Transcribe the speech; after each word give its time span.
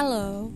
Halo, 0.00 0.48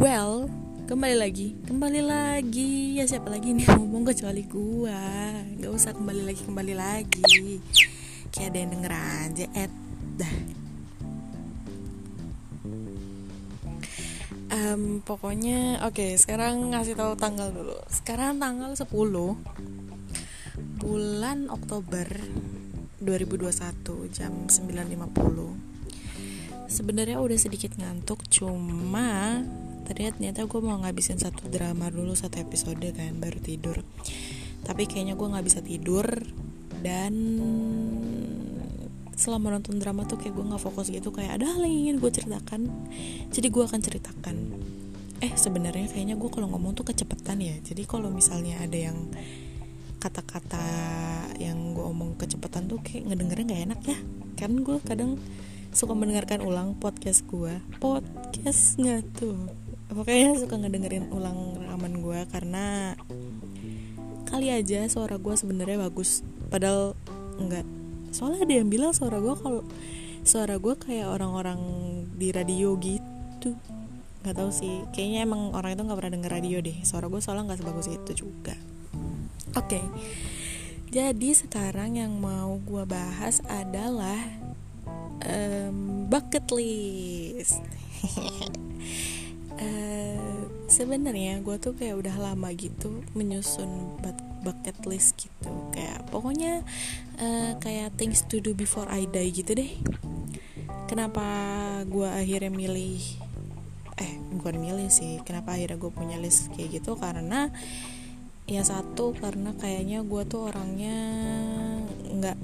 well, 0.00 0.48
kembali 0.88 1.20
lagi, 1.20 1.52
kembali 1.68 2.00
lagi. 2.00 2.96
Ya 2.96 3.04
siapa 3.04 3.28
lagi 3.28 3.52
nih 3.52 3.68
ngomong 3.76 4.08
kecuali 4.08 4.40
gua? 4.48 5.36
Gak 5.60 5.68
usah 5.68 5.92
kembali 5.92 6.24
lagi, 6.24 6.40
kembali 6.48 6.72
lagi. 6.72 7.60
Kayak 8.32 8.48
ada 8.48 8.56
yang 8.56 8.70
denger 8.72 8.92
aja, 8.96 9.46
et 9.52 9.72
dah. 10.16 10.34
Um, 14.48 15.04
pokoknya 15.04 15.84
oke 15.84 16.00
okay, 16.00 16.16
sekarang 16.16 16.72
ngasih 16.72 16.96
tahu 16.96 17.20
tanggal 17.20 17.52
dulu 17.52 17.76
sekarang 17.92 18.40
tanggal 18.40 18.72
10 18.72 18.88
bulan 20.80 21.52
Oktober 21.52 22.08
2021 23.04 24.08
jam 24.08 24.32
9.50 24.48 25.69
sebenarnya 26.70 27.18
udah 27.18 27.34
sedikit 27.34 27.74
ngantuk 27.74 28.22
cuma 28.30 29.42
ternyata 29.90 30.46
gue 30.46 30.60
mau 30.62 30.78
ngabisin 30.78 31.18
satu 31.18 31.50
drama 31.50 31.90
dulu 31.90 32.14
satu 32.14 32.38
episode 32.38 32.94
kan 32.94 33.18
baru 33.18 33.42
tidur. 33.42 33.82
Tapi 34.62 34.86
kayaknya 34.86 35.18
gue 35.18 35.26
nggak 35.26 35.46
bisa 35.50 35.60
tidur 35.66 36.06
dan 36.80 37.12
selama 39.18 39.58
nonton 39.58 39.82
drama 39.82 40.06
tuh 40.06 40.16
kayak 40.16 40.32
gue 40.32 40.46
nggak 40.46 40.62
fokus 40.62 40.88
gitu 40.94 41.10
kayak 41.10 41.42
ada 41.42 41.50
hal 41.50 41.66
yang 41.66 41.90
ingin 41.90 41.96
gue 41.98 42.10
ceritakan. 42.14 42.70
Jadi 43.34 43.46
gue 43.50 43.62
akan 43.66 43.80
ceritakan. 43.82 44.36
Eh 45.20 45.34
sebenarnya 45.34 45.90
kayaknya 45.90 46.14
gue 46.14 46.30
kalau 46.30 46.46
ngomong 46.54 46.78
tuh 46.78 46.86
kecepetan 46.86 47.42
ya. 47.42 47.58
Jadi 47.58 47.82
kalau 47.82 48.14
misalnya 48.14 48.62
ada 48.62 48.78
yang 48.78 49.10
kata-kata 50.00 50.64
yang 51.36 51.74
gue 51.74 51.82
omong 51.82 52.14
kecepetan 52.16 52.70
tuh 52.70 52.78
kayak 52.78 53.10
ngedengernya 53.10 53.44
nggak 53.50 53.62
enak 53.74 53.80
ya. 53.90 53.98
Kan 54.38 54.62
gue 54.62 54.78
kadang 54.86 55.18
suka 55.70 55.94
mendengarkan 55.94 56.42
ulang 56.42 56.74
podcast 56.78 57.22
gue 57.30 57.58
podcast 57.78 58.76
nggak 58.78 59.02
tuh 59.18 59.48
pokoknya 59.90 60.38
suka 60.38 60.54
ngedengerin 60.58 61.10
ulang 61.10 61.58
rekaman 61.58 61.94
gue 62.02 62.20
karena 62.30 62.94
kali 64.30 64.46
aja 64.54 64.86
suara 64.86 65.18
gue 65.18 65.34
sebenarnya 65.34 65.90
bagus. 65.90 66.22
Padahal 66.54 66.94
enggak. 67.42 67.66
Soalnya 68.14 68.46
ada 68.46 68.54
yang 68.62 68.70
bilang 68.70 68.94
suara 68.94 69.18
gue 69.18 69.34
kalau 69.34 69.66
suara 70.22 70.54
gue 70.62 70.74
kayak 70.78 71.10
orang-orang 71.10 71.58
di 72.14 72.30
radio 72.30 72.78
gitu. 72.78 73.58
Nggak 74.22 74.34
tahu 74.38 74.50
sih. 74.54 74.86
Kayaknya 74.94 75.26
emang 75.26 75.50
orang 75.50 75.74
itu 75.74 75.82
nggak 75.82 75.98
pernah 75.98 76.14
denger 76.14 76.30
radio 76.30 76.58
deh. 76.62 76.78
Suara 76.86 77.10
gue 77.10 77.18
soalnya 77.18 77.50
nggak 77.50 77.60
sebagus 77.60 77.90
itu 77.90 78.12
juga. 78.14 78.54
Oke. 79.58 79.82
Okay. 79.82 79.84
jadi 80.90 81.30
sekarang 81.34 81.98
yang 82.02 82.18
mau 82.18 82.58
gue 82.66 82.82
bahas 82.86 83.42
adalah 83.46 84.18
um, 85.26 86.06
bucket 86.08 86.46
list. 86.54 87.60
Uh, 89.58 90.46
sebenarnya 90.74 91.42
gue 91.42 91.56
tuh 91.58 91.74
kayak 91.74 91.98
udah 91.98 92.16
lama 92.16 92.48
gitu 92.54 93.02
menyusun 93.12 93.98
bucket 94.40 94.78
list 94.88 95.18
gitu. 95.20 95.50
Kayak 95.74 96.08
pokoknya 96.08 96.64
uh, 97.20 97.52
kayak 97.60 97.92
things 98.00 98.24
to 98.24 98.40
do 98.40 98.56
before 98.56 98.88
I 98.88 99.04
die 99.10 99.34
gitu 99.34 99.52
deh. 99.58 99.72
Kenapa 100.88 101.22
gue 101.86 102.08
akhirnya 102.08 102.50
milih 102.50 102.98
eh 104.00 104.16
bukan 104.32 104.56
milih 104.56 104.88
sih 104.88 105.20
kenapa 105.28 105.54
akhirnya 105.54 105.76
gue 105.76 105.92
punya 105.92 106.16
list 106.16 106.48
kayak 106.56 106.80
gitu? 106.80 106.96
Karena 106.96 107.52
ya 108.50 108.66
satu 108.66 109.14
karena 109.14 109.54
kayaknya 109.54 110.02
gue 110.02 110.22
tuh 110.26 110.50
orangnya 110.50 110.98
nggak 112.10 112.38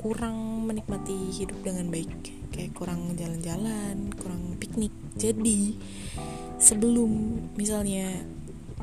kurang 0.00 0.51
menikmati 0.72 1.28
hidup 1.36 1.60
dengan 1.60 1.92
baik. 1.92 2.08
Kayak 2.48 2.72
kurang 2.72 3.12
jalan-jalan 3.12 4.16
kurang 4.16 4.56
piknik. 4.56 4.92
Jadi 5.20 5.76
sebelum 6.56 7.12
misalnya 7.60 8.08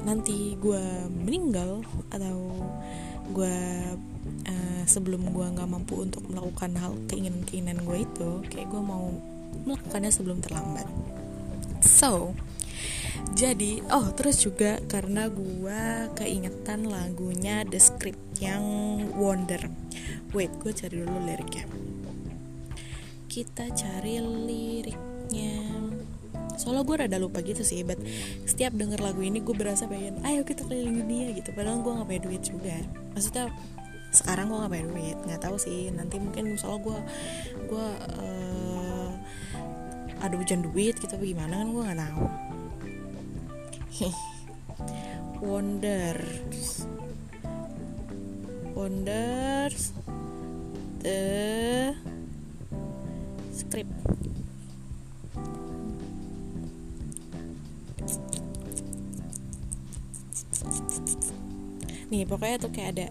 nanti 0.05 0.53
gue 0.61 1.09
meninggal 1.09 1.81
atau 2.13 2.37
gue 3.33 3.57
uh, 4.47 4.83
sebelum 4.85 5.33
gue 5.33 5.45
nggak 5.49 5.69
mampu 5.69 6.05
untuk 6.05 6.23
melakukan 6.29 6.77
hal 6.79 6.93
keinginan-keinginan 7.09 7.83
gue 7.83 8.05
itu 8.05 8.29
kayak 8.47 8.69
gue 8.69 8.81
mau 8.81 9.11
melakukannya 9.65 10.11
sebelum 10.13 10.39
terlambat. 10.39 10.87
So 11.83 12.37
jadi 13.35 13.83
oh 13.91 14.11
terus 14.15 14.41
juga 14.43 14.79
karena 14.87 15.27
gue 15.27 15.81
keingetan 16.15 16.87
lagunya 16.87 17.67
The 17.67 17.79
Script 17.81 18.39
yang 18.39 18.63
Wonder. 19.19 19.67
Wait 20.31 20.53
gue 20.61 20.71
cari 20.71 20.95
dulu 21.01 21.17
liriknya 21.25 21.88
kita 23.29 23.69
cari 23.77 24.17
liriknya. 24.17 25.61
Soalnya 26.57 26.83
gue 26.83 26.95
rada 27.05 27.17
lupa 27.21 27.39
gitu 27.45 27.61
sih 27.61 27.85
but 27.85 28.01
setiap 28.43 28.73
denger 28.75 28.99
lagu 28.99 29.21
ini 29.21 29.39
gue 29.39 29.53
berasa 29.55 29.85
pengen 29.87 30.19
ayo 30.25 30.41
kita 30.41 30.65
keliling 30.65 31.05
dunia 31.05 31.31
gitu. 31.37 31.53
Padahal 31.53 31.85
gue 31.85 31.93
gak 31.93 32.07
punya 32.09 32.21
duit 32.25 32.41
juga. 32.41 32.75
Maksudnya 33.13 33.53
sekarang 34.09 34.49
gue 34.49 34.57
gak 34.57 34.71
punya 34.73 34.85
duit. 34.89 35.17
Nggak 35.29 35.41
tahu 35.45 35.55
sih 35.61 35.93
nanti 35.93 36.17
mungkin 36.17 36.57
soalnya 36.57 36.81
gue 36.83 36.99
gue 37.69 37.87
uh, 38.17 39.09
ada 40.19 40.35
hujan 40.35 40.65
duit 40.65 40.97
gitu 40.99 41.15
gimana 41.15 41.61
kan 41.63 41.67
gue 41.69 41.83
nggak 41.85 42.01
tahu. 42.01 42.25
Wonders. 45.45 46.83
Wonders. 48.75 49.95
The 50.99 51.95
script. 53.59 53.91
Nih 62.09 62.25
pokoknya 62.25 62.57
tuh 62.57 62.71
kayak 62.73 62.89
ada 62.97 63.07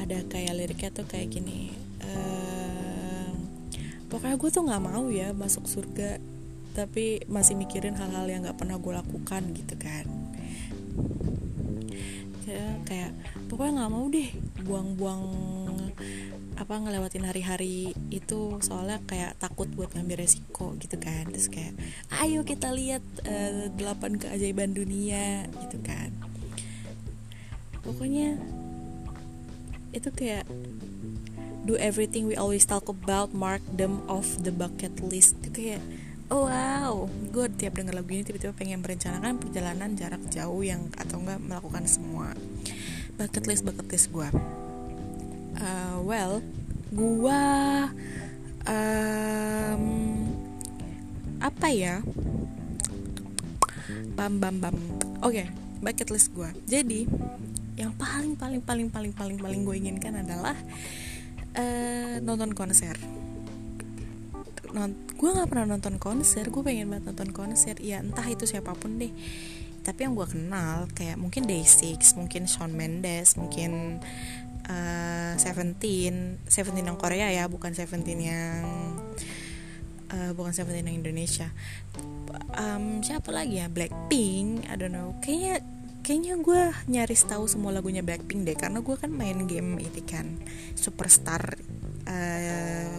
ada 0.00 0.18
kayak 0.26 0.56
liriknya 0.56 0.90
tuh 0.90 1.06
kayak 1.06 1.30
gini 1.30 1.70
ehm, 2.00 3.36
pokoknya 4.08 4.34
gue 4.40 4.50
tuh 4.50 4.64
nggak 4.66 4.82
mau 4.82 5.04
ya 5.12 5.30
masuk 5.36 5.68
surga 5.68 6.18
tapi 6.72 7.20
masih 7.28 7.54
mikirin 7.54 7.92
hal-hal 7.94 8.24
yang 8.24 8.48
nggak 8.48 8.56
pernah 8.56 8.80
gue 8.80 8.92
lakukan 8.96 9.42
gitu 9.52 9.76
kan. 9.76 10.08
Ya, 12.48 12.76
kayak 12.88 13.12
pokoknya 13.48 13.84
nggak 13.84 13.92
mau 13.92 14.04
deh 14.08 14.28
buang-buang 14.64 15.22
apa 16.62 16.78
ngelewatin 16.78 17.26
hari-hari 17.26 17.90
itu 18.14 18.62
soalnya 18.62 19.02
kayak 19.02 19.34
takut 19.42 19.66
buat 19.74 19.90
ngambil 19.98 20.22
resiko 20.22 20.78
gitu 20.78 20.94
kan. 21.02 21.26
Terus 21.34 21.50
kayak 21.50 21.74
ayo 22.22 22.46
kita 22.46 22.70
lihat 22.70 23.02
uh, 23.26 23.66
delapan 23.74 24.14
keajaiban 24.14 24.70
dunia 24.70 25.50
gitu 25.66 25.82
kan. 25.82 26.14
Pokoknya 27.82 28.38
itu 29.90 30.08
kayak 30.14 30.46
do 31.66 31.74
everything 31.82 32.30
we 32.30 32.38
always 32.38 32.62
talk 32.62 32.86
about 32.86 33.34
mark 33.34 33.60
them 33.74 34.00
off 34.06 34.38
the 34.46 34.54
bucket 34.54 35.02
list. 35.02 35.34
Itu 35.42 35.58
kayak 35.58 35.82
oh 36.32 36.48
wow 36.48 37.12
gue 37.28 37.46
tiap 37.60 37.76
denger 37.76 37.92
lagu 37.92 38.08
ini 38.08 38.24
tiba-tiba 38.24 38.56
pengen 38.56 38.80
merencanakan 38.80 39.36
perjalanan 39.36 39.92
jarak 39.92 40.24
jauh 40.32 40.64
yang 40.64 40.88
atau 40.96 41.20
enggak 41.20 41.36
melakukan 41.44 41.84
semua 41.84 42.32
bucket 43.20 43.44
list 43.44 43.68
bucket 43.68 43.84
list 43.92 44.08
gue 44.08 44.28
uh, 45.58 45.96
well 46.04 46.40
gua 46.92 47.42
um, 48.68 49.84
apa 51.42 51.66
ya? 51.72 52.04
Bam 54.14 54.38
bam 54.38 54.56
bam. 54.60 54.76
Oke 55.24 55.44
okay, 55.44 55.46
bucket 55.80 56.08
list 56.12 56.30
gua. 56.36 56.52
Jadi 56.68 57.08
yang 57.76 57.92
paling 57.96 58.36
paling 58.36 58.60
paling 58.60 58.88
paling 58.92 59.12
paling 59.16 59.38
paling 59.40 59.60
gue 59.64 59.76
inginkan 59.80 60.20
adalah 60.20 60.56
uh, 61.56 62.20
nonton 62.20 62.52
konser. 62.52 62.96
Gue 65.16 65.30
nggak 65.32 65.48
pernah 65.48 65.66
nonton 65.76 65.96
konser. 65.96 66.48
Gue 66.48 66.62
pengen 66.64 66.92
banget 66.92 67.12
nonton 67.12 67.30
konser. 67.32 67.76
Ya 67.80 68.00
entah 68.00 68.24
itu 68.28 68.44
siapa 68.44 68.76
pun 68.76 69.00
deh. 69.00 69.12
Tapi 69.82 70.06
yang 70.06 70.14
gue 70.14 70.28
kenal 70.28 70.86
kayak 70.94 71.18
mungkin 71.18 71.42
Day6 71.48 72.14
mungkin 72.14 72.46
Shawn 72.46 72.70
Mendes 72.70 73.34
mungkin 73.34 73.98
uh, 74.68 75.32
Seventeen 75.40 76.38
Seventeen 76.46 76.86
yang 76.86 76.98
Korea 77.00 77.32
ya 77.32 77.48
bukan 77.48 77.72
Seventeen 77.74 78.20
yang 78.20 78.62
uh, 80.12 80.32
bukan 80.36 80.52
Seventeen 80.52 80.86
yang 80.92 80.98
Indonesia. 81.02 81.48
Um, 82.56 83.00
siapa 83.00 83.32
lagi 83.32 83.60
ya? 83.60 83.66
Blackpink 83.72 84.68
I 84.68 84.74
don't 84.76 84.94
know. 84.94 85.16
Kayaknya 85.24 85.64
kayaknya 86.02 86.34
gue 86.42 86.60
nyaris 86.90 87.22
tahu 87.30 87.46
semua 87.46 87.70
lagunya 87.70 88.02
Blackpink 88.02 88.42
deh 88.42 88.58
karena 88.58 88.82
gue 88.82 88.96
kan 88.98 89.10
main 89.14 89.46
game 89.46 89.78
ini 89.78 90.02
kan 90.02 90.42
Superstar 90.74 91.56
uh, 92.06 92.96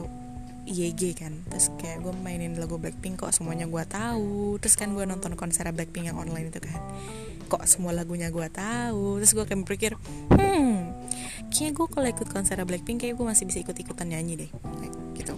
YG 0.63 1.19
kan. 1.19 1.43
Terus 1.51 1.67
kayak 1.75 2.07
gue 2.07 2.13
mainin 2.23 2.55
lagu 2.55 2.79
Blackpink 2.79 3.19
kok 3.19 3.35
semuanya 3.35 3.67
gue 3.67 3.83
tahu? 3.83 4.57
Terus 4.63 4.75
kan 4.79 4.95
gue 4.95 5.03
nonton 5.03 5.35
konser 5.35 5.67
Blackpink 5.75 6.11
yang 6.11 6.17
online 6.19 6.49
itu 6.49 6.63
kan. 6.63 6.79
Kok 7.51 7.67
semua 7.67 7.91
lagunya 7.91 8.31
gue 8.31 8.47
tahu? 8.47 9.19
Terus 9.19 9.31
gue 9.35 9.45
kayak 9.45 9.59
berpikir 9.67 9.91
hmm 10.31 10.82
kayaknya 11.49 11.71
gue 11.77 11.87
kalau 11.89 12.07
ikut 12.09 12.27
konser 12.29 12.57
Blackpink 12.63 13.05
kayak 13.05 13.15
gue 13.19 13.25
masih 13.25 13.45
bisa 13.45 13.59
ikut 13.61 13.77
ikutan 13.77 14.09
nyanyi 14.09 14.47
deh. 14.47 14.51
Gitu. 15.13 15.35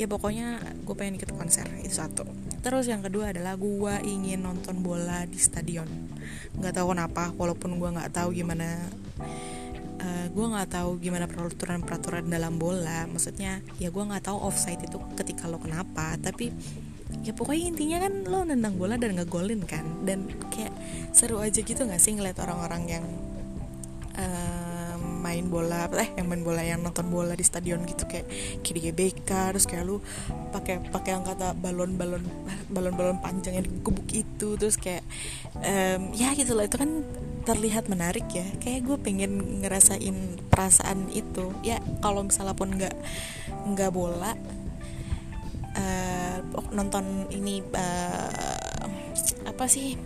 Ya 0.00 0.06
pokoknya 0.08 0.58
gue 0.82 0.94
pengen 0.96 1.20
ikut 1.20 1.30
konser 1.36 1.68
itu 1.84 1.94
satu. 1.94 2.24
Terus 2.62 2.86
yang 2.86 3.02
kedua 3.02 3.34
adalah 3.34 3.58
gue 3.58 3.94
ingin 4.06 4.46
nonton 4.46 4.80
bola 4.80 5.26
di 5.26 5.36
stadion. 5.36 5.86
Nggak 6.54 6.78
tahu 6.78 6.94
kenapa 6.94 7.34
walaupun 7.34 7.76
gue 7.76 7.90
nggak 7.90 8.14
tahu 8.14 8.30
gimana 8.32 8.78
uh, 9.98 10.06
eh, 10.06 10.26
gue 10.30 10.46
nggak 10.46 10.70
tahu 10.70 11.02
gimana 11.02 11.26
peraturan 11.26 11.82
peraturan 11.82 12.30
dalam 12.30 12.56
bola. 12.56 13.04
Maksudnya 13.10 13.60
ya 13.82 13.90
gue 13.90 14.04
nggak 14.06 14.30
tahu 14.30 14.38
offside 14.46 14.80
itu 14.82 14.96
ketika 15.18 15.50
lo 15.50 15.58
kenapa 15.58 16.14
tapi 16.22 16.54
ya 17.22 17.36
pokoknya 17.36 17.64
intinya 17.76 17.98
kan 18.08 18.12
lo 18.24 18.40
nendang 18.46 18.78
bola 18.78 18.94
dan 18.94 19.18
ngegolin 19.18 19.66
kan. 19.66 19.84
Dan 20.06 20.30
kayak 20.54 20.72
seru 21.10 21.42
aja 21.42 21.60
gitu 21.60 21.82
nggak 21.82 22.00
sih 22.00 22.14
ngeliat 22.14 22.38
orang-orang 22.38 22.82
yang 22.88 23.04
uh, 24.16 24.51
main 25.32 25.48
bola 25.48 25.88
eh 25.96 26.12
yang 26.20 26.28
main 26.28 26.44
bola 26.44 26.60
yang 26.60 26.84
nonton 26.84 27.08
bola 27.08 27.32
di 27.32 27.40
stadion 27.40 27.80
gitu 27.88 28.04
kayak 28.04 28.28
kayak 28.60 28.92
GBK 28.92 29.56
terus 29.56 29.64
kayak 29.64 29.88
lu 29.88 30.04
pakai 30.52 30.84
pakai 30.92 31.16
yang 31.16 31.24
kata 31.24 31.56
balon 31.56 31.96
balon 31.96 32.20
balon 32.68 32.92
balon 32.92 33.16
panjang 33.24 33.56
yang 33.56 33.64
dikubuk 33.64 34.04
itu 34.12 34.60
terus 34.60 34.76
kayak 34.76 35.00
um, 35.64 36.12
ya 36.12 36.36
gitu 36.36 36.52
loh 36.52 36.68
itu 36.68 36.76
kan 36.76 37.00
terlihat 37.42 37.90
menarik 37.90 38.26
ya. 38.30 38.46
Kayak 38.62 38.86
gue 38.86 38.96
pengen 39.02 39.62
ngerasain 39.62 40.38
perasaan 40.46 41.10
itu. 41.10 41.50
Ya 41.66 41.82
kalau 41.98 42.22
misalnya 42.22 42.54
pun 42.54 42.70
nggak 42.70 42.94
nggak 43.74 43.90
bola 43.90 44.38
uh, 45.74 46.36
nonton 46.70 47.26
ini 47.30 47.62
uh, 47.74 48.86
apa 49.46 49.64
sih 49.66 49.98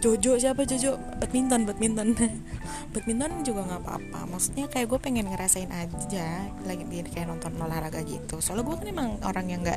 Jojo 0.00 0.40
siapa 0.40 0.64
Jojo? 0.64 0.96
Badminton 1.20 1.68
badminton. 1.68 2.16
Badminton 2.96 3.44
juga 3.44 3.68
nggak 3.68 3.80
apa-apa. 3.84 4.20
Maksudnya 4.32 4.64
kayak 4.72 4.88
gue 4.88 4.96
pengen 4.96 5.28
ngerasain 5.28 5.68
aja 5.68 6.48
lagi 6.64 6.88
kayak 6.88 7.28
nonton 7.28 7.52
olahraga 7.60 8.00
gitu. 8.08 8.40
Soalnya 8.40 8.64
gue 8.64 8.76
kan 8.80 8.88
emang 8.88 9.08
orang 9.20 9.46
yang 9.52 9.60
nggak 9.60 9.76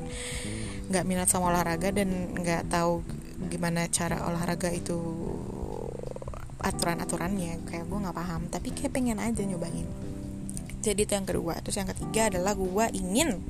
nggak 0.88 1.04
minat 1.04 1.28
sama 1.28 1.52
olahraga 1.52 1.92
dan 1.92 2.40
nggak 2.40 2.72
tahu 2.72 3.04
gimana 3.52 3.92
cara 3.92 4.24
olahraga 4.24 4.72
itu 4.72 4.96
aturan-aturannya. 6.64 7.60
Kayak 7.68 7.86
gue 7.92 8.00
nggak 8.08 8.16
paham 8.16 8.48
tapi 8.48 8.72
kayak 8.72 8.96
pengen 8.96 9.20
aja 9.20 9.44
nyobain. 9.44 9.88
Jadi 10.80 11.04
itu 11.04 11.12
yang 11.20 11.28
kedua. 11.28 11.60
Terus 11.60 11.84
yang 11.84 11.92
ketiga 11.92 12.32
adalah 12.32 12.56
gue 12.56 12.86
ingin 12.96 13.44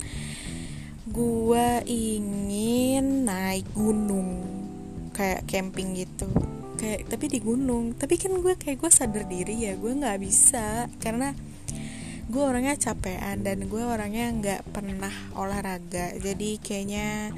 gue 1.06 1.68
ingin 1.86 3.30
naik 3.30 3.70
gunung. 3.78 4.42
Kayak 5.14 5.46
camping 5.46 5.94
gitu 5.94 6.26
kayak 6.84 7.08
tapi 7.08 7.26
di 7.32 7.40
gunung. 7.40 7.96
Tapi 7.96 8.20
kan 8.20 8.36
gue 8.36 8.54
kayak 8.60 8.84
gue 8.84 8.92
sadar 8.92 9.24
diri 9.24 9.64
ya 9.64 9.80
gue 9.80 9.96
nggak 9.96 10.20
bisa. 10.20 10.92
Karena 11.00 11.32
gue 12.28 12.44
orangnya 12.44 12.76
capean 12.76 13.44
dan 13.44 13.72
gue 13.72 13.84
orangnya 13.84 14.28
nggak 14.36 14.62
pernah 14.76 15.16
olahraga. 15.40 16.12
Jadi 16.20 16.60
kayaknya 16.60 17.32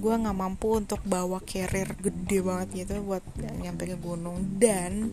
gue 0.00 0.14
nggak 0.16 0.36
mampu 0.36 0.80
untuk 0.80 1.04
bawa 1.04 1.44
carrier 1.44 1.92
gede 2.00 2.40
banget 2.40 2.88
gitu 2.88 3.04
buat 3.04 3.24
nyampe 3.60 3.84
ke 3.84 3.96
gunung. 4.00 4.56
Dan 4.56 5.12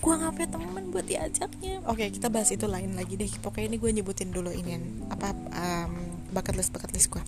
gue 0.00 0.14
nggak 0.16 0.32
punya 0.32 0.48
teman 0.48 0.84
buat 0.88 1.04
diajaknya 1.04 1.84
oke 1.84 2.00
kita 2.08 2.32
bahas 2.32 2.48
itu 2.48 2.64
lain 2.64 2.96
lagi 2.96 3.20
deh. 3.20 3.28
Pokoknya 3.44 3.76
ini 3.76 3.76
gue 3.76 3.90
nyebutin 4.00 4.32
dulu 4.32 4.48
ini 4.48 4.80
apa 5.12 5.36
um, 5.36 6.19
bucket 6.32 6.56
list 6.56 6.70
bucket 6.72 6.90
list 6.94 7.10
gue 7.12 7.22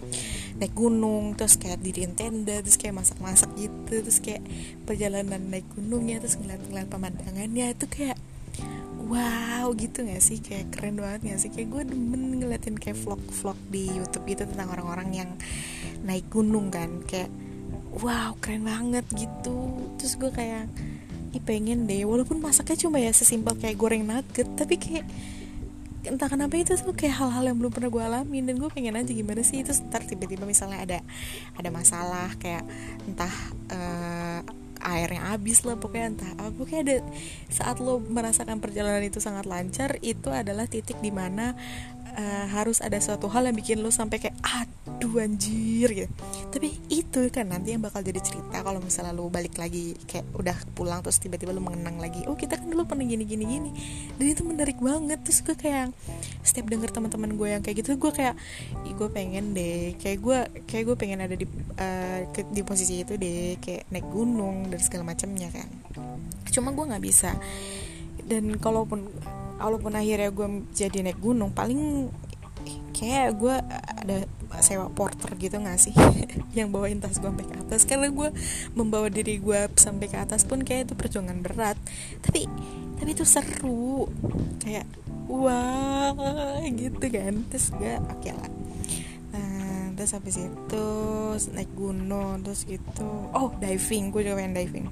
naik 0.58 0.75
gunung 0.75 1.34
terus 1.37 1.60
kayak 1.60 1.82
diriin 1.82 2.14
tenda 2.16 2.62
terus 2.62 2.81
kayak 2.81 2.99
masak 2.99 3.19
masak 3.20 3.50
gitu 3.58 4.02
terus 4.02 4.19
kayak 4.22 4.43
perjalanan 4.88 5.43
naik 5.50 5.66
gunungnya 5.75 6.22
terus 6.22 6.38
ngeliat-ngeliat 6.40 6.88
pemandangannya 6.88 7.75
itu 7.75 7.87
kayak 7.90 8.19
wow 9.12 9.69
gitu 9.76 10.08
gak 10.08 10.25
sih? 10.25 10.40
Kayak 10.40 10.72
keren 10.72 10.96
banget 10.96 11.20
gak 11.34 11.40
sih? 11.44 11.50
Kayak 11.52 11.69
gue 11.69 11.82
demen 11.93 12.40
ngeliatin 12.40 12.81
kayak 12.81 12.96
vlog-vlog 12.96 13.58
di 13.69 13.93
YouTube 13.93 14.25
gitu 14.25 14.49
tentang 14.49 14.72
orang-orang 14.72 15.12
yang 15.12 15.31
naik 16.00 16.25
gunung 16.32 16.72
kan. 16.72 17.05
Kayak 17.05 17.28
wow 18.00 18.32
keren 18.40 18.64
banget 18.64 19.05
gitu. 19.12 19.84
Terus 20.00 20.16
gue 20.16 20.32
kayak 20.32 20.64
Ih 21.32 21.40
pengen 21.40 21.88
deh. 21.88 22.05
Walaupun 22.05 22.44
masaknya 22.44 22.76
cuma 22.76 23.00
ya 23.00 23.08
sesimpel 23.08 23.56
kayak 23.56 23.81
goreng 23.81 24.05
nugget 24.05 24.48
tapi 24.52 24.76
kayak 24.76 25.08
entah 26.02 26.26
kenapa 26.26 26.58
itu 26.58 26.75
tuh 26.75 26.94
kayak 26.94 27.14
hal-hal 27.14 27.44
yang 27.46 27.58
belum 27.58 27.70
pernah 27.70 27.90
gue 27.90 28.02
alamin 28.02 28.43
dan 28.43 28.58
gue 28.58 28.70
pengen 28.75 28.99
aja 28.99 29.12
gimana 29.14 29.46
sih 29.46 29.62
itu 29.62 29.70
ntar 29.87 30.02
tiba-tiba 30.02 30.43
misalnya 30.43 30.82
ada 30.82 30.99
ada 31.54 31.70
masalah 31.70 32.34
kayak 32.43 32.66
entah 33.06 33.34
uh, 33.70 34.40
airnya 34.82 35.31
habis 35.31 35.62
lah 35.62 35.78
pokoknya 35.78 36.06
entah 36.19 36.31
apa 36.43 36.50
pokoknya 36.50 36.82
ada 36.82 36.96
saat 37.46 37.78
lo 37.78 38.02
merasakan 38.02 38.58
perjalanan 38.58 39.06
itu 39.06 39.22
sangat 39.22 39.46
lancar 39.46 40.02
itu 40.02 40.26
adalah 40.34 40.66
titik 40.66 40.99
di 40.99 41.14
mana 41.14 41.54
uh, 42.19 42.46
harus 42.50 42.82
ada 42.82 42.98
suatu 42.98 43.31
hal 43.31 43.46
yang 43.46 43.55
bikin 43.55 43.78
lo 43.78 43.94
sampai 43.94 44.19
kayak 44.19 44.37
aduh 44.43 45.22
anjir 45.22 45.88
gitu 45.94 46.14
tapi 46.52 46.76
itu 46.93 47.32
kan 47.32 47.49
nanti 47.49 47.72
yang 47.72 47.81
bakal 47.81 48.04
jadi 48.04 48.20
cerita 48.20 48.60
kalau 48.60 48.76
misalnya 48.84 49.16
lo 49.16 49.32
balik 49.32 49.56
lagi 49.56 49.96
kayak 50.04 50.28
udah 50.37 50.56
pulang 50.76 51.00
terus 51.00 51.16
tiba-tiba 51.16 51.56
lo 51.56 51.64
mengenang 51.64 51.96
lagi 51.96 52.28
oh 52.28 52.37
kita 52.37 52.60
kan 52.60 52.69
dulu 52.69 52.84
pernah 52.84 53.08
gini 53.08 53.25
gini 53.25 53.44
gini. 53.49 53.70
Dan 54.20 54.26
itu 54.28 54.44
menarik 54.44 54.76
banget. 54.76 55.25
Terus 55.25 55.40
gue 55.40 55.56
kayak 55.56 55.96
setiap 56.44 56.69
denger 56.69 56.93
teman-teman 56.93 57.32
gue 57.40 57.49
yang 57.49 57.62
kayak 57.64 57.81
gitu 57.81 57.96
gue 57.96 58.12
kayak 58.12 58.37
gue 58.84 59.08
pengen 59.08 59.56
deh. 59.56 59.96
Kayak 59.96 60.19
gue 60.20 60.38
kayak 60.69 60.84
gue 60.93 60.96
pengen 61.00 61.19
ada 61.25 61.34
di 61.34 61.46
uh, 61.81 62.20
di 62.28 62.62
posisi 62.62 63.00
itu 63.00 63.16
deh 63.16 63.56
kayak 63.56 63.88
naik 63.88 64.06
gunung 64.12 64.69
dan 64.69 64.81
segala 64.84 65.08
macamnya 65.08 65.48
kan. 65.48 65.69
Cuma 66.52 66.76
gue 66.76 66.84
nggak 66.84 67.05
bisa. 67.05 67.32
Dan 68.28 68.60
kalaupun 68.60 69.08
kalaupun 69.56 69.96
akhirnya 69.96 70.28
gue 70.28 70.48
jadi 70.76 70.98
naik 71.00 71.20
gunung 71.22 71.56
paling 71.56 72.12
kayak 72.93 73.34
gue 73.40 73.56
ada 74.05 74.26
sewa 74.60 74.93
porter 74.93 75.32
gitu 75.40 75.56
gak 75.62 75.81
sih? 75.81 75.94
Yang 76.58 76.69
bawain 76.69 77.00
tas 77.00 77.16
gue 77.16 77.31
sampai 77.31 77.46
ke 77.49 77.56
atas. 77.56 77.88
Karena 77.88 78.12
gue 78.12 78.28
membawa 78.76 79.08
diri 79.08 79.40
gue 79.40 79.70
sampai 79.78 80.06
ke 80.12 80.19
atas 80.20 80.44
pun 80.44 80.60
kayak 80.60 80.93
itu 80.93 80.94
perjuangan 80.99 81.40
berat. 81.40 81.78
Tapi 82.20 82.44
tapi 83.00 83.10
itu 83.16 83.25
seru. 83.25 84.10
Kayak 84.60 84.84
wah 85.31 86.60
gitu 86.69 87.06
kan. 87.08 87.49
Terus 87.49 87.72
gue 87.72 87.96
oke 87.96 88.20
okay 88.20 88.34
lah 88.37 88.50
terus 90.02 90.19
habis 90.19 90.34
itu 90.34 90.87
naik 91.55 91.70
gunung 91.78 92.43
terus 92.43 92.66
gitu. 92.66 93.31
Oh 93.31 93.55
diving. 93.62 94.10
Gue 94.10 94.26
juga 94.26 94.43
pengen 94.43 94.58
diving. 94.58 94.87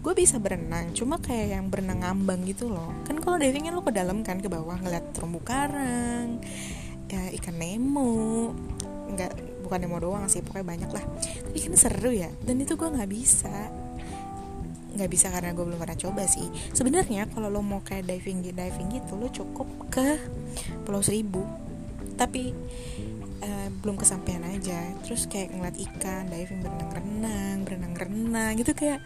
Gue 0.00 0.16
bisa 0.16 0.40
berenang 0.40 0.96
cuma 0.96 1.20
kayak 1.20 1.58
yang 1.60 1.68
berenang 1.68 2.00
ngambang 2.00 2.48
gitu 2.48 2.72
loh. 2.72 2.88
Kan 3.04 3.20
kalau 3.20 3.36
diving 3.36 3.68
kan 3.68 3.76
lo 3.76 3.84
ke 3.84 3.92
dalam 3.92 4.24
kan 4.24 4.40
ke 4.40 4.48
bawah 4.48 4.80
ngeliat 4.80 5.12
terumbu 5.12 5.44
karang 5.44 6.40
ya 7.14 7.30
ikan 7.38 7.54
nemo 7.60 8.50
nggak 9.10 9.32
bukan 9.64 9.78
nemo 9.80 9.96
doang 9.96 10.28
sih 10.28 10.44
pokoknya 10.44 10.66
banyak 10.76 10.90
lah. 10.92 11.04
Tapi 11.48 11.58
kan 11.58 11.74
seru 11.76 12.12
ya 12.12 12.28
dan 12.44 12.60
itu 12.60 12.76
gue 12.76 12.88
nggak 12.88 13.10
bisa. 13.10 13.72
Nggak 14.94 15.10
bisa 15.10 15.26
karena 15.32 15.50
gue 15.56 15.64
belum 15.64 15.80
pernah 15.80 15.98
coba 15.98 16.22
sih. 16.28 16.46
Sebenarnya 16.70 17.26
kalau 17.32 17.48
lo 17.50 17.64
mau 17.64 17.80
kayak 17.82 18.06
diving 18.06 18.44
diving 18.44 18.88
gitu 18.94 19.16
lo 19.18 19.26
cukup 19.32 19.66
ke 19.90 20.20
Pulau 20.86 21.02
Seribu. 21.02 21.42
Tapi 22.14 22.54
uh, 23.42 23.68
belum 23.82 23.96
kesampaian 23.98 24.44
aja. 24.46 24.94
Terus 25.02 25.26
kayak 25.26 25.50
ngeliat 25.56 25.76
ikan 25.90 26.30
diving 26.30 26.60
berenang-renang 26.62 27.56
berenang-renang 27.64 28.52
gitu 28.60 28.76
kayak 28.76 29.00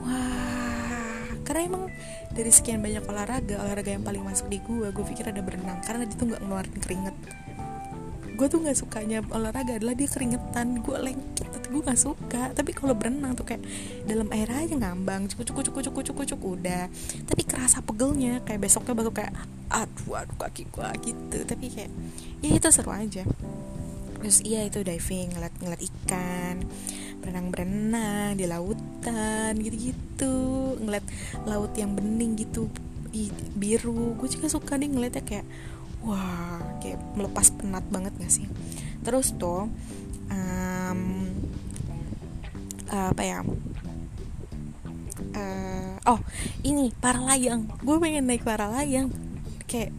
wah 0.00 1.26
karena 1.46 1.62
emang 1.62 1.84
dari 2.34 2.50
sekian 2.50 2.82
banyak 2.82 3.06
olahraga 3.06 3.62
olahraga 3.62 3.94
yang 3.94 4.02
paling 4.02 4.18
masuk 4.18 4.50
di 4.50 4.58
gue 4.58 4.88
gue 4.90 5.04
pikir 5.04 5.30
ada 5.30 5.42
berenang. 5.42 5.78
Karena 5.82 6.06
dia 6.06 6.16
tuh 6.16 6.32
nggak 6.32 6.42
ngeluarin 6.42 6.78
keringet 6.80 7.16
gue 8.36 8.46
tuh 8.52 8.60
nggak 8.60 8.76
sukanya 8.76 9.24
olahraga 9.32 9.80
adalah 9.80 9.96
dia 9.96 10.06
keringetan. 10.06 10.84
Gue 10.84 11.00
lengket 11.00 11.48
tapi 11.48 11.66
gue 11.72 11.82
nggak 11.82 12.00
suka. 12.00 12.52
Tapi 12.52 12.70
kalau 12.76 12.92
berenang 12.92 13.32
tuh 13.32 13.48
kayak 13.48 13.64
dalam 14.04 14.28
air 14.30 14.46
aja 14.52 14.76
ngambang 14.76 15.32
cukup 15.32 15.48
cukup 15.48 15.62
cukup 15.72 15.82
cukup 15.88 16.02
cukup 16.12 16.24
cukup 16.36 16.48
udah. 16.60 16.84
Tapi 17.24 17.42
kerasa 17.48 17.80
pegelnya 17.80 18.44
kayak 18.44 18.60
besoknya 18.60 18.92
baru 18.92 19.10
kayak 19.10 19.32
aduh 19.72 20.20
aduh 20.20 20.36
kaki 20.36 20.68
gue 20.68 20.88
gitu. 21.08 21.38
Tapi 21.48 21.66
kayak 21.72 21.90
ya 22.44 22.50
itu 22.52 22.68
seru 22.68 22.92
aja. 22.92 23.24
Terus 24.20 24.38
iya 24.44 24.68
itu 24.68 24.84
diving 24.84 25.32
ngeliat 25.32 25.54
ngeliat 25.58 25.82
ikan 25.82 26.56
berenang 27.16 27.50
berenang 27.50 28.38
di 28.38 28.46
lautan 28.46 29.58
gitu 29.58 29.76
gitu 29.90 30.34
ngeliat 30.78 31.02
laut 31.48 31.72
yang 31.74 31.96
bening 31.96 32.36
gitu 32.38 32.68
biru. 33.56 34.12
Gue 34.20 34.28
juga 34.28 34.46
suka 34.52 34.76
nih 34.76 34.92
ngeliatnya 34.92 35.24
kayak 35.24 35.46
wah 36.06 36.62
kayak 36.78 37.02
melepas 37.18 37.50
penat 37.58 37.82
banget 37.90 38.14
gak 38.16 38.32
sih? 38.32 38.46
Terus 39.02 39.34
tuh 39.34 39.66
um, 40.30 41.00
apa 42.86 43.22
ya? 43.26 43.40
Uh, 45.36 45.98
oh 46.08 46.20
ini 46.64 46.94
para 46.96 47.20
layang 47.20 47.68
gue 47.84 47.96
pengen 48.00 48.24
naik 48.24 48.46
para 48.46 48.72
layang 48.72 49.12
kayak 49.68 49.92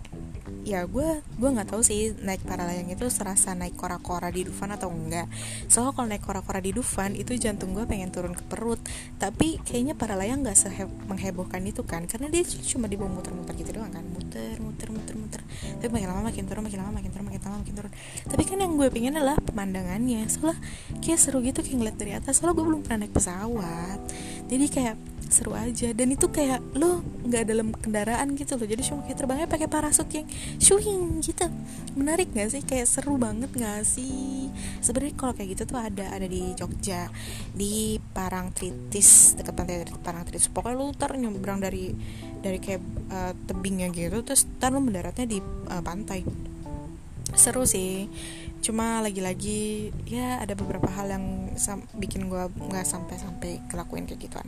ya 0.67 0.83
gue 0.83 1.23
gue 1.23 1.49
nggak 1.49 1.71
tahu 1.71 1.79
sih 1.79 2.11
naik 2.19 2.43
para 2.43 2.67
layang 2.67 2.91
itu 2.91 3.07
serasa 3.07 3.55
naik 3.55 3.79
kora-kora 3.79 4.27
di 4.27 4.43
Dufan 4.43 4.75
atau 4.75 4.91
enggak. 4.91 5.31
Soalnya 5.71 5.95
kalau 5.95 6.07
naik 6.11 6.23
kora-kora 6.27 6.59
di 6.59 6.75
Dufan 6.75 7.15
itu 7.15 7.31
jantung 7.39 7.71
gue 7.71 7.87
pengen 7.87 8.11
turun 8.11 8.35
ke 8.35 8.43
perut. 8.43 8.75
Tapi 9.15 9.63
kayaknya 9.63 9.95
para 9.95 10.19
layang 10.19 10.43
nggak 10.43 10.59
menghebohkan 11.07 11.63
itu 11.63 11.87
kan 11.87 12.03
karena 12.03 12.27
dia 12.27 12.43
cuma 12.43 12.91
dibawa 12.91 13.07
muter-muter 13.15 13.55
gitu 13.55 13.79
doang 13.79 13.95
kan. 13.95 14.03
Muter 14.03 14.59
muter 14.59 14.91
muter 14.91 15.15
muter. 15.15 15.41
Tapi 15.79 15.87
makin 15.87 16.07
lama 16.11 16.21
makin 16.27 16.43
turun 16.43 16.63
makin 16.67 16.79
lama 16.83 16.91
makin 16.99 17.11
turun 17.15 17.25
makin 17.31 17.41
lama 17.47 17.57
makin 17.63 17.73
turun. 17.79 17.91
Tapi 18.27 18.43
kan 18.43 18.57
yang 18.59 18.75
gue 18.75 18.87
pengen 18.91 19.15
adalah 19.15 19.39
pemandangannya. 19.39 20.27
Soalnya 20.27 20.59
kayak 20.99 21.19
seru 21.23 21.39
gitu 21.39 21.63
kayak 21.63 21.77
ngeliat 21.79 21.95
dari 21.95 22.11
atas. 22.11 22.43
Soalnya 22.43 22.59
gue 22.59 22.65
belum 22.67 22.81
pernah 22.83 23.07
naik 23.07 23.15
pesawat 23.15 23.99
jadi 24.47 24.65
kayak 24.71 24.95
seru 25.27 25.53
aja. 25.53 25.91
Dan 25.91 26.15
itu 26.15 26.31
kayak 26.31 26.63
lo 26.75 27.03
nggak 27.27 27.43
dalam 27.47 27.75
kendaraan 27.75 28.33
gitu 28.39 28.55
loh. 28.55 28.67
Jadi 28.67 28.81
cuma 28.87 29.03
kayak 29.03 29.17
terbangnya 29.19 29.47
pakai 29.47 29.67
parasut 29.67 30.07
yang 30.11 30.27
shuing 30.57 31.19
gitu. 31.19 31.47
Menarik 31.99 32.31
nggak 32.31 32.49
sih? 32.55 32.61
Kayak 32.63 32.87
seru 32.87 33.19
banget 33.19 33.51
nggak 33.51 33.83
sih? 33.83 34.47
Sebenarnya 34.79 35.13
kalau 35.19 35.33
kayak 35.35 35.49
gitu 35.55 35.63
tuh 35.67 35.79
ada 35.79 36.15
ada 36.15 36.25
di 36.25 36.55
Jogja 36.55 37.11
di 37.51 37.99
Parangtritis 38.15 39.35
dekat 39.35 39.53
pantai 39.53 39.83
Parangtritis 40.01 40.49
pokoknya 40.49 40.75
lo 40.79 40.85
ntar 40.95 41.11
nyebrang 41.19 41.59
dari 41.59 41.91
dari 42.39 42.57
kayak 42.63 42.81
uh, 43.11 43.33
tebingnya 43.45 43.91
gitu 43.91 44.23
terus 44.23 44.47
ntar 44.57 44.71
lo 44.71 44.79
mendaratnya 44.79 45.27
di 45.27 45.39
uh, 45.43 45.83
pantai. 45.83 46.23
Seru 47.35 47.67
sih 47.67 48.07
cuma 48.61 48.99
lagi-lagi 48.99 49.93
ya 50.03 50.41
ada 50.43 50.53
beberapa 50.57 50.89
hal 50.91 51.13
yang 51.13 51.25
bikin 51.95 52.27
gue 52.27 52.43
nggak 52.51 52.85
sampai-sampai 52.85 53.63
kelakuin 53.71 54.05
kayak 54.09 54.21
gituan. 54.27 54.47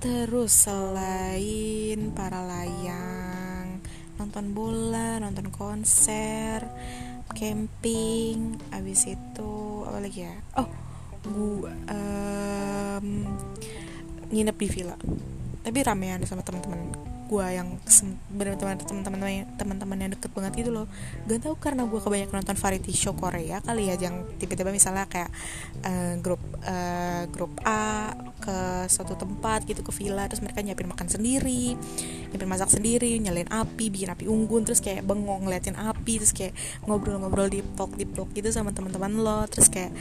Terus 0.00 0.66
selain 0.66 2.14
para 2.16 2.40
layang 2.46 3.80
nonton 4.20 4.52
bola 4.52 5.16
nonton 5.16 5.48
konser 5.48 6.60
camping 7.32 8.60
abis 8.74 9.16
itu 9.16 9.52
apa 9.88 9.98
lagi 10.02 10.28
ya? 10.28 10.36
Oh 10.60 10.68
gue 11.20 11.68
um, 11.68 13.06
nginep 14.32 14.56
di 14.56 14.68
villa. 14.68 14.96
Tapi 15.60 15.78
ramean 15.84 16.24
sama 16.24 16.40
teman-teman 16.40 17.09
gue 17.30 17.46
yang 17.46 17.78
bener 18.34 18.58
teman-teman 18.58 19.46
teman-teman 19.54 19.96
yang 20.02 20.10
deket 20.18 20.34
banget 20.34 20.66
gitu 20.66 20.70
loh. 20.74 20.90
Gak 21.30 21.46
tau 21.46 21.54
karena 21.54 21.86
gue 21.86 22.00
kebanyakan 22.02 22.42
nonton 22.42 22.58
variety 22.58 22.90
show 22.90 23.14
Korea 23.14 23.62
kali 23.62 23.86
ya 23.86 23.94
yang 23.94 24.26
tiba-tiba 24.42 24.74
misalnya 24.74 25.06
kayak 25.06 25.30
uh, 25.86 26.18
grup 26.18 26.42
uh, 26.66 27.30
grup 27.30 27.54
A 27.62 28.10
ke 28.42 28.88
suatu 28.90 29.14
tempat 29.14 29.62
gitu 29.68 29.84
ke 29.86 29.92
villa 29.94 30.26
terus 30.26 30.40
mereka 30.40 30.64
nyiapin 30.64 30.88
makan 30.88 31.06
sendiri 31.12 31.76
nyiapin 32.32 32.48
masak 32.48 32.72
sendiri 32.72 33.20
nyalain 33.20 33.46
api 33.52 33.92
bikin 33.92 34.08
api 34.08 34.24
unggun 34.24 34.64
terus 34.64 34.80
kayak 34.80 35.04
bengong 35.04 35.44
ngeliatin 35.44 35.76
api 35.76 36.24
terus 36.24 36.32
kayak 36.32 36.56
ngobrol-ngobrol 36.88 37.52
di 37.52 37.60
talk 37.76 37.92
di 38.00 38.08
talk 38.08 38.32
gitu 38.32 38.48
sama 38.48 38.72
teman-teman 38.72 39.12
lo 39.20 39.44
terus 39.44 39.68
kayak 39.68 39.92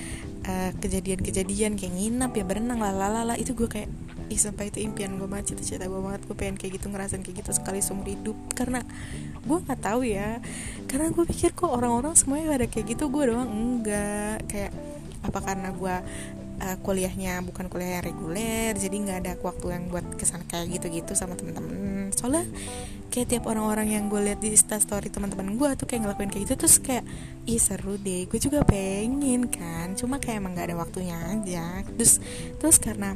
kejadian 0.80 1.20
kejadian-kejadian 1.20 1.74
kayak 1.76 1.94
nginap 1.94 2.32
ya 2.34 2.44
berenang 2.48 2.80
lalala 2.80 3.36
itu 3.36 3.52
gue 3.54 3.68
kayak 3.68 3.90
ih 4.30 4.40
sampai 4.40 4.70
itu 4.70 4.80
impian 4.86 5.18
gue 5.18 5.26
banget 5.26 5.54
cita-cita 5.54 5.90
gue 5.90 6.02
banget. 6.02 6.22
Gue 6.30 6.36
pengen 6.38 6.56
kayak 6.56 6.80
gitu 6.80 6.88
ngerasain 6.94 7.22
kayak 7.26 7.44
gitu 7.44 7.52
sekali 7.54 7.82
seumur 7.82 8.08
hidup. 8.08 8.38
Karena 8.54 8.86
gue 9.44 9.58
nggak 9.58 9.82
tahu 9.82 10.02
ya. 10.06 10.40
Karena 10.86 11.10
gue 11.10 11.26
pikir 11.26 11.58
kok 11.58 11.70
orang-orang 11.70 12.14
semuanya 12.14 12.56
ada 12.56 12.68
kayak 12.70 12.96
gitu. 12.96 13.10
Gue 13.10 13.34
doang 13.34 13.50
enggak. 13.50 14.46
Kayak 14.48 14.72
apa 15.20 15.40
karena 15.44 15.70
gue 15.76 15.96
uh, 16.60 16.78
kuliahnya 16.84 17.42
bukan 17.44 17.72
kuliah 17.72 18.00
yang 18.00 18.06
reguler 18.06 18.72
jadi 18.76 18.96
nggak 18.96 19.18
ada 19.26 19.34
waktu 19.40 19.66
yang 19.72 19.84
buat 19.88 20.06
ke 20.16 20.24
sana 20.28 20.44
kayak 20.46 20.80
gitu-gitu 20.80 21.16
sama 21.16 21.34
temen-temen. 21.40 22.12
Soalnya 22.14 22.46
kayak 23.10 23.28
tiap 23.36 23.44
orang-orang 23.50 23.90
yang 23.90 24.06
gue 24.12 24.22
lihat 24.22 24.40
di 24.44 24.54
story 24.54 25.10
teman-teman 25.10 25.58
gue 25.58 25.70
tuh 25.80 25.88
kayak 25.90 26.06
ngelakuin 26.06 26.30
kayak 26.30 26.44
gitu 26.46 26.56
terus 26.60 26.78
kayak 26.78 27.04
ih 27.48 27.58
seru 27.58 27.96
deh. 27.98 28.28
Gue 28.30 28.40
juga 28.40 28.62
pengen 28.68 29.48
kan 29.50 29.96
cuma 29.96 30.22
kayak 30.22 30.44
emang 30.44 30.54
gak 30.54 30.70
ada 30.70 30.78
waktunya 30.78 31.18
aja. 31.18 31.82
Terus 31.96 32.22
terus 32.60 32.78
karena 32.78 33.16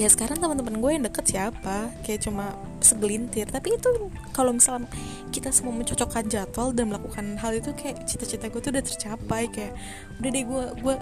ya 0.00 0.08
sekarang 0.08 0.40
teman-teman 0.40 0.80
gue 0.80 0.90
yang 0.96 1.04
deket 1.04 1.36
siapa? 1.36 1.92
Kayak 2.00 2.24
cuma 2.24 2.56
segelintir. 2.80 3.52
Tapi 3.52 3.76
itu 3.76 4.08
kalau 4.32 4.56
misalnya 4.56 4.88
kita 5.28 5.52
semua 5.52 5.76
mencocokkan 5.76 6.24
jadwal 6.32 6.72
dan 6.72 6.88
melakukan 6.88 7.36
hal 7.36 7.52
itu 7.52 7.76
kayak 7.76 8.08
cita-cita 8.08 8.48
gue 8.48 8.60
tuh 8.64 8.72
udah 8.72 8.80
tercapai. 8.80 9.52
Kayak 9.52 9.76
udah 10.16 10.30
deh 10.32 10.44
gue 10.48 10.64
gue 10.80 10.94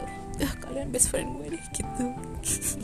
uh, 0.43 0.55
kalian 0.67 0.91
best 0.91 1.15
friend 1.15 1.31
gue 1.39 1.55
deh 1.55 1.65
gitu. 1.71 2.05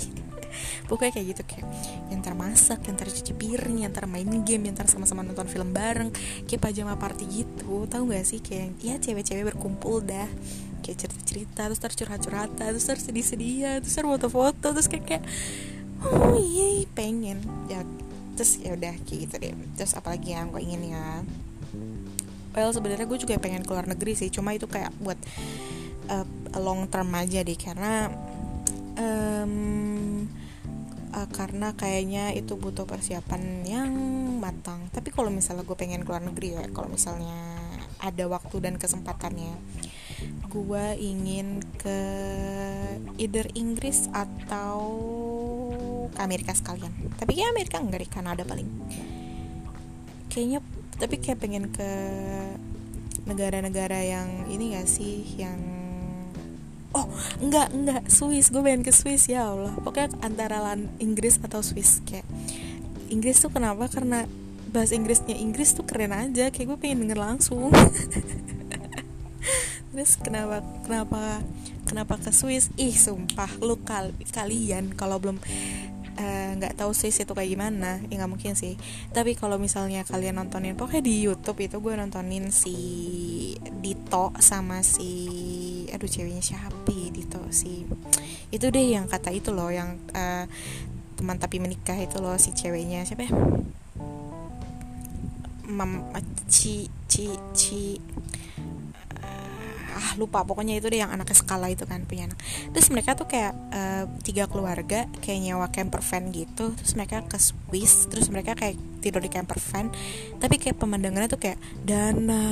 Pokoknya 0.89 1.19
kayak 1.19 1.27
gitu 1.35 1.43
kayak 1.51 1.67
yang 2.15 2.23
termasak 2.23 2.79
yang 2.87 2.95
tercuci 2.95 3.35
piring 3.35 3.83
yang 3.83 3.93
main 4.07 4.31
game 4.47 4.71
yang 4.71 4.77
sama-sama 4.87 5.27
nonton 5.27 5.51
film 5.51 5.75
bareng 5.75 6.15
kayak 6.47 6.63
pajama 6.63 6.95
party 6.95 7.43
gitu. 7.43 7.91
Tahu 7.91 8.15
gak 8.15 8.23
sih? 8.23 8.39
Kayak 8.39 8.79
ya 8.79 8.95
cewek-cewek 9.03 9.51
berkumpul 9.51 10.07
dah. 10.07 10.31
Kayak 10.79 11.09
cerita-cerita 11.09 11.67
terus 11.67 11.81
tercurhat-curhatan 11.83 12.71
terus 12.71 12.87
tersedih-sedih 12.87 13.83
terus 13.83 13.99
foto-foto 13.99 14.77
terus 14.77 14.87
kayak, 14.87 15.05
kayak 15.09 15.25
oh 16.11 16.37
iya 16.37 16.85
pengen. 16.93 17.41
Ya 17.71 17.81
terus 18.35 18.59
ya 18.59 18.75
udah 18.75 18.95
kayak 19.07 19.21
gitu 19.29 19.35
deh. 19.41 19.55
Terus 19.79 19.93
apalagi 19.97 20.35
yang 20.35 20.51
gue 20.51 20.61
ingin 20.61 20.93
ya? 20.93 21.23
Well 22.55 22.71
sebenarnya 22.71 23.07
gue 23.09 23.19
juga 23.19 23.41
pengen 23.41 23.65
keluar 23.65 23.89
negeri 23.89 24.13
sih. 24.19 24.29
Cuma 24.29 24.53
itu 24.53 24.69
kayak 24.69 24.93
buat 25.01 25.19
uh, 26.11 26.27
long 26.61 26.87
term 26.91 27.11
aja 27.15 27.41
deh. 27.41 27.59
Karena 27.59 28.13
um, 29.01 30.27
uh, 31.15 31.29
karena 31.31 31.73
kayaknya 31.75 32.35
itu 32.35 32.59
butuh 32.59 32.85
persiapan 32.85 33.65
yang 33.65 33.93
matang. 34.43 34.91
Tapi 34.93 35.15
kalau 35.15 35.31
misalnya 35.33 35.65
gue 35.65 35.77
pengen 35.79 36.03
keluar 36.03 36.21
negeri 36.21 36.59
ya 36.59 36.65
kalau 36.75 36.91
misalnya 36.91 37.39
ada 38.05 38.29
waktu 38.29 38.61
dan 38.61 38.77
kesempatannya 38.77 39.57
gue 40.55 40.87
ingin 41.03 41.59
ke 41.81 41.99
either 43.19 43.49
Inggris 43.59 44.07
atau 44.15 44.79
ke 46.15 46.23
Amerika 46.23 46.55
sekalian. 46.55 46.95
Tapi 47.19 47.35
kayak 47.35 47.51
Amerika 47.51 47.83
enggak 47.83 48.07
di 48.07 48.09
Kanada 48.09 48.43
paling. 48.47 48.71
Kayaknya 50.31 50.63
tapi 50.95 51.19
kayak 51.19 51.43
pengen 51.43 51.75
ke 51.75 51.91
negara-negara 53.25 54.05
yang 54.05 54.29
ini 54.53 54.77
gak 54.77 54.87
sih 54.87 55.25
yang 55.41 55.57
oh 56.95 57.11
enggak 57.43 57.75
enggak 57.75 58.03
Swiss. 58.07 58.55
Gue 58.55 58.63
pengen 58.63 58.87
ke 58.87 58.95
Swiss 58.95 59.27
ya 59.27 59.51
Allah. 59.51 59.75
Pokoknya 59.83 60.15
antara 60.23 60.63
land 60.63 60.95
Inggris 61.03 61.43
atau 61.43 61.61
Swiss 61.61 61.99
kayak. 62.07 62.25
Inggris 63.11 63.43
tuh 63.43 63.53
kenapa? 63.53 63.91
Karena 63.91 64.25
bahasa 64.71 64.97
Inggrisnya 64.97 65.37
Inggris 65.39 65.75
tuh 65.75 65.87
keren 65.87 66.15
aja. 66.15 66.51
Kayak 66.55 66.67
gue 66.75 66.79
pengen 66.79 67.07
denger 67.07 67.19
langsung. 67.19 67.71
Terus 69.95 70.19
kenapa 70.19 70.59
kenapa 70.83 71.39
kenapa 71.87 72.15
ke 72.19 72.31
Swiss? 72.35 72.71
Ih 72.75 72.95
sumpah. 72.95 73.51
Lu 73.63 73.79
kal 73.83 74.11
kalian 74.35 74.95
kalau 74.99 75.23
belum 75.23 75.39
nggak 76.59 76.73
uh, 76.75 76.79
tahu 76.79 76.91
Swiss 76.95 77.23
itu 77.23 77.33
kayak 77.35 77.51
gimana. 77.51 77.99
Ya 78.07 78.23
nggak 78.23 78.31
mungkin 78.31 78.55
sih. 78.55 78.79
Tapi 79.11 79.35
kalau 79.35 79.59
misalnya 79.59 80.07
kalian 80.07 80.39
nontonin 80.39 80.79
pokoknya 80.79 81.03
di 81.03 81.15
YouTube 81.27 81.67
itu 81.67 81.83
gue 81.83 81.95
nontonin 81.99 82.55
si 82.55 82.77
Dito 83.83 84.31
sama 84.39 84.81
si 84.81 85.13
aduh 85.91 86.11
ceweknya 86.11 86.43
siapa 86.43 86.91
ya, 86.91 87.09
Dito 87.11 87.43
si 87.51 87.87
itu 88.51 88.67
deh 88.71 88.87
yang 88.95 89.11
kata 89.11 89.35
itu 89.35 89.51
loh 89.51 89.71
yang 89.71 89.99
uh, 90.15 90.47
teman 91.15 91.39
tapi 91.39 91.59
menikah 91.59 91.99
itu 91.99 92.23
loh 92.23 92.39
si 92.39 92.55
ceweknya. 92.55 93.03
Siapa 93.03 93.27
ya? 93.27 93.33
Mam 95.65 96.07
Ci 96.47 96.87
Ci 97.11 97.33
Ci 97.57 97.99
ah 99.95 100.19
lupa. 100.19 100.43
Pokoknya 100.43 100.77
itu 100.77 100.91
deh 100.91 101.01
yang 101.01 101.15
anaknya 101.15 101.37
skala 101.39 101.71
itu 101.71 101.87
kan 101.87 102.05
punya 102.05 102.29
anak. 102.29 102.39
Terus 102.75 102.91
mereka 102.91 103.15
tuh 103.15 103.31
kayak 103.31 103.55
uh, 103.73 104.05
tiga 104.27 104.51
keluarga 104.51 105.07
kayak 105.23 105.41
nyewa 105.41 105.71
camper 105.71 106.03
van 106.03 106.35
gitu. 106.35 106.75
Terus 106.75 106.93
mereka 106.99 107.23
ke 107.25 107.39
Swiss. 107.39 108.11
Terus 108.11 108.29
mereka 108.29 108.59
kayak 108.59 108.77
tidur 109.01 109.23
di 109.23 109.31
camper 109.31 109.57
van. 109.73 109.89
Tapi 110.43 110.55
kayak 110.59 110.77
pemandangannya 110.77 111.31
tuh 111.31 111.41
kayak 111.41 111.59
dana 111.87 112.43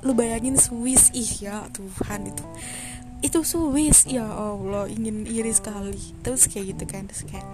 lu 0.00 0.16
bayangin 0.16 0.56
Swiss. 0.56 1.12
Ih 1.12 1.44
ya 1.44 1.68
Tuhan 1.70 2.32
itu. 2.32 2.44
Itu 3.20 3.44
Swiss. 3.44 4.08
Ya 4.08 4.26
Allah 4.26 4.88
ingin 4.88 5.28
iri 5.28 5.52
sekali. 5.52 6.00
Terus 6.24 6.48
kayak 6.48 6.76
gitu 6.76 6.84
kan. 6.88 7.08
Terus 7.08 7.24
kayak 7.28 7.46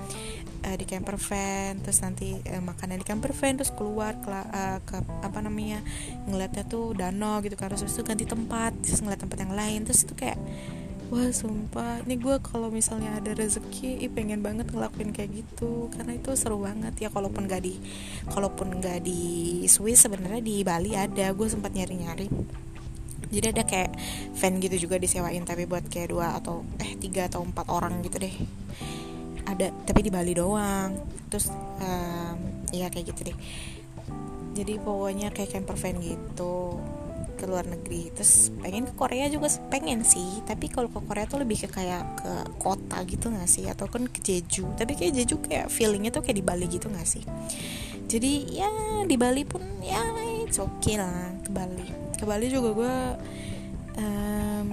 uh, 0.62 0.76
di 0.78 0.85
camper 0.87 1.19
van 1.19 1.83
terus 1.83 1.99
nanti 2.00 2.38
uh, 2.38 2.62
makanan 2.62 3.02
di 3.02 3.07
camper 3.07 3.35
van 3.35 3.59
terus 3.59 3.75
keluar 3.75 4.16
ke, 4.23 4.31
uh, 4.31 4.78
ke 4.87 4.97
apa 5.23 5.38
namanya 5.42 5.83
ngeliatnya 6.31 6.64
tuh 6.66 6.95
danau 6.95 7.42
gitu 7.42 7.59
kan 7.59 7.75
terus 7.75 7.92
itu 7.92 8.02
ganti 8.07 8.25
tempat 8.25 8.73
terus 8.81 9.02
ngeliat 9.02 9.21
tempat 9.21 9.38
yang 9.42 9.52
lain 9.52 9.85
terus 9.85 10.07
itu 10.07 10.14
kayak 10.14 10.38
wah 11.12 11.28
sumpah. 11.28 12.00
Ini 12.09 12.16
gue 12.16 12.40
kalau 12.40 12.73
misalnya 12.73 13.21
ada 13.21 13.37
rezeki 13.37 14.00
ih 14.00 14.09
pengen 14.09 14.40
banget 14.40 14.73
ngelakuin 14.73 15.12
kayak 15.12 15.45
gitu 15.45 15.92
karena 15.92 16.16
itu 16.16 16.33
seru 16.40 16.64
banget. 16.64 16.97
Ya 17.04 17.12
kalaupun 17.12 17.45
gak 17.45 17.69
di 17.69 17.76
kalaupun 18.33 18.81
gak 18.81 19.04
di 19.04 19.61
Swiss 19.69 20.09
sebenarnya 20.09 20.40
di 20.40 20.64
Bali 20.64 20.97
ada. 20.97 21.37
Gue 21.37 21.52
sempat 21.52 21.76
nyari 21.76 22.00
nyari 22.00 22.28
jadi 23.33 23.57
ada 23.57 23.64
kayak 23.64 23.97
van 24.37 24.61
gitu 24.61 24.76
juga 24.87 25.00
disewain 25.00 25.40
tapi 25.49 25.64
buat 25.64 25.88
kayak 25.88 26.12
dua 26.12 26.37
atau 26.37 26.69
eh 26.76 26.92
tiga 27.00 27.33
atau 27.33 27.40
empat 27.40 27.64
orang 27.73 28.04
gitu 28.04 28.21
deh 28.21 28.37
ada 29.46 29.75
tapi 29.84 30.06
di 30.06 30.11
Bali 30.12 30.32
doang. 30.37 30.96
Terus 31.32 31.49
um, 31.80 32.38
ya 32.70 32.88
kayak 32.92 33.14
gitu 33.14 33.32
deh. 33.32 33.38
Jadi 34.52 34.76
pokoknya 34.80 35.32
kayak 35.32 35.56
camper 35.56 35.76
van 35.80 35.96
gitu 36.00 36.76
ke 37.40 37.44
luar 37.49 37.66
negeri. 37.66 38.12
Terus 38.14 38.52
pengen 38.62 38.87
ke 38.87 38.94
Korea 38.94 39.26
juga 39.32 39.49
pengen 39.72 40.04
sih. 40.04 40.44
Tapi 40.44 40.68
kalau 40.68 40.92
ke 40.92 41.00
Korea 41.02 41.25
tuh 41.26 41.42
lebih 41.42 41.66
ke 41.66 41.68
kayak 41.72 42.22
ke 42.22 42.32
kota 42.61 43.00
gitu 43.08 43.32
gak 43.32 43.49
sih? 43.49 43.66
Atau 43.66 43.88
kan 43.88 44.06
ke 44.06 44.20
Jeju. 44.20 44.76
Tapi 44.76 44.94
kayak 44.94 45.12
Jeju 45.18 45.40
kayak 45.42 45.66
feelingnya 45.72 46.12
tuh 46.12 46.22
kayak 46.22 46.38
di 46.38 46.44
Bali 46.44 46.66
gitu 46.68 46.92
gak 46.92 47.08
sih? 47.08 47.25
Jadi 48.06 48.61
ya 48.61 48.68
di 49.08 49.16
Bali 49.16 49.42
pun 49.49 49.64
ya 49.80 50.04
it's 50.44 50.61
okay 50.61 51.00
lah 51.00 51.32
ke 51.40 51.50
Bali. 51.50 51.87
Ke 52.14 52.25
Bali 52.28 52.46
juga 52.52 52.70
gue 52.76 52.94
um, 53.99 54.68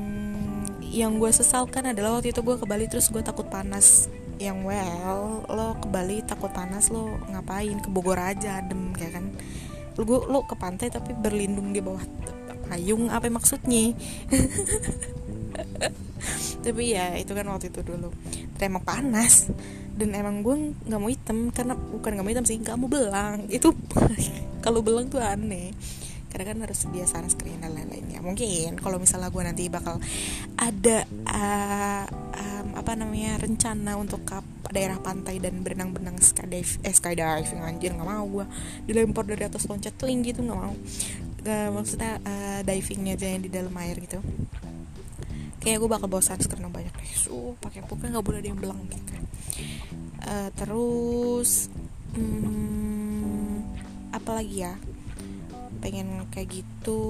yang 0.89 1.21
gue 1.21 1.31
sesalkan 1.31 1.88
adalah 1.88 2.19
waktu 2.19 2.35
itu 2.35 2.41
gue 2.43 2.55
ke 2.59 2.65
Bali 2.67 2.85
terus 2.91 3.07
gue 3.13 3.21
takut 3.23 3.47
panas 3.47 4.11
yang 4.39 4.63
well 4.63 5.43
lo 5.46 5.75
ke 5.77 5.88
Bali 5.91 6.24
takut 6.24 6.50
panas 6.50 6.89
lo 6.89 7.19
ngapain? 7.27 7.77
Ke 7.84 7.89
Bogor 7.91 8.17
aja 8.17 8.63
adem 8.63 8.96
kayak 8.96 9.19
kan? 9.19 9.25
Lo 10.00 10.03
lo 10.25 10.48
ke 10.48 10.55
pantai 10.55 10.88
tapi 10.88 11.12
berlindung 11.13 11.75
di 11.75 11.84
bawah 11.84 12.01
payung 12.72 13.12
apa 13.12 13.27
maksudnya? 13.27 13.91
Tapi 16.60 16.91
ya 16.91 17.15
itu 17.15 17.31
kan 17.31 17.48
waktu 17.48 17.72
itu 17.72 17.81
dulu. 17.81 18.12
Emang 18.60 18.84
panas. 18.84 19.50
Dan 19.96 20.15
emang 20.15 20.43
gue 20.43 20.75
nggak 20.88 21.00
mau 21.00 21.12
hitam 21.12 21.51
karena 21.51 21.75
bukan 21.75 22.12
nggak 22.15 22.25
mau 22.25 22.31
hitam 22.31 22.46
sih 22.48 22.60
nggak 22.60 22.77
mau 22.77 22.88
belang. 22.91 23.48
Itu 23.48 23.74
kalau 24.65 24.84
belang 24.84 25.08
tuh 25.08 25.24
aneh. 25.24 25.72
Karena 26.29 26.53
kan 26.53 26.58
harus 26.62 26.86
biasa 26.86 27.25
screen 27.34 27.65
dan 27.65 27.74
lain-lainnya. 27.74 28.22
Mungkin 28.22 28.77
kalau 28.77 29.01
misalnya 29.01 29.34
gue 29.34 29.43
nanti 29.43 29.65
bakal 29.65 29.98
ada 30.62 30.98
uh, 31.25 32.05
um, 32.38 32.49
apa 32.75 32.93
namanya 32.93 33.39
rencana 33.41 33.97
untuk 33.97 34.25
ke 34.25 34.38
daerah 34.69 35.01
pantai 35.01 35.41
dan 35.41 35.61
berenang-berenang 35.65 36.21
skydive 36.21 36.77
eh 36.85 36.93
skydiving 36.93 37.61
anjir 37.65 37.95
nggak 37.95 38.05
mau 38.05 38.25
gue 38.27 38.45
dilempar 38.85 39.25
dari 39.25 39.45
atas 39.45 39.65
loncat 39.65 39.95
teling 39.97 40.21
gitu 40.21 40.45
nggak 40.45 40.59
mau. 40.59 40.75
Gak, 41.39 41.71
maksudnya 41.71 42.19
uh, 42.27 42.59
divingnya 42.67 43.15
aja 43.15 43.27
yang 43.31 43.43
di 43.47 43.51
dalam 43.51 43.71
air 43.79 43.95
gitu. 44.03 44.19
Kayak 45.63 45.77
gue 45.83 45.89
bakal 45.91 46.07
sunscreen 46.19 46.67
yang 46.67 46.75
banyak 46.75 46.91
deh. 46.91 47.11
So 47.15 47.55
pakai 47.63 47.83
pokoknya 47.88 48.19
nggak 48.19 48.25
boleh 48.27 48.39
ada 48.43 48.49
yang 48.51 48.59
belang 48.59 48.79
gitu 48.91 49.11
kan. 49.11 49.23
Uh, 50.19 50.49
terus 50.53 51.71
hmm, 52.13 53.63
apa 54.11 54.31
lagi 54.35 54.67
ya 54.67 54.75
pengen 55.79 56.27
kayak 56.29 56.62
gitu. 56.63 57.01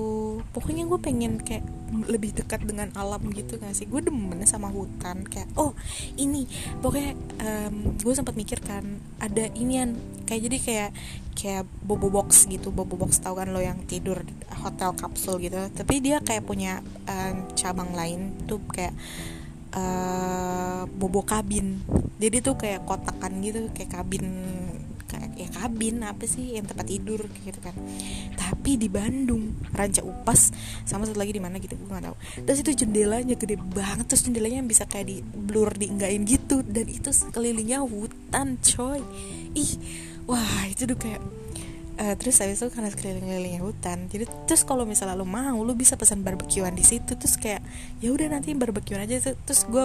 Pokoknya 0.53 0.85
gue 0.85 0.99
pengen 1.01 1.41
kayak 1.41 1.65
lebih 2.05 2.37
dekat 2.37 2.63
dengan 2.63 2.93
alam 2.93 3.21
gitu 3.33 3.57
gak 3.57 3.73
sih? 3.73 3.89
Gue 3.89 3.99
demen 4.05 4.39
sama 4.45 4.69
hutan 4.69 5.25
kayak 5.25 5.49
oh 5.57 5.73
ini. 6.15 6.45
Pokoknya 6.79 7.17
um, 7.41 7.97
gue 7.97 8.13
sempat 8.15 8.37
mikir 8.37 8.61
kan 8.61 9.01
ada 9.19 9.49
inian. 9.57 9.97
Kayak 10.29 10.41
jadi 10.45 10.57
kayak 10.61 10.91
kayak 11.33 11.63
bobo 11.83 12.13
box 12.13 12.45
gitu. 12.45 12.69
Bobo 12.69 12.95
box 12.95 13.19
tau 13.19 13.35
kan 13.35 13.49
lo 13.49 13.59
yang 13.59 13.81
tidur 13.89 14.21
hotel 14.61 14.93
kapsul 14.95 15.41
gitu. 15.41 15.57
Tapi 15.73 15.99
dia 15.99 16.21
kayak 16.21 16.45
punya 16.45 16.79
um, 17.09 17.49
cabang 17.57 17.91
lain 17.97 18.37
tuh 18.45 18.61
kayak 18.69 18.93
uh, 19.73 20.85
bobo 20.89 21.21
kabin 21.25 21.81
jadi 22.19 22.43
tuh 22.43 22.59
kayak 22.59 22.83
kotakan 22.83 23.39
gitu 23.39 23.71
kayak 23.71 23.91
kabin 23.95 24.27
ya 25.39 25.47
kabin 25.47 26.03
apa 26.03 26.27
sih 26.27 26.59
yang 26.59 26.67
tempat 26.67 26.91
tidur 26.91 27.23
gitu 27.47 27.59
kan. 27.63 27.71
Tapi 28.35 28.75
di 28.75 28.91
Bandung 28.91 29.55
Ranca 29.71 30.03
Upas 30.03 30.51
sama 30.83 31.07
satu 31.07 31.15
lagi 31.15 31.31
di 31.31 31.41
mana 31.41 31.55
gitu 31.57 31.79
gue 31.79 31.87
nggak 31.87 32.05
tahu. 32.11 32.15
Terus 32.43 32.59
itu 32.59 32.71
jendelanya 32.85 33.35
gede 33.39 33.55
banget 33.55 34.05
terus 34.11 34.27
jendelanya 34.27 34.59
bisa 34.67 34.83
kayak 34.83 35.07
di 35.07 35.17
blur 35.23 35.71
dienggain 35.75 36.27
gitu. 36.27 36.59
Dan 36.67 36.91
itu 36.91 37.15
sekelilingnya 37.15 37.79
hutan 37.79 38.59
coy. 38.59 38.99
Ih 39.55 39.71
wah 40.27 40.67
itu 40.67 40.83
tuh 40.85 40.99
kayak 40.99 41.21
uh, 41.97 42.15
terus 42.19 42.37
habis 42.43 42.61
itu 42.61 42.69
karena 42.69 42.93
sekeliling-kelilingnya 42.93 43.65
hutan 43.65 44.05
jadi 44.13 44.29
terus 44.45 44.61
kalau 44.61 44.85
misalnya 44.85 45.17
lo 45.17 45.25
mau 45.25 45.57
lo 45.65 45.73
bisa 45.73 45.97
pesan 45.97 46.21
barbekyuan 46.27 46.75
di 46.75 46.83
situ. 46.83 47.15
Terus 47.15 47.39
kayak 47.39 47.63
ya 48.03 48.11
udah 48.11 48.27
nanti 48.31 48.51
barbekyuan 48.55 49.07
aja. 49.07 49.35
Terus 49.35 49.61
gue 49.67 49.83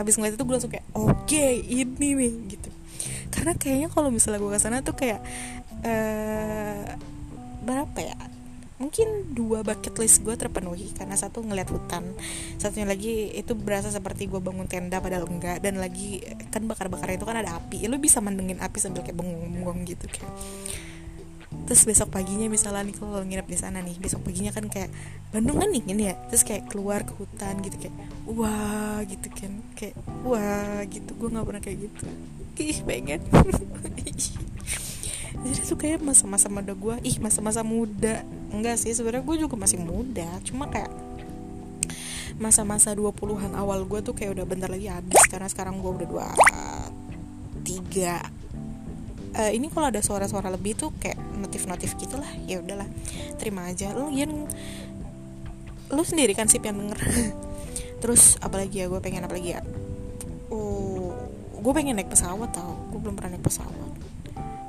abis 0.00 0.16
ngeliat 0.16 0.40
itu 0.40 0.44
gue 0.44 0.54
langsung 0.56 0.72
kayak 0.72 0.86
oke 0.96 1.28
okay, 1.28 1.60
ini 1.60 2.08
nih 2.16 2.32
gitu 2.56 2.75
karena 3.36 3.52
kayaknya 3.52 3.88
kalau 3.92 4.08
misalnya 4.08 4.40
gue 4.40 4.50
ke 4.56 4.60
sana 4.60 4.80
tuh 4.80 4.96
kayak 4.96 5.20
uh, 5.84 6.96
berapa 7.68 7.98
ya? 8.00 8.16
Mungkin 8.76 9.32
dua 9.32 9.60
bucket 9.60 9.92
list 10.00 10.24
gue 10.24 10.32
terpenuhi. 10.36 10.88
Karena 10.96 11.16
satu 11.20 11.44
ngeliat 11.44 11.68
hutan 11.68 12.16
satunya 12.56 12.88
lagi 12.88 13.28
itu 13.36 13.52
berasa 13.52 13.92
seperti 13.92 14.24
gue 14.24 14.40
bangun 14.40 14.64
tenda 14.64 15.04
padahal 15.04 15.28
enggak. 15.28 15.60
Dan 15.60 15.76
lagi 15.76 16.24
kan 16.48 16.64
bakar-bakar 16.64 17.12
itu 17.12 17.28
kan 17.28 17.36
ada 17.36 17.60
api. 17.60 17.84
Ya, 17.84 17.92
lu 17.92 18.00
bisa 18.00 18.24
mendengin 18.24 18.56
api 18.56 18.80
sambil 18.80 19.04
kayak 19.04 19.20
bengong-bengong 19.20 19.84
gitu 19.84 20.08
kayak. 20.08 20.32
Terus 21.66 21.82
besok 21.82 22.14
paginya 22.14 22.46
misalnya 22.46 22.86
nih 22.86 22.94
kalau 22.94 23.20
nginep 23.26 23.48
di 23.48 23.58
sana 23.58 23.82
nih 23.82 23.96
besok 23.98 24.22
paginya 24.22 24.54
kan 24.54 24.70
kayak 24.70 24.86
Bandung 25.32 25.60
kan 25.60 25.68
dingin 25.68 25.98
ya? 26.00 26.14
Terus 26.32 26.44
kayak 26.44 26.72
keluar 26.72 27.04
ke 27.04 27.12
hutan 27.16 27.60
gitu 27.64 27.76
kayak 27.84 27.96
wah 28.28 29.00
gitu 29.04 29.28
kan. 29.28 29.52
Kayak 29.76 29.96
wah 30.24 30.80
gitu. 30.88 31.10
Gue 31.16 31.28
nggak 31.32 31.46
pernah 31.48 31.62
kayak 31.64 31.78
gitu 31.90 32.08
ih 32.60 32.80
pengen 32.84 33.20
jadi 35.46 35.60
tuh 35.62 35.78
kayak 35.78 36.02
masa-masa 36.02 36.50
muda 36.50 36.72
gue 36.74 36.94
ih 37.06 37.16
masa-masa 37.22 37.60
muda. 37.62 38.26
Enggak 38.50 38.82
sih 38.82 38.90
sebenarnya 38.90 39.22
gue 39.22 39.36
juga 39.46 39.54
masih 39.54 39.78
muda. 39.78 40.26
Cuma 40.42 40.66
kayak 40.66 40.90
masa-masa 42.36 42.92
20-an 42.92 43.54
awal 43.56 43.86
gue 43.86 44.00
tuh 44.02 44.12
kayak 44.12 44.36
udah 44.36 44.44
bentar 44.48 44.66
lagi 44.66 44.90
habis. 44.90 45.22
Karena 45.30 45.46
sekarang 45.46 45.78
gue 45.78 45.90
udah 46.02 46.08
dua 46.08 46.26
tiga. 47.62 48.18
Uh, 49.36 49.52
ini 49.52 49.68
kalau 49.68 49.92
ada 49.92 50.00
suara-suara 50.00 50.48
lebih 50.48 50.74
tuh 50.74 50.90
kayak 50.98 51.20
notif-notif 51.38 51.94
gitulah. 52.00 52.28
Ya 52.48 52.58
udahlah 52.58 52.88
terima 53.38 53.68
aja. 53.68 53.94
Lu 53.94 54.10
yang 54.10 54.48
lu 55.92 56.02
sendiri 56.02 56.34
kan 56.34 56.50
sih 56.50 56.58
yang 56.58 56.74
denger. 56.80 57.00
Terus 58.02 58.40
apalagi 58.42 58.82
ya? 58.82 58.90
Gue 58.90 58.98
pengen 58.98 59.22
apalagi 59.22 59.54
ya 59.54 59.62
gue 61.66 61.74
pengen 61.74 61.98
naik 61.98 62.14
pesawat 62.14 62.54
tau 62.54 62.78
gue 62.94 63.00
belum 63.02 63.18
pernah 63.18 63.34
naik 63.34 63.42
pesawat. 63.42 63.90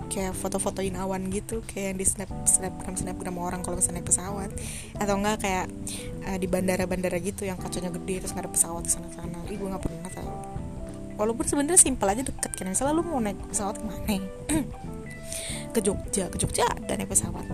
Kayak 0.10 0.33
foto-fotoin 0.33 0.97
awan 0.97 1.29
gitu 1.29 1.62
kayak 1.69 1.93
yang 1.93 1.97
di 2.01 2.05
snap 2.10 2.31
snapgram 2.49 2.97
snapgram 2.97 3.38
orang 3.38 3.62
kalau 3.62 3.77
misalnya 3.77 4.01
naik 4.01 4.10
pesawat. 4.10 4.49
Atau 4.97 5.13
enggak 5.21 5.45
kayak 5.45 5.69
uh, 6.25 6.38
di 6.41 6.49
bandara-bandara 6.49 7.21
gitu 7.21 7.45
yang 7.45 7.62
kacanya 7.62 7.93
gede 7.93 8.25
terus 8.25 8.33
nggak 8.33 8.49
ada 8.49 8.51
pesawat 8.51 8.81
di 8.89 8.91
sana 8.97 9.13
sana 9.13 9.38
ih 9.45 9.62
gue 9.62 9.69
nggak 9.69 9.83
pernah 9.86 10.10
tau. 10.10 10.33
Walaupun 11.21 11.45
sebenarnya 11.45 11.77
simpel 11.77 12.10
aja 12.10 12.25
deket 12.25 12.51
kan 12.57 12.65
misalnya 12.65 12.97
lu 12.97 13.05
mau 13.05 13.21
naik 13.21 13.38
pesawat 13.45 13.77
ke 13.77 13.86
mana? 13.86 14.17
Ke 15.77 15.79
Jogja 15.86 16.33
ke 16.33 16.41
Jogja 16.41 16.65
dan 16.89 16.97
naik 16.97 17.13
pesawat. 17.13 17.45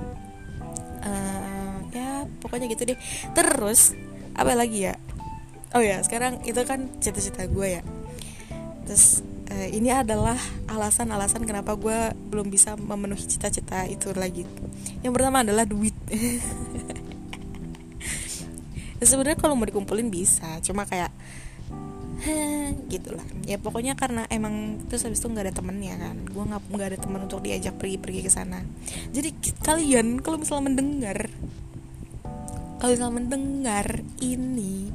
Uh, 1.03 1.83
ya 1.91 2.23
pokoknya 2.39 2.71
gitu 2.71 2.95
deh. 2.95 2.97
Terus 3.35 3.91
apa 4.39 4.55
lagi 4.55 4.87
ya? 4.87 4.95
Oh 5.75 5.83
ya 5.83 5.99
sekarang 5.99 6.39
itu 6.47 6.63
kan 6.63 6.87
cita-cita 7.03 7.43
gue 7.43 7.67
ya. 7.67 7.83
Terus 8.87 9.32
uh, 9.53 9.67
ini 9.69 9.93
adalah 9.93 10.35
alasan-alasan 10.65 11.45
kenapa 11.45 11.77
gue 11.77 12.17
belum 12.33 12.49
bisa 12.49 12.73
memenuhi 12.73 13.23
cita-cita 13.29 13.85
itu 13.85 14.09
lagi. 14.17 14.49
Yang 15.05 15.13
pertama 15.13 15.45
adalah 15.45 15.63
duit. 15.69 15.93
Ya, 19.03 19.11
sebenarnya 19.11 19.35
kalau 19.35 19.59
mau 19.59 19.67
dikumpulin 19.67 20.07
bisa 20.07 20.63
cuma 20.63 20.87
kayak 20.87 21.11
gitulah. 22.87 23.27
Ya 23.43 23.59
pokoknya 23.59 23.99
karena 23.99 24.23
emang 24.31 24.79
terus 24.87 25.03
habis 25.03 25.19
itu 25.19 25.27
nggak 25.27 25.51
ada 25.51 25.55
temennya 25.59 25.99
kan. 25.99 26.23
Gue 26.23 26.43
nggak 26.47 26.61
nggak 26.71 26.87
ada 26.87 26.99
teman 27.03 27.21
untuk 27.27 27.43
diajak 27.43 27.75
pergi-pergi 27.75 28.23
ke 28.23 28.31
sana. 28.31 28.63
Jadi 29.11 29.35
kalian 29.59 30.23
kalau 30.23 30.39
misalnya 30.39 30.71
mendengar 30.71 31.27
kalau 32.79 32.91
misalnya 32.95 33.15
mendengar 33.15 33.87
ini 34.23 34.87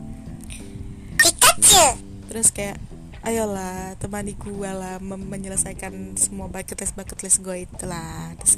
Pikachu. 1.21 2.01
terus 2.33 2.49
kayak 2.53 2.81
ayolah 3.27 3.99
temani 3.99 4.39
gue 4.39 4.71
lah 4.71 5.03
menyelesaikan 5.03 6.15
semua 6.15 6.47
bucket 6.47 6.79
list 6.79 6.95
bucket 6.95 7.19
list 7.25 7.39
gue 7.43 7.67
itulah. 7.67 8.35
Terus 8.39 8.55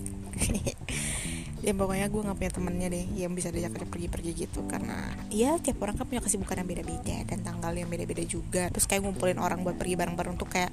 ya 1.67 1.73
pokoknya 1.77 2.09
gue 2.09 2.21
nggak 2.25 2.39
punya 2.41 2.53
temennya 2.53 2.89
deh 2.89 3.05
yang 3.17 3.33
bisa 3.33 3.49
diajak 3.49 3.77
pergi-pergi 3.89 4.31
gitu. 4.37 4.61
Karena 4.69 5.13
ya 5.33 5.57
tiap 5.61 5.81
orang 5.81 5.97
kan 5.97 6.05
punya 6.05 6.21
kesibukan 6.21 6.61
yang 6.61 6.69
beda-beda 6.69 7.17
dan 7.25 7.39
tanggal 7.41 7.73
yang 7.73 7.89
beda-beda 7.89 8.25
juga. 8.29 8.69
Terus 8.69 8.85
kayak 8.85 9.05
ngumpulin 9.05 9.41
orang 9.41 9.65
buat 9.65 9.81
pergi 9.81 9.97
bareng-bareng 9.97 10.37
tuh 10.37 10.49
kayak 10.49 10.71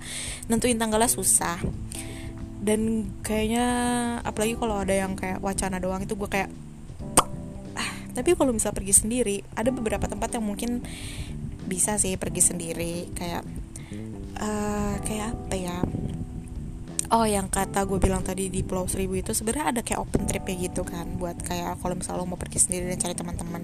nentuin 0.52 0.76
tanggalnya 0.76 1.12
susah. 1.12 1.60
Dan 2.58 3.14
kayaknya 3.24 3.66
apalagi 4.26 4.58
kalau 4.60 4.82
ada 4.82 4.92
yang 4.92 5.16
kayak 5.16 5.40
wacana 5.40 5.80
doang 5.80 6.04
itu 6.04 6.18
gue 6.18 6.28
kayak 6.28 6.50
ah 7.78 7.92
tapi 8.18 8.34
kalau 8.34 8.50
misal 8.50 8.74
pergi 8.74 8.98
sendiri 8.98 9.46
ada 9.54 9.70
beberapa 9.70 10.10
tempat 10.10 10.34
yang 10.34 10.44
mungkin 10.44 10.82
bisa 11.68 12.00
sih 12.00 12.16
pergi 12.18 12.42
sendiri. 12.42 13.12
Kayak 13.14 13.46
uh, 14.40 14.96
kayak 15.04 15.34
apa 15.34 15.56
ya? 15.56 15.78
Oh 17.08 17.24
yang 17.24 17.48
kata 17.48 17.88
gue 17.88 18.04
bilang 18.04 18.20
tadi 18.20 18.52
di 18.52 18.68
Pulau 18.68 18.84
Seribu 18.84 19.16
itu 19.16 19.32
sebenarnya 19.32 19.72
ada 19.72 19.82
kayak 19.82 20.04
open 20.04 20.28
trip 20.28 20.44
ya 20.44 20.56
gitu 20.68 20.84
kan 20.84 21.08
buat 21.16 21.40
kayak 21.40 21.80
kalau 21.80 21.96
misalnya 21.96 22.20
lo 22.20 22.28
mau 22.28 22.36
pergi 22.36 22.60
sendiri 22.60 22.92
dan 22.92 23.00
cari 23.00 23.16
teman-teman. 23.16 23.64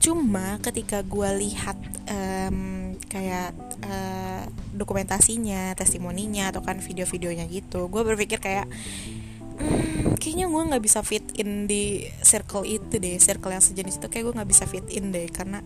Cuma 0.00 0.56
ketika 0.64 1.04
gue 1.04 1.28
lihat 1.36 1.76
um, 2.08 2.96
kayak 3.12 3.52
uh, 3.84 4.48
dokumentasinya 4.72 5.76
testimoninya 5.76 6.48
atau 6.48 6.64
kan 6.64 6.80
video-videonya 6.80 7.44
gitu 7.52 7.92
gue 7.92 8.02
berpikir 8.08 8.40
kayak 8.40 8.64
hmm, 9.60 10.16
kayaknya 10.16 10.48
gue 10.48 10.62
nggak 10.72 10.84
bisa 10.84 11.04
fit 11.04 11.24
in 11.36 11.68
di 11.68 12.08
circle 12.24 12.64
itu 12.64 12.96
deh 12.96 13.20
circle 13.20 13.52
yang 13.52 13.60
sejenis 13.60 14.00
itu 14.00 14.08
kayak 14.08 14.32
gue 14.32 14.34
nggak 14.40 14.48
bisa 14.48 14.64
fit 14.64 14.88
in 14.88 15.12
deh. 15.12 15.28
Karena 15.28 15.60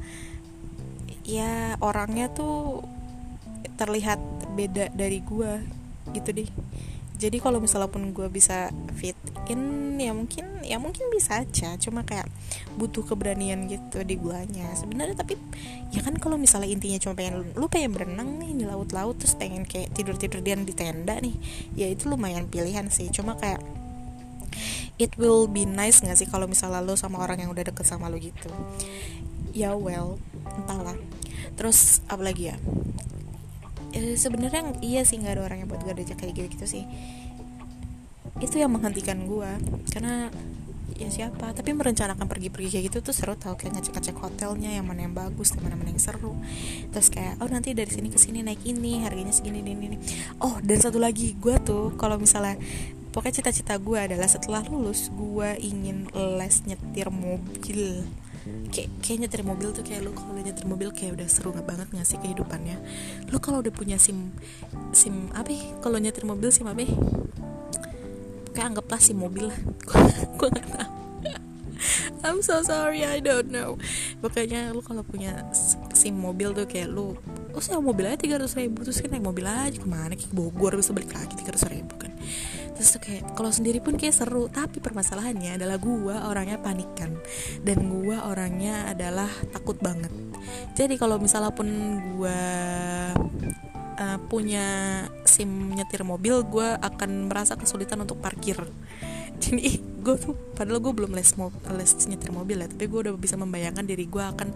ya 1.23 1.79
orangnya 1.79 2.35
tuh 2.35 2.83
terlihat 3.77 4.21
beda 4.55 4.93
dari 4.93 5.21
gue 5.25 5.53
gitu 6.13 6.31
deh. 6.33 6.51
Jadi 7.23 7.39
kalau 7.39 7.63
misalnya 7.63 7.87
pun 7.87 8.11
gue 8.11 8.27
bisa 8.27 8.75
fit 8.99 9.15
in 9.47 9.95
ya 9.95 10.11
mungkin 10.11 10.67
ya 10.67 10.83
mungkin 10.83 11.07
bisa 11.15 11.47
aja. 11.47 11.79
Cuma 11.79 12.03
kayak 12.03 12.27
butuh 12.75 13.07
keberanian 13.07 13.71
gitu 13.71 14.03
di 14.03 14.19
guanya 14.19 14.75
sebenarnya. 14.75 15.15
Tapi 15.15 15.39
ya 15.95 16.03
kan 16.03 16.19
kalau 16.19 16.35
misalnya 16.35 16.67
intinya 16.67 16.99
cuma 16.99 17.15
pengen 17.15 17.55
lu 17.55 17.71
pengen 17.71 17.95
berenang 17.95 18.43
nih 18.43 18.59
di 18.59 18.65
laut-laut 18.67 19.23
terus 19.23 19.39
pengen 19.39 19.63
kayak 19.63 19.95
tidur 19.95 20.19
tidur 20.19 20.43
di 20.43 20.75
tenda 20.75 21.15
nih 21.23 21.39
ya 21.79 21.87
itu 21.87 22.11
lumayan 22.11 22.51
pilihan 22.51 22.91
sih. 22.91 23.07
Cuma 23.15 23.39
kayak 23.39 23.63
it 24.99 25.15
will 25.15 25.47
be 25.47 25.63
nice 25.63 26.03
gak 26.03 26.19
sih 26.19 26.27
kalau 26.27 26.51
misalnya 26.51 26.83
lo 26.83 26.99
sama 26.99 27.23
orang 27.23 27.39
yang 27.39 27.55
udah 27.55 27.71
deket 27.71 27.87
sama 27.87 28.11
lo 28.11 28.19
gitu? 28.19 28.51
Ya 29.55 29.79
well 29.79 30.19
entahlah. 30.43 30.99
Terus 31.55 32.03
apa 32.11 32.27
lagi 32.27 32.51
ya 32.51 32.59
e, 33.93 34.17
sebenarnya 34.17 34.77
iya 34.81 35.07
sih 35.07 35.21
nggak 35.21 35.39
ada 35.39 35.43
orang 35.47 35.65
yang 35.65 35.69
buat 35.69 35.85
gue 35.85 35.93
ajak 35.93 36.19
kayak 36.19 36.33
gitu 36.35 36.49
gitu 36.59 36.67
sih. 36.67 36.85
Itu 38.43 38.59
yang 38.59 38.75
menghentikan 38.75 39.29
gue 39.29 39.51
karena 39.93 40.33
ya 40.99 41.09
siapa? 41.09 41.55
Tapi 41.55 41.73
merencanakan 41.73 42.27
pergi-pergi 42.29 42.69
kayak 42.79 42.85
gitu 42.91 42.99
tuh 43.01 43.15
seru 43.15 43.39
tau 43.39 43.55
kayak 43.55 43.79
ngecek-ngecek 43.79 44.17
hotelnya 44.19 44.71
yang 44.75 44.87
mana 44.89 45.07
yang 45.07 45.15
bagus 45.15 45.55
yang 45.55 45.63
mana 45.65 45.79
mana 45.79 45.95
yang 45.95 46.03
seru. 46.03 46.35
Terus 46.91 47.09
kayak 47.13 47.39
oh 47.39 47.49
nanti 47.49 47.73
dari 47.73 47.91
sini 47.91 48.09
ke 48.11 48.19
sini 48.19 48.41
naik 48.43 48.65
ini 48.67 49.05
harganya 49.05 49.31
segini 49.31 49.63
ini 49.63 49.73
ini 49.77 49.99
oh 50.43 50.59
dan 50.65 50.79
satu 50.81 50.99
lagi 50.99 51.39
gue 51.39 51.57
tuh 51.63 51.95
kalau 51.95 52.19
misalnya 52.19 52.59
pokoknya 53.13 53.45
cita-cita 53.45 53.77
gue 53.77 53.99
adalah 54.01 54.27
setelah 54.27 54.65
lulus 54.67 55.13
gue 55.13 55.49
ingin 55.61 56.09
les 56.41 56.57
nyetir 56.65 57.13
mobil 57.13 58.09
kayak 58.75 58.91
kayak 58.99 59.19
nyetir 59.27 59.43
mobil 59.47 59.71
tuh 59.71 59.87
kayak 59.87 60.03
lu 60.03 60.11
kalau 60.15 60.35
nyetir 60.35 60.67
mobil 60.67 60.91
kayak 60.91 61.15
udah 61.19 61.29
seru 61.31 61.55
banget 61.55 61.87
gak 61.91 62.07
sih 62.07 62.19
kehidupannya? 62.19 62.77
Lu 63.31 63.39
kalau 63.39 63.63
udah 63.63 63.71
punya 63.71 63.97
sim 63.99 64.35
sim 64.91 65.31
apa 65.35 65.55
kalau 65.79 66.03
nyetir 66.03 66.27
mobil 66.27 66.51
sim 66.51 66.67
apa 66.67 66.83
kayak 68.53 68.67
anggaplah 68.75 69.01
sim 69.01 69.19
mobil 69.19 69.51
lah. 69.51 69.59
Gue 70.39 70.49
gak 70.51 70.69
tau 70.75 70.91
I'm 72.23 72.39
so 72.39 72.63
sorry 72.63 73.03
I 73.03 73.19
don't 73.19 73.51
know. 73.51 73.79
Pokoknya 74.23 74.71
lu 74.71 74.83
kalau 74.83 75.03
punya 75.03 75.43
sim 75.91 76.15
mobil 76.15 76.55
tuh 76.55 76.67
kayak 76.71 76.91
lu 76.91 77.19
oh 77.53 77.61
sewa 77.61 77.83
mobil 77.83 78.07
aja 78.07 78.19
tiga 78.19 78.39
ratus 78.39 78.55
ribu. 78.59 78.87
Terus 78.87 79.03
kan 79.03 79.11
naik 79.11 79.27
mobil 79.27 79.47
aja 79.47 79.75
ke 79.75 79.87
mana? 79.87 80.15
Ke 80.15 80.31
Bogor 80.31 80.79
bisa 80.79 80.95
balik 80.95 81.11
lagi 81.11 81.35
tiga 81.35 81.55
ratus 81.55 81.67
ribu 81.71 81.95
kan 81.99 82.15
terus 82.83 82.99
kayak 82.99 83.39
kalau 83.39 83.55
sendiri 83.55 83.79
pun 83.79 83.95
kayak 83.95 84.11
seru 84.11 84.51
tapi 84.51 84.83
permasalahannya 84.83 85.55
adalah 85.55 85.79
gua 85.79 86.27
orangnya 86.27 86.59
panikan. 86.59 87.15
Dan 87.63 87.87
gua 87.87 88.27
orangnya 88.27 88.91
adalah 88.91 89.31
takut 89.55 89.79
banget. 89.79 90.11
Jadi 90.75 90.99
kalau 90.99 91.23
misalnya 91.23 91.55
pun 91.55 91.71
gua 92.19 92.43
uh, 94.03 94.19
punya 94.27 94.67
sim 95.23 95.79
nyetir 95.79 96.03
mobil 96.03 96.43
gua 96.43 96.75
akan 96.83 97.31
merasa 97.31 97.55
kesulitan 97.55 98.03
untuk 98.03 98.19
parkir. 98.19 98.59
Jadi 99.43 99.79
gue 100.03 100.19
tuh 100.19 100.35
padahal 100.59 100.83
gue 100.83 100.93
belum 100.99 101.15
les 101.15 101.31
mo 101.39 101.55
les 101.79 101.95
nyetir 102.11 102.35
mobil 102.35 102.59
ya 102.59 102.67
tapi 102.67 102.91
gue 102.91 103.07
udah 103.07 103.15
bisa 103.15 103.39
membayangkan 103.39 103.87
diri 103.87 104.11
gue 104.11 104.19
akan 104.19 104.51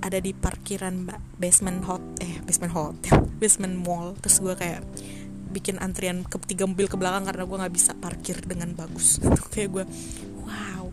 ada 0.00 0.16
di 0.16 0.32
parkiran 0.32 1.04
basement 1.36 1.84
hot 1.84 2.00
eh 2.24 2.40
basement 2.40 2.72
hotel 2.72 3.28
basement 3.40 3.76
mall. 3.76 4.16
Terus 4.24 4.36
gue 4.40 4.54
kayak 4.56 4.80
bikin 5.52 5.76
antrian 5.78 6.24
ke 6.24 6.40
tiga 6.48 6.64
mobil 6.64 6.88
ke 6.88 6.96
belakang 6.96 7.28
karena 7.28 7.44
gue 7.44 7.58
nggak 7.60 7.74
bisa 7.74 7.92
parkir 7.94 8.40
dengan 8.42 8.72
bagus. 8.72 9.20
Kayak 9.52 9.68
gue 9.76 9.84
wow. 10.48 10.88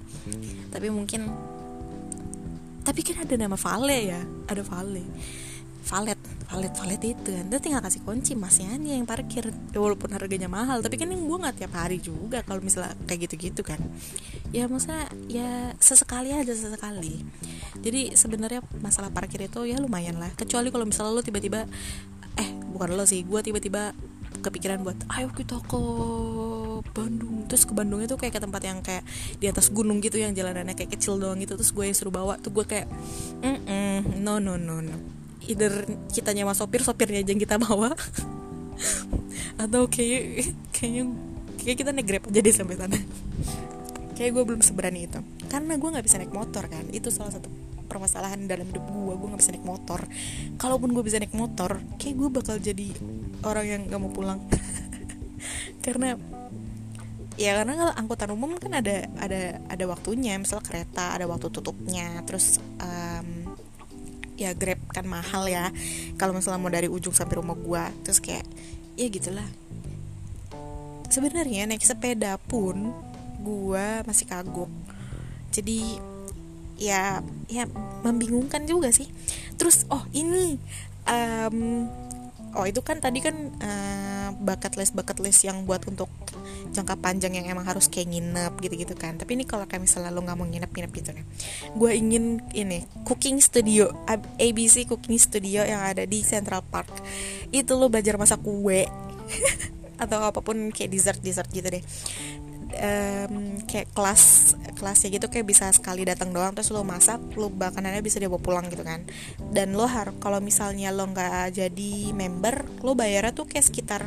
Tapi 0.69 0.87
mungkin 0.91 1.31
tapi 2.83 3.05
kan 3.05 3.21
ada 3.21 3.35
nama 3.37 3.55
Vale 3.55 3.99
ya 4.03 4.21
ada 4.51 4.61
Vale. 4.61 5.05
Valet 5.89 6.19
valet 6.49 6.73
valet 6.73 7.01
itu 7.15 7.29
kan. 7.29 7.45
Tinggal 7.49 7.81
kasih 7.81 8.01
kunci 8.01 8.33
masnya 8.33 8.73
nih 8.77 8.97
yang 8.97 9.05
parkir. 9.05 9.49
Ya, 9.73 9.79
walaupun 9.79 10.09
harganya 10.13 10.49
mahal 10.49 10.81
tapi 10.81 10.97
kan 10.97 11.09
gue 11.09 11.37
nggak 11.39 11.55
tiap 11.61 11.73
hari 11.77 12.01
juga 12.01 12.41
kalau 12.41 12.61
misalnya 12.61 12.93
kayak 13.05 13.29
gitu 13.29 13.49
gitu 13.49 13.61
kan. 13.61 13.79
Ya 14.49 14.65
maksudnya 14.65 15.09
ya 15.29 15.73
sesekali 15.77 16.33
aja 16.33 16.53
sesekali. 16.53 17.21
Jadi 17.79 18.17
sebenarnya 18.17 18.65
masalah 18.81 19.13
parkir 19.13 19.45
itu 19.45 19.65
ya 19.65 19.77
lumayan 19.77 20.17
lah. 20.17 20.29
Kecuali 20.33 20.73
kalau 20.73 20.85
misalnya 20.89 21.13
lo 21.15 21.21
tiba-tiba 21.21 21.69
eh 22.39 22.49
bukan 22.73 22.95
lo 22.95 23.03
sih 23.03 23.21
gue 23.27 23.41
tiba-tiba 23.43 23.91
kepikiran 24.39 24.85
buat 24.85 24.97
ayo 25.17 25.33
kita 25.33 25.59
ke 25.65 25.81
Bandung. 26.93 27.45
Terus 27.49 27.63
ke 27.67 27.73
Bandung 27.75 27.99
itu 27.99 28.15
kayak 28.15 28.39
ke 28.39 28.41
tempat 28.41 28.61
yang 28.63 28.79
kayak 28.79 29.03
di 29.41 29.45
atas 29.49 29.73
gunung 29.73 29.99
gitu 29.99 30.21
yang 30.21 30.31
jalanannya 30.31 30.77
kayak 30.77 30.95
kecil 30.95 31.19
doang 31.19 31.41
gitu. 31.41 31.57
Terus 31.59 31.71
gue 31.73 31.83
yang 31.89 31.97
suruh 31.97 32.13
bawa 32.13 32.39
tuh 32.39 32.53
gue 32.53 32.65
kayak 32.65 32.87
mm 33.43 33.57
-mm, 33.65 33.97
no 34.21 34.39
no 34.39 34.55
no 34.55 34.79
no. 34.79 34.95
Either 35.49 35.71
kita 36.13 36.31
nyewa 36.31 36.53
sopir 36.53 36.85
sopirnya 36.85 37.25
aja 37.25 37.31
yang 37.33 37.41
kita 37.41 37.57
bawa. 37.59 37.93
Atau 39.63 39.91
kayak 39.91 40.55
kayaknya 40.71 41.03
kayak 41.59 41.77
kita 41.83 41.89
naik 41.91 42.07
grab 42.07 42.23
aja 42.31 42.51
sampai 42.53 42.77
sana. 42.79 42.99
Kayak 44.15 44.31
gue 44.35 44.43
belum 44.45 44.61
seberani 44.63 45.09
itu. 45.09 45.19
Karena 45.51 45.75
gue 45.75 45.89
nggak 45.89 46.05
bisa 46.05 46.21
naik 46.21 46.31
motor 46.31 46.63
kan. 46.69 46.85
Itu 46.93 47.11
salah 47.11 47.33
satu 47.33 47.49
permasalahan 47.89 48.45
dalam 48.45 48.69
hidup 48.69 48.85
gue. 48.87 49.13
Gue 49.17 49.27
nggak 49.33 49.41
bisa 49.41 49.51
naik 49.51 49.65
motor. 49.67 49.99
Kalaupun 50.61 50.93
gue 50.93 51.03
bisa 51.03 51.17
naik 51.19 51.35
motor 51.35 51.81
kayak 51.97 52.15
gue 52.15 52.29
bakal 52.29 52.55
jadi 52.61 52.87
orang 53.43 53.65
yang 53.65 53.81
nggak 53.87 54.01
mau 54.01 54.11
pulang. 54.11 54.39
Karena 55.85 56.15
ya 57.39 57.55
karena 57.55 57.71
kalau 57.71 57.93
angkutan 57.95 58.35
umum 58.35 58.59
kan 58.59 58.75
ada 58.75 59.07
ada 59.15 59.63
ada 59.71 59.85
waktunya. 59.87 60.35
Misal 60.35 60.59
kereta 60.59 61.15
ada 61.15 61.23
waktu 61.23 61.47
tutupnya 61.47 62.19
terus 62.27 62.59
um, 62.83 63.55
ya 64.35 64.51
grab 64.55 64.79
kan 64.91 65.07
mahal 65.07 65.47
ya. 65.47 65.71
Kalau 66.19 66.35
misalnya 66.35 66.59
mau 66.59 66.71
dari 66.71 66.91
ujung 66.91 67.15
sampai 67.15 67.39
rumah 67.39 67.55
gue 67.55 67.83
terus 68.03 68.19
kayak 68.19 68.43
ya 68.99 69.07
gitulah. 69.07 69.47
Sebenarnya 71.09 71.65
naik 71.65 71.81
sepeda 71.81 72.35
pun 72.37 72.91
gue 73.39 73.87
masih 74.03 74.27
kagok. 74.27 74.69
Jadi 75.55 75.99
ya 76.79 77.23
ya 77.47 77.63
membingungkan 78.03 78.67
juga 78.67 78.91
sih. 78.91 79.07
Terus 79.55 79.87
oh 79.91 80.03
ini 80.11 80.59
um, 81.07 81.87
oh 82.57 82.65
itu 82.65 82.81
kan 82.81 82.97
tadi 82.97 83.19
kan 83.21 83.35
uh, 83.61 84.29
bakat 84.39 84.77
les 84.79 84.89
bakat 84.93 85.21
les 85.21 85.35
yang 85.45 85.67
buat 85.67 85.83
untuk 85.85 86.09
jangka 86.69 87.01
panjang 87.01 87.37
yang 87.37 87.45
emang 87.49 87.65
harus 87.65 87.89
kayak 87.89 88.13
nginep 88.13 88.53
gitu-gitu 88.61 88.93
kan. 88.93 89.17
Tapi 89.17 89.37
ini 89.37 89.43
kalau 89.45 89.65
kayak 89.65 89.83
misalnya 89.83 90.13
lo 90.13 90.21
nggak 90.21 90.37
mau 90.37 90.47
nginep-nginep 90.47 90.91
gitu 90.93 91.09
nih. 91.13 91.25
Gue 91.75 91.91
ingin 91.97 92.41
ini 92.53 92.85
cooking 93.05 93.41
studio 93.41 93.89
ABC 94.37 94.85
cooking 94.89 95.17
studio 95.17 95.65
yang 95.65 95.81
ada 95.81 96.05
di 96.05 96.21
Central 96.21 96.65
Park. 96.65 96.89
Itu 97.49 97.77
lo 97.77 97.89
belajar 97.89 98.17
masak 98.17 98.41
kue 98.41 98.85
atau 100.03 100.23
apa 100.23 100.39
pun 100.39 100.71
kayak 100.71 100.89
dessert 100.95 101.19
dessert 101.19 101.51
gitu 101.51 101.67
deh 101.67 101.83
um, 102.73 103.61
kayak 103.65 103.89
kelas 103.93 104.53
kelasnya 104.77 105.19
gitu 105.19 105.27
kayak 105.27 105.47
bisa 105.49 105.67
sekali 105.75 106.07
datang 106.07 106.31
doang 106.31 106.55
terus 106.55 106.71
lo 106.71 106.85
masak 106.87 107.19
lo 107.35 107.51
makanannya 107.51 107.99
bisa 107.99 108.21
dibawa 108.21 108.41
pulang 108.41 108.65
gitu 108.69 108.85
kan. 108.85 109.03
Dan 109.49 109.73
lo 109.73 109.89
harus 109.89 110.15
kalau 110.21 110.37
misalnya 110.39 110.93
lo 110.93 111.09
nggak 111.09 111.55
jadi 111.55 111.91
member 112.13 112.83
lo 112.85 112.93
bayarnya 112.93 113.33
tuh 113.33 113.49
kayak 113.49 113.65
sekitar 113.65 114.03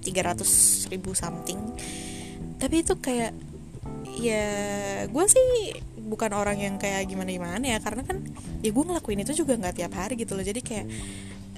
tiga 0.00 0.32
ratus 0.32 0.84
ribu 0.88 1.12
something. 1.12 1.60
Tapi 2.56 2.82
itu 2.82 2.96
kayak 2.96 3.32
ya 4.20 4.48
gue 5.06 5.24
sih 5.28 5.76
bukan 5.96 6.34
orang 6.34 6.58
yang 6.58 6.74
kayak 6.80 7.06
gimana 7.06 7.30
gimana 7.30 7.64
ya 7.64 7.78
karena 7.78 8.02
kan 8.02 8.18
ya 8.60 8.70
gue 8.74 8.84
ngelakuin 8.84 9.22
itu 9.22 9.44
juga 9.44 9.56
nggak 9.60 9.76
tiap 9.84 9.92
hari 9.94 10.16
gitu 10.18 10.34
loh. 10.34 10.44
Jadi 10.44 10.60
kayak 10.64 10.86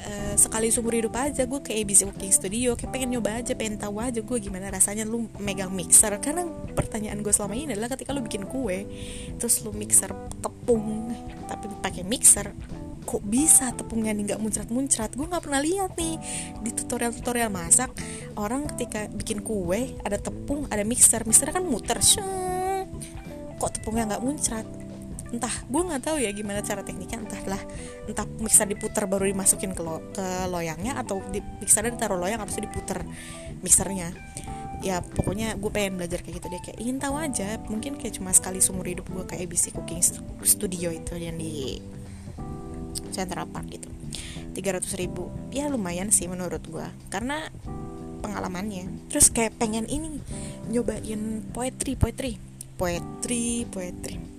Eh, 0.03 0.35
sekali 0.35 0.67
seumur 0.67 0.99
hidup 0.99 1.15
aja 1.15 1.47
gue 1.47 1.61
kayak 1.62 1.87
ABC 1.87 2.01
Working 2.11 2.35
Studio 2.35 2.75
kayak 2.75 2.91
pengen 2.91 3.15
nyoba 3.15 3.38
aja 3.38 3.55
pengen 3.55 3.79
tahu 3.79 4.03
aja 4.03 4.19
gue 4.19 4.38
gimana 4.43 4.67
rasanya 4.75 5.07
lu 5.07 5.31
megang 5.38 5.71
mixer. 5.71 6.11
Karena 6.19 6.43
pertanyaan 6.75 7.23
gue 7.23 7.31
selama 7.31 7.55
ini 7.55 7.79
adalah 7.79 7.95
ketika 7.95 8.11
lu 8.11 8.19
bikin 8.27 8.51
kue 8.51 8.83
terus 9.38 9.62
lu 9.62 9.71
mixer 9.71 10.11
tepung 10.43 11.15
tapi 11.47 11.71
pakai 11.79 12.03
mixer 12.03 12.51
kok 13.03 13.23
bisa 13.27 13.71
tepungnya 13.79 14.11
nih 14.11 14.35
nggak 14.35 14.41
muncrat-muncrat? 14.43 15.15
Gue 15.15 15.27
nggak 15.31 15.43
pernah 15.47 15.62
lihat 15.62 15.95
nih 15.95 16.19
di 16.67 16.71
tutorial-tutorial 16.75 17.51
masak 17.55 17.95
orang 18.35 18.67
ketika 18.75 19.07
bikin 19.07 19.38
kue 19.47 19.95
ada 20.03 20.19
tepung 20.19 20.67
ada 20.67 20.83
mixer 20.83 21.23
mixer 21.31 21.55
kan 21.55 21.62
muter 21.62 22.03
Sheng. 22.03 22.91
kok 23.62 23.79
tepungnya 23.79 24.19
nggak 24.19 24.23
muncrat 24.27 24.67
entah 25.33 25.51
gue 25.64 25.83
nggak 25.83 26.03
tahu 26.05 26.16
ya 26.21 26.31
gimana 26.31 26.61
cara 26.61 26.85
tekniknya. 26.85 27.25
Entahlah 27.25 27.62
entah 28.05 28.29
mixer 28.38 28.68
diputar 28.68 29.09
baru 29.09 29.25
dimasukin 29.25 29.73
ke, 29.73 29.83
lo, 29.83 30.05
ke 30.12 30.25
loyangnya 30.53 31.01
atau 31.01 31.25
di 31.33 31.40
mixernya 31.40 31.97
ditaruh 31.97 32.21
loyang 32.21 32.45
itu 32.45 32.61
diputar 32.61 33.03
mixernya. 33.64 34.12
Ya 34.85 35.01
pokoknya 35.01 35.57
gue 35.57 35.71
pengen 35.73 35.97
belajar 35.97 36.21
kayak 36.21 36.38
gitu 36.38 36.47
deh. 36.53 36.61
Kayak 36.61 36.79
ingin 36.85 36.97
tahu 37.01 37.16
aja 37.16 37.49
mungkin 37.66 37.97
kayak 37.97 38.21
cuma 38.21 38.31
sekali 38.37 38.61
seumur 38.61 38.85
hidup 38.85 39.09
gue 39.09 39.25
kayak 39.25 39.49
ABC 39.49 39.73
Cooking 39.73 40.05
Studio 40.45 40.92
itu 40.92 41.16
yang 41.16 41.40
di 41.40 41.81
Central 43.11 43.49
Park 43.49 43.73
gitu. 43.73 43.88
300 44.53 44.85
ribu. 45.01 45.33
Ya 45.49 45.73
lumayan 45.73 46.12
sih 46.12 46.29
menurut 46.29 46.61
gue 46.68 46.85
karena 47.09 47.49
pengalamannya. 48.21 49.09
Terus 49.09 49.33
kayak 49.33 49.57
pengen 49.57 49.88
ini 49.88 50.21
nyobain 50.68 51.40
poetry 51.57 51.97
poetry. 51.97 52.37
Poetry 52.77 53.64
poetry 53.71 54.32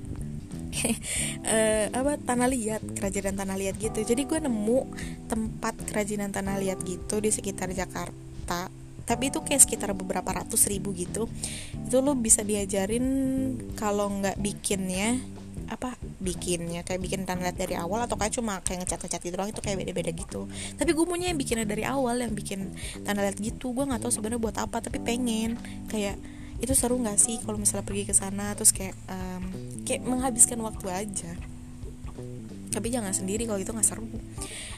uh, 1.45 1.86
apa 1.93 2.17
tanah 2.19 2.47
liat 2.49 2.81
kerajinan 2.97 3.38
tanah 3.38 3.55
liat 3.57 3.75
gitu. 3.77 3.99
Jadi 4.01 4.25
gue 4.25 4.39
nemu 4.41 4.79
tempat 5.29 5.75
kerajinan 5.88 6.33
tanah 6.33 6.59
liat 6.59 6.79
gitu 6.83 7.21
di 7.21 7.29
sekitar 7.29 7.71
Jakarta. 7.71 8.67
Tapi 9.03 9.23
itu 9.27 9.43
kayak 9.43 9.62
sekitar 9.67 9.91
beberapa 9.91 10.31
ratus 10.31 10.67
ribu 10.71 10.95
gitu. 10.95 11.27
Itu 11.86 11.99
lo 11.99 12.15
bisa 12.15 12.41
diajarin 12.41 13.05
kalau 13.75 14.09
nggak 14.19 14.39
bikinnya 14.39 15.19
apa 15.63 15.95
bikinnya 16.19 16.83
kayak 16.83 17.01
bikin 17.01 17.23
tanah 17.23 17.49
liat 17.49 17.57
dari 17.57 17.73
awal 17.73 18.03
atau 18.03 18.19
kayak 18.19 18.36
cuma 18.36 18.59
kayak 18.62 18.83
ngecat 18.83 18.99
ngecat 18.99 19.21
gitu 19.23 19.36
doang 19.39 19.49
itu 19.49 19.62
kayak 19.63 19.77
beda 19.79 19.91
beda 19.95 20.12
gitu. 20.12 20.41
Tapi 20.75 20.91
gue 20.91 21.05
punya 21.07 21.31
yang 21.31 21.39
bikinnya 21.39 21.65
dari 21.65 21.88
awal 21.88 22.19
yang 22.19 22.36
bikin 22.36 22.71
tanah 23.03 23.31
liat 23.31 23.38
gitu. 23.39 23.71
Gue 23.71 23.88
nggak 23.88 24.03
tahu 24.03 24.12
sebenarnya 24.12 24.41
buat 24.43 24.57
apa 24.59 24.83
tapi 24.83 24.99
pengen. 24.99 25.55
Kayak 25.88 26.19
itu 26.63 26.73
seru 26.73 26.95
nggak 26.95 27.19
sih 27.19 27.43
kalau 27.43 27.60
misalnya 27.60 27.84
pergi 27.84 28.08
ke 28.08 28.15
sana? 28.15 28.56
Terus 28.56 28.71
kayak 28.71 28.95
um, 29.12 29.43
kayak 29.84 30.02
menghabiskan 30.08 30.60
waktu 30.63 30.88
aja 30.88 31.32
tapi 32.73 32.89
jangan 32.89 33.13
sendiri 33.13 33.45
kalau 33.45 33.62
itu 33.62 33.69
nggak 33.69 33.86
seru. 33.86 34.09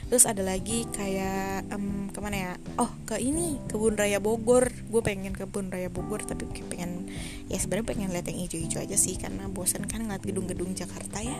Terus 0.05 0.27
ada 0.29 0.45
lagi 0.45 0.86
kayak 0.93 1.65
um, 1.73 2.12
ke 2.13 2.19
mana 2.21 2.36
ya? 2.38 2.51
Oh 2.77 2.91
ke 3.10 3.17
ini 3.17 3.58
kebun 3.71 3.97
raya 3.97 4.21
Bogor. 4.21 4.69
Gue 4.91 5.01
pengen 5.01 5.34
kebun 5.34 5.73
raya 5.73 5.89
Bogor 5.89 6.21
tapi 6.27 6.45
pengen 6.69 7.10
ya 7.49 7.58
sebenarnya 7.58 7.88
pengen 7.89 8.10
lihat 8.13 8.27
yang 8.29 8.45
hijau-hijau 8.45 8.86
aja 8.86 8.97
sih 8.99 9.17
karena 9.17 9.49
bosan 9.49 9.88
kan 9.89 10.05
ngeliat 10.05 10.21
gedung-gedung 10.21 10.77
Jakarta 10.77 11.23
ya. 11.23 11.39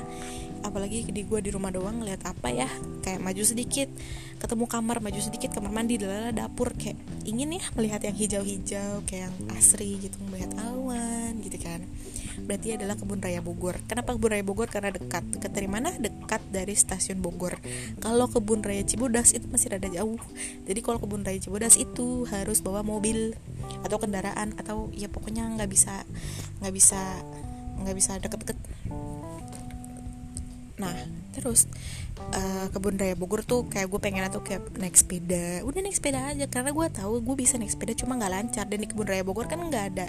Apalagi 0.66 1.06
di 1.12 1.22
gue 1.22 1.40
di 1.44 1.54
rumah 1.54 1.70
doang 1.70 2.02
ngeliat 2.02 2.26
apa 2.26 2.50
ya? 2.50 2.72
Kayak 3.06 3.22
maju 3.22 3.44
sedikit 3.46 3.92
ketemu 4.42 4.66
kamar 4.66 4.98
maju 5.04 5.20
sedikit 5.22 5.54
kamar 5.54 5.70
mandi 5.70 6.02
adalah 6.02 6.34
dapur. 6.34 6.74
Kayak 6.74 6.98
ingin 7.28 7.60
ya 7.60 7.64
melihat 7.78 8.02
yang 8.02 8.18
hijau-hijau 8.18 9.06
kayak 9.06 9.30
yang 9.30 9.36
asri 9.54 10.02
gitu 10.02 10.18
melihat 10.32 10.50
awan 10.62 11.38
gitu 11.42 11.58
kan 11.62 11.86
berarti 12.46 12.78
adalah 12.78 12.96
kebun 12.96 13.20
raya 13.20 13.42
Bogor. 13.42 13.82
Kenapa 13.90 14.14
kebun 14.14 14.32
raya 14.32 14.46
Bogor? 14.46 14.70
Karena 14.70 14.94
dekat. 14.94 15.26
Dekat 15.34 15.52
dari 15.52 15.68
mana? 15.68 15.90
Dekat 15.92 16.42
dari 16.54 16.78
stasiun 16.78 17.20
Bogor. 17.20 17.58
Kalau 18.00 18.30
kebun 18.30 18.62
raya 18.62 18.86
Cibodas 18.86 19.34
itu 19.34 19.50
masih 19.50 19.76
rada 19.76 19.90
jauh. 19.90 20.22
Jadi 20.64 20.80
kalau 20.86 21.02
kebun 21.02 21.26
raya 21.26 21.42
Cibodas 21.42 21.76
itu 21.76 22.30
harus 22.30 22.62
bawa 22.62 22.86
mobil 22.86 23.34
atau 23.82 23.98
kendaraan 23.98 24.54
atau 24.56 24.94
ya 24.94 25.10
pokoknya 25.10 25.50
nggak 25.58 25.70
bisa 25.70 26.06
nggak 26.62 26.74
bisa 26.74 27.02
nggak 27.82 27.96
bisa 27.98 28.12
deket-deket 28.22 28.58
nah 30.76 30.96
terus 31.32 31.72
uh, 32.36 32.68
kebun 32.72 32.96
raya 32.96 33.16
Bogor 33.16 33.44
tuh 33.44 33.68
kayak 33.68 33.88
gue 33.92 34.00
pengen 34.00 34.28
tuh 34.32 34.44
kayak 34.44 34.64
naik 34.80 34.96
sepeda. 34.96 35.62
Udah 35.68 35.80
naik 35.84 35.96
sepeda 35.96 36.32
aja 36.32 36.46
karena 36.48 36.72
gue 36.72 36.88
tahu 36.92 37.22
gue 37.22 37.36
bisa 37.36 37.60
naik 37.60 37.72
sepeda 37.76 37.94
cuma 37.98 38.16
nggak 38.18 38.32
lancar. 38.32 38.66
Dan 38.68 38.84
di 38.84 38.88
kebun 38.90 39.08
raya 39.08 39.24
Bogor 39.24 39.48
kan 39.48 39.60
nggak 39.60 39.86
ada 39.96 40.08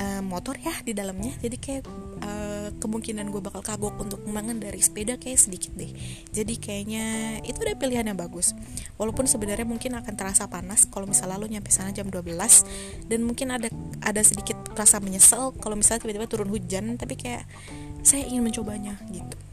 uh, 0.00 0.22
motor 0.24 0.56
ya 0.58 0.72
di 0.82 0.96
dalamnya. 0.96 1.36
Jadi 1.38 1.56
kayak 1.60 1.82
uh, 2.24 2.68
kemungkinan 2.80 3.28
gue 3.28 3.42
bakal 3.44 3.60
kagok 3.60 3.94
untuk 4.00 4.24
mengendari 4.28 4.80
sepeda 4.80 5.20
kayak 5.20 5.38
sedikit 5.38 5.72
deh. 5.76 5.90
Jadi 6.32 6.54
kayaknya 6.56 7.38
itu 7.44 7.58
udah 7.60 7.76
pilihan 7.76 8.08
yang 8.08 8.18
bagus. 8.18 8.56
Walaupun 8.96 9.28
sebenarnya 9.28 9.68
mungkin 9.68 9.96
akan 9.98 10.14
terasa 10.16 10.48
panas 10.48 10.88
kalau 10.88 11.04
misalnya 11.04 11.36
lo 11.38 11.46
nyampe 11.46 11.68
sana 11.68 11.92
jam 11.92 12.08
12 12.08 12.24
dan 13.08 13.20
mungkin 13.22 13.52
ada 13.52 13.68
ada 14.02 14.22
sedikit 14.24 14.56
rasa 14.72 15.02
menyesal 15.02 15.52
kalau 15.58 15.76
misalnya 15.76 16.08
tiba-tiba 16.08 16.26
turun 16.30 16.48
hujan. 16.48 16.96
Tapi 16.96 17.14
kayak 17.18 17.44
saya 18.00 18.24
ingin 18.24 18.46
mencobanya 18.46 18.96
gitu 19.12 19.47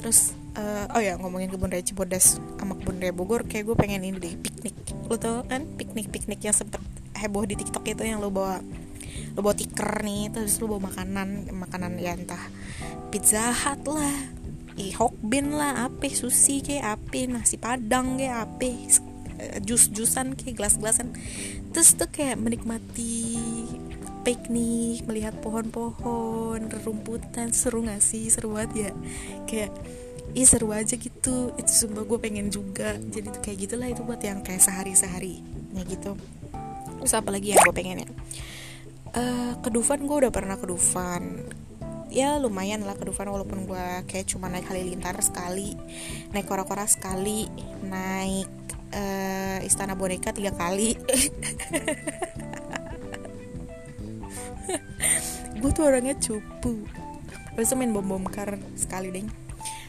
terus 0.00 0.36
uh, 0.56 0.86
oh 0.96 1.02
ya 1.02 1.20
ngomongin 1.20 1.52
kebun 1.52 1.70
raya 1.70 1.84
Cibodas 1.84 2.40
sama 2.58 2.74
kebun 2.78 2.98
raya 2.98 3.12
Bogor 3.12 3.44
kayak 3.44 3.68
gue 3.68 3.76
pengen 3.76 4.02
ini 4.02 4.16
deh 4.18 4.34
piknik. 4.38 4.76
Lo 5.06 5.20
tau 5.20 5.44
kan 5.46 5.68
piknik 5.76 6.10
piknik 6.10 6.40
yang 6.42 6.56
sempet 6.56 6.80
heboh 7.16 7.44
di 7.44 7.56
TikTok 7.56 7.84
itu 7.88 8.02
yang 8.04 8.20
lo 8.20 8.28
bawa 8.28 8.60
lo 9.36 9.40
bawa 9.40 9.54
tiker 9.56 10.04
nih 10.04 10.32
terus 10.32 10.60
lo 10.60 10.68
bawa 10.68 10.92
makanan 10.92 11.52
makanan 11.52 11.92
ya 12.00 12.16
entah 12.16 12.40
pizza 13.08 13.52
hut 13.52 13.84
lah 13.88 14.16
ih 14.76 14.92
hokben 14.92 15.56
lah 15.56 15.88
apa 15.88 16.12
sushi 16.12 16.60
kayak 16.60 17.00
apa 17.00 17.32
nasi 17.32 17.56
padang 17.56 18.20
kayak 18.20 18.44
apa 18.44 18.68
eh, 19.40 19.58
jus-jusan 19.64 20.36
kayak 20.36 20.60
gelas-gelasan. 20.60 21.16
Terus 21.72 21.96
tuh 21.96 22.08
kayak 22.08 22.36
menikmati 22.40 23.32
piknik 24.26 25.06
melihat 25.06 25.38
pohon-pohon 25.38 26.66
rumputan 26.82 27.54
seru 27.54 27.86
gak 27.86 28.02
sih? 28.02 28.26
Seru 28.26 28.58
banget 28.58 28.90
ya? 28.90 28.92
Kayak 29.46 29.70
ih 30.34 30.42
seru 30.42 30.74
aja 30.74 30.98
gitu. 30.98 31.54
Itu 31.54 31.70
sumpah 31.70 32.02
gue 32.02 32.18
pengen 32.18 32.50
juga. 32.50 32.98
Jadi 32.98 33.30
tuh 33.30 33.38
kayak 33.38 33.58
gitulah 33.62 33.86
itu 33.86 34.02
buat 34.02 34.18
yang 34.18 34.42
kayak 34.42 34.58
sehari-sehari 34.58 35.46
ya 35.78 35.82
gitu. 35.86 36.18
Terus 36.98 37.14
apa 37.14 37.30
lagi 37.30 37.54
yang 37.54 37.62
gue 37.62 37.74
pengen 37.76 38.02
ya? 38.02 38.08
Uh, 39.14 39.54
ke 39.62 39.70
Dufan 39.70 40.02
gue 40.02 40.16
udah 40.26 40.34
pernah 40.34 40.58
ke 40.58 40.66
Dufan 40.66 41.46
ya 42.10 42.38
lumayan 42.38 42.82
lah 42.86 42.94
ke 42.98 43.06
Dufan 43.06 43.28
walaupun 43.28 43.66
gue 43.66 43.86
kayak 44.06 44.30
cuma 44.30 44.46
naik 44.46 44.68
halilintar 44.70 45.18
sekali 45.20 45.74
naik 46.30 46.46
kora-kora 46.46 46.86
sekali 46.86 47.50
naik 47.82 48.48
uh, 48.94 49.58
istana 49.66 49.98
boneka 49.98 50.30
tiga 50.30 50.54
kali 50.54 50.94
gue 55.60 55.70
tuh 55.72 55.84
orangnya 55.86 56.14
cupu. 56.18 56.86
Terus 57.56 57.72
main 57.72 57.92
bom 57.92 58.04
bom 58.04 58.24
kar 58.28 58.60
sekali 58.76 59.08
deh 59.12 59.26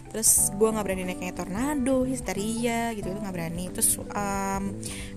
terus 0.08 0.50
gue 0.56 0.66
nggak 0.66 0.86
berani 0.88 1.04
naik 1.04 1.20
kayak 1.20 1.36
tornado 1.36 2.08
histeria 2.08 2.96
gitu 2.96 3.12
itu 3.12 3.20
nggak 3.20 3.36
berani. 3.36 3.70
Terus 3.70 4.00
um, 4.00 4.64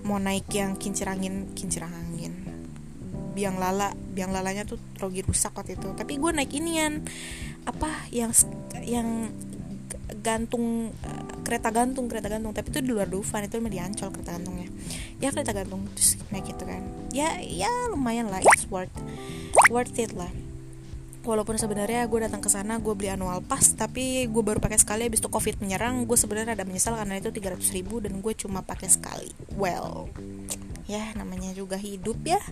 mau 0.05 0.18
naik 0.18 0.51
yang 0.51 0.75
kincir 0.77 1.07
angin 1.07 1.55
kincir 1.55 1.87
angin. 1.87 2.35
Biang 3.33 3.57
lala 3.57 3.94
biang 3.94 4.35
lalanya 4.35 4.66
tuh 4.66 4.77
rogi 4.99 5.23
rusak 5.23 5.55
waktu 5.55 5.79
itu. 5.79 5.94
Tapi 5.94 6.18
gue 6.18 6.31
naik 6.35 6.53
inian 6.53 7.01
apa 7.64 8.11
yang 8.11 8.35
yang 8.83 9.31
gantung 10.20 10.90
uh, 10.90 11.25
kereta 11.46 11.70
gantung 11.70 12.11
kereta 12.11 12.29
gantung. 12.29 12.53
Tapi 12.53 12.68
itu 12.68 12.83
di 12.83 12.90
luar 12.90 13.07
Dufan 13.07 13.46
itu 13.46 13.57
di 13.57 13.79
Ancol 13.79 14.11
kereta 14.11 14.37
gantungnya. 14.37 14.68
Ya 15.23 15.31
kereta 15.31 15.55
gantung 15.55 15.87
terus 15.94 16.18
naik 16.35 16.51
gitu 16.51 16.66
kan. 16.66 16.83
Ya 17.14 17.38
ya 17.40 17.70
lumayan 17.88 18.27
lah 18.29 18.42
it's 18.42 18.66
worth 18.68 18.92
worth 19.73 19.97
it 19.99 20.13
lah. 20.15 20.31
Walaupun 21.21 21.61
sebenarnya 21.61 22.09
gue 22.09 22.25
datang 22.25 22.41
ke 22.41 22.49
sana 22.49 22.81
gue 22.81 22.97
beli 22.97 23.13
annual 23.13 23.45
pass 23.45 23.77
tapi 23.77 24.25
gue 24.25 24.43
baru 24.43 24.57
pakai 24.57 24.81
sekali 24.81 25.05
habis 25.05 25.21
itu 25.21 25.29
covid 25.29 25.61
menyerang 25.61 26.09
gue 26.09 26.17
sebenarnya 26.17 26.57
ada 26.57 26.65
menyesal 26.65 26.97
karena 26.97 27.21
itu 27.21 27.29
300 27.29 27.61
ribu 27.77 28.01
dan 28.01 28.17
gue 28.25 28.33
cuma 28.33 28.65
pakai 28.65 28.89
sekali. 28.89 29.29
Well 29.53 30.09
ya 30.90 31.14
namanya 31.14 31.55
juga 31.55 31.79
hidup 31.79 32.18
ya. 32.26 32.42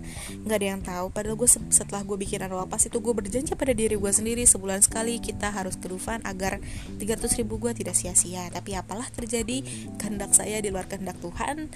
Nggak 0.47 0.57
ada 0.63 0.67
yang 0.67 0.81
tahu. 0.87 1.07
Padahal 1.11 1.35
gue 1.35 1.51
setelah 1.51 2.07
gue 2.07 2.15
bikin 2.15 2.47
pass 2.71 2.87
itu 2.87 3.03
gue 3.03 3.11
berjanji 3.11 3.59
pada 3.59 3.75
diri 3.75 3.99
gue 3.99 4.13
sendiri 4.15 4.47
sebulan 4.47 4.87
sekali 4.87 5.19
kita 5.19 5.51
harus 5.51 5.75
ke 5.75 5.91
Dufan 5.91 6.23
agar 6.23 6.63
300 7.03 7.39
ribu 7.43 7.59
gue 7.59 7.75
tidak 7.75 7.99
sia-sia. 7.99 8.47
Tapi 8.55 8.79
apalah 8.79 9.11
terjadi 9.11 9.67
kehendak 9.99 10.39
saya 10.39 10.63
di 10.63 10.71
luar 10.71 10.87
kehendak 10.87 11.19
Tuhan. 11.19 11.67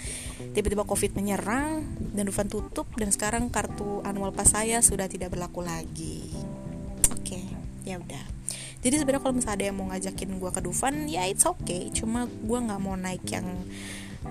Tiba-tiba 0.55 0.87
covid 0.87 1.19
menyerang 1.19 1.83
dan 2.15 2.31
Dufan 2.31 2.47
tutup 2.47 2.87
dan 2.95 3.11
sekarang 3.11 3.51
kartu 3.51 3.99
annual 4.07 4.31
pass 4.31 4.55
saya 4.55 4.79
sudah 4.79 5.11
tidak 5.11 5.35
berlaku 5.35 5.67
lagi. 5.67 6.31
Oke 7.11 7.43
okay, 7.43 7.45
ya 7.83 7.99
udah. 7.99 8.23
Jadi 8.83 8.99
sebenarnya 8.99 9.23
kalau 9.23 9.35
misalnya 9.39 9.57
ada 9.63 9.65
yang 9.71 9.77
mau 9.79 9.87
ngajakin 9.95 10.31
gue 10.43 10.51
ke 10.51 10.61
Dufan 10.63 10.95
ya 11.07 11.27
it's 11.27 11.47
okay. 11.47 11.91
Cuma 11.95 12.27
gue 12.27 12.59
nggak 12.59 12.81
mau 12.83 12.99
naik 12.99 13.23
yang 13.31 13.47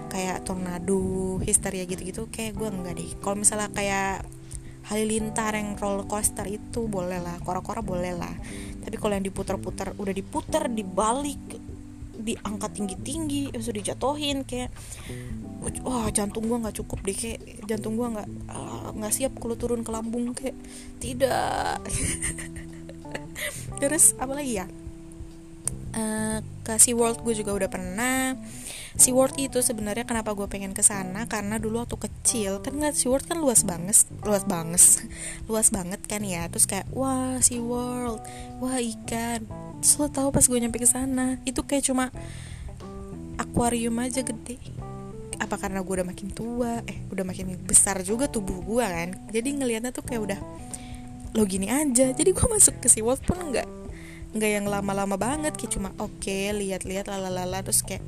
kayak 0.10 0.48
tornado 0.48 1.38
histeria 1.44 1.86
gitu-gitu 1.86 2.32
kayak 2.32 2.58
gue 2.58 2.68
enggak 2.72 2.96
deh. 2.98 3.12
Kalau 3.20 3.36
misalnya 3.38 3.70
kayak 3.70 4.26
halilintar 4.90 5.54
yang 5.54 5.78
roller 5.78 6.10
coaster 6.10 6.50
itu 6.50 6.90
boleh 6.90 7.22
lah 7.22 7.38
kora-kora 7.44 7.86
boleh 7.86 8.14
lah. 8.18 8.34
Tapi 8.82 8.96
kalau 8.98 9.14
yang 9.14 9.26
diputar-putar 9.26 9.94
udah 10.00 10.14
diputar 10.14 10.72
dibalik 10.72 11.40
diangkat 12.22 12.72
tinggi-tinggi 12.78 13.50
sudah 13.58 13.82
dijatuhin 13.82 14.46
kayak 14.46 14.70
wah 15.82 16.06
jantung 16.14 16.46
gue 16.46 16.58
nggak 16.62 16.78
cukup 16.78 17.02
deh 17.02 17.18
kayak 17.18 17.66
jantung 17.66 17.98
gue 17.98 18.08
nggak 18.14 18.30
ah, 18.54 18.94
nggak 18.94 19.12
uh, 19.12 19.16
siap 19.16 19.34
kalau 19.42 19.58
turun 19.58 19.82
ke 19.82 19.92
lambung 19.94 20.34
kayak 20.38 20.58
tidak. 21.02 21.82
Terus 23.82 24.14
apa 24.22 24.34
lagi 24.38 24.62
ya? 24.62 24.68
Uh, 25.92 26.40
ke 26.64 26.78
World 26.96 27.20
gue 27.26 27.36
juga 27.36 27.52
udah 27.52 27.70
pernah 27.70 28.40
SeaWorld 29.00 29.40
itu 29.40 29.64
sebenarnya 29.64 30.04
kenapa 30.04 30.36
gue 30.36 30.48
pengen 30.52 30.76
ke 30.76 30.84
sana? 30.84 31.24
Karena 31.24 31.56
dulu 31.56 31.80
waktu 31.80 31.96
kecil 31.96 32.60
kan 32.60 32.76
nggak 32.76 32.92
SeaWorld 32.92 33.26
kan 33.28 33.38
luas 33.40 33.64
banget 33.64 34.04
luas 34.28 34.44
banget 34.44 34.84
luas 35.50 35.72
banget 35.72 36.02
kan 36.04 36.20
ya. 36.24 36.52
Terus 36.52 36.68
kayak 36.68 36.88
wah 36.92 37.40
SeaWorld 37.40 38.20
wah 38.60 38.78
ikan. 38.80 39.48
Terus 39.80 40.12
tau 40.12 40.30
pas 40.36 40.44
gue 40.44 40.60
nyampe 40.60 40.78
ke 40.80 40.90
sana 40.90 41.40
itu 41.48 41.64
kayak 41.64 41.88
cuma 41.88 42.12
akuarium 43.40 43.96
aja 44.04 44.28
gede. 44.28 44.60
Apa 45.40 45.56
karena 45.58 45.80
gue 45.82 45.94
udah 46.04 46.08
makin 46.08 46.28
tua? 46.36 46.84
Eh 46.84 47.00
udah 47.10 47.24
makin 47.24 47.56
besar 47.64 48.04
juga 48.04 48.28
tubuh 48.28 48.60
gue 48.60 48.84
kan. 48.84 49.16
Jadi 49.32 49.56
ngelihatnya 49.56 49.96
tuh 49.96 50.04
kayak 50.04 50.22
udah 50.22 50.40
lo 51.32 51.48
gini 51.48 51.72
aja. 51.72 52.12
Jadi 52.12 52.30
gue 52.36 52.48
masuk 52.60 52.84
ke 52.84 52.92
SeaWorld 52.92 53.24
pun 53.24 53.40
nggak 53.40 53.82
nggak 54.32 54.52
yang 54.52 54.68
lama-lama 54.68 55.20
banget 55.20 55.60
kayak 55.60 55.76
cuma 55.76 55.92
oke 56.00 56.24
okay, 56.24 56.56
lihat-lihat 56.56 57.12
lalala 57.12 57.60
terus 57.68 57.84
kayak 57.84 58.00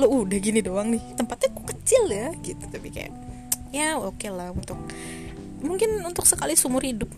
lo 0.00 0.24
udah 0.24 0.38
gini 0.40 0.64
doang 0.64 0.96
nih 0.96 1.02
tempatnya 1.14 1.52
kok 1.52 1.66
kecil 1.76 2.02
ya 2.08 2.32
gitu. 2.40 2.64
Tapi 2.64 2.88
kayak 2.88 3.12
ya 3.70 4.00
oke 4.00 4.16
okay 4.16 4.32
lah 4.32 4.50
untuk 4.50 4.80
mungkin 5.60 6.00
untuk 6.02 6.24
sekali 6.24 6.56
seumur 6.56 6.80
hidup. 6.80 7.12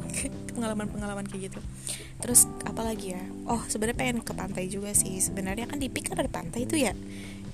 Pengalaman-pengalaman 0.56 1.28
kayak 1.28 1.52
gitu. 1.52 1.60
Terus 2.20 2.48
apalagi 2.64 3.16
ya? 3.16 3.22
Oh 3.44 3.60
sebenarnya 3.68 3.96
pengen 3.98 4.18
ke 4.24 4.32
pantai 4.32 4.68
juga 4.68 4.96
sih. 4.96 5.16
Sebenarnya 5.20 5.68
kan 5.68 5.76
di 5.76 5.92
Pik 5.92 6.12
kan 6.12 6.18
ada 6.20 6.30
pantai 6.32 6.64
itu 6.64 6.80
ya 6.80 6.96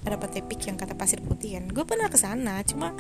ada 0.09 0.19
pantai 0.19 0.41
Pik 0.41 0.73
yang 0.73 0.77
kata 0.81 0.97
pasir 0.97 1.21
putih 1.21 1.61
kan. 1.61 1.69
Gue 1.69 1.85
pernah 1.85 2.09
ke 2.09 2.17
sana 2.17 2.65
cuma 2.65 2.97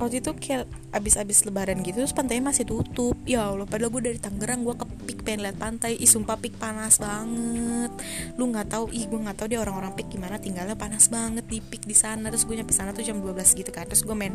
waktu 0.00 0.24
itu 0.24 0.32
kayak 0.32 0.64
abis-abis 0.94 1.44
lebaran 1.44 1.84
gitu 1.84 2.00
terus 2.02 2.16
pantainya 2.16 2.48
masih 2.48 2.64
tutup. 2.64 3.14
Ya 3.28 3.44
allah 3.44 3.68
padahal 3.68 3.92
gue 3.92 4.02
dari 4.12 4.18
Tangerang 4.18 4.64
gue 4.64 4.74
ke 4.74 4.86
Pik 5.08 5.18
pengen 5.28 5.44
lihat 5.44 5.60
pantai. 5.60 6.00
Ih 6.00 6.08
sumpah 6.08 6.40
Pik 6.40 6.56
panas 6.56 6.96
banget. 6.96 7.92
Lu 8.40 8.48
nggak 8.48 8.72
tahu 8.72 8.88
ih 8.90 9.04
gue 9.04 9.20
nggak 9.20 9.36
tahu 9.36 9.46
dia 9.52 9.60
orang-orang 9.60 9.92
Pik 9.92 10.08
gimana 10.08 10.40
tinggalnya 10.40 10.74
panas 10.74 11.12
banget 11.12 11.44
di 11.44 11.60
Pik 11.60 11.84
di 11.84 11.96
sana. 11.96 12.32
Terus 12.32 12.48
gue 12.48 12.56
nyampe 12.56 12.72
sana 12.72 12.96
tuh 12.96 13.04
jam 13.04 13.20
12 13.20 13.36
gitu 13.52 13.70
kan. 13.70 13.84
Terus 13.84 14.02
gue 14.02 14.16
main 14.16 14.32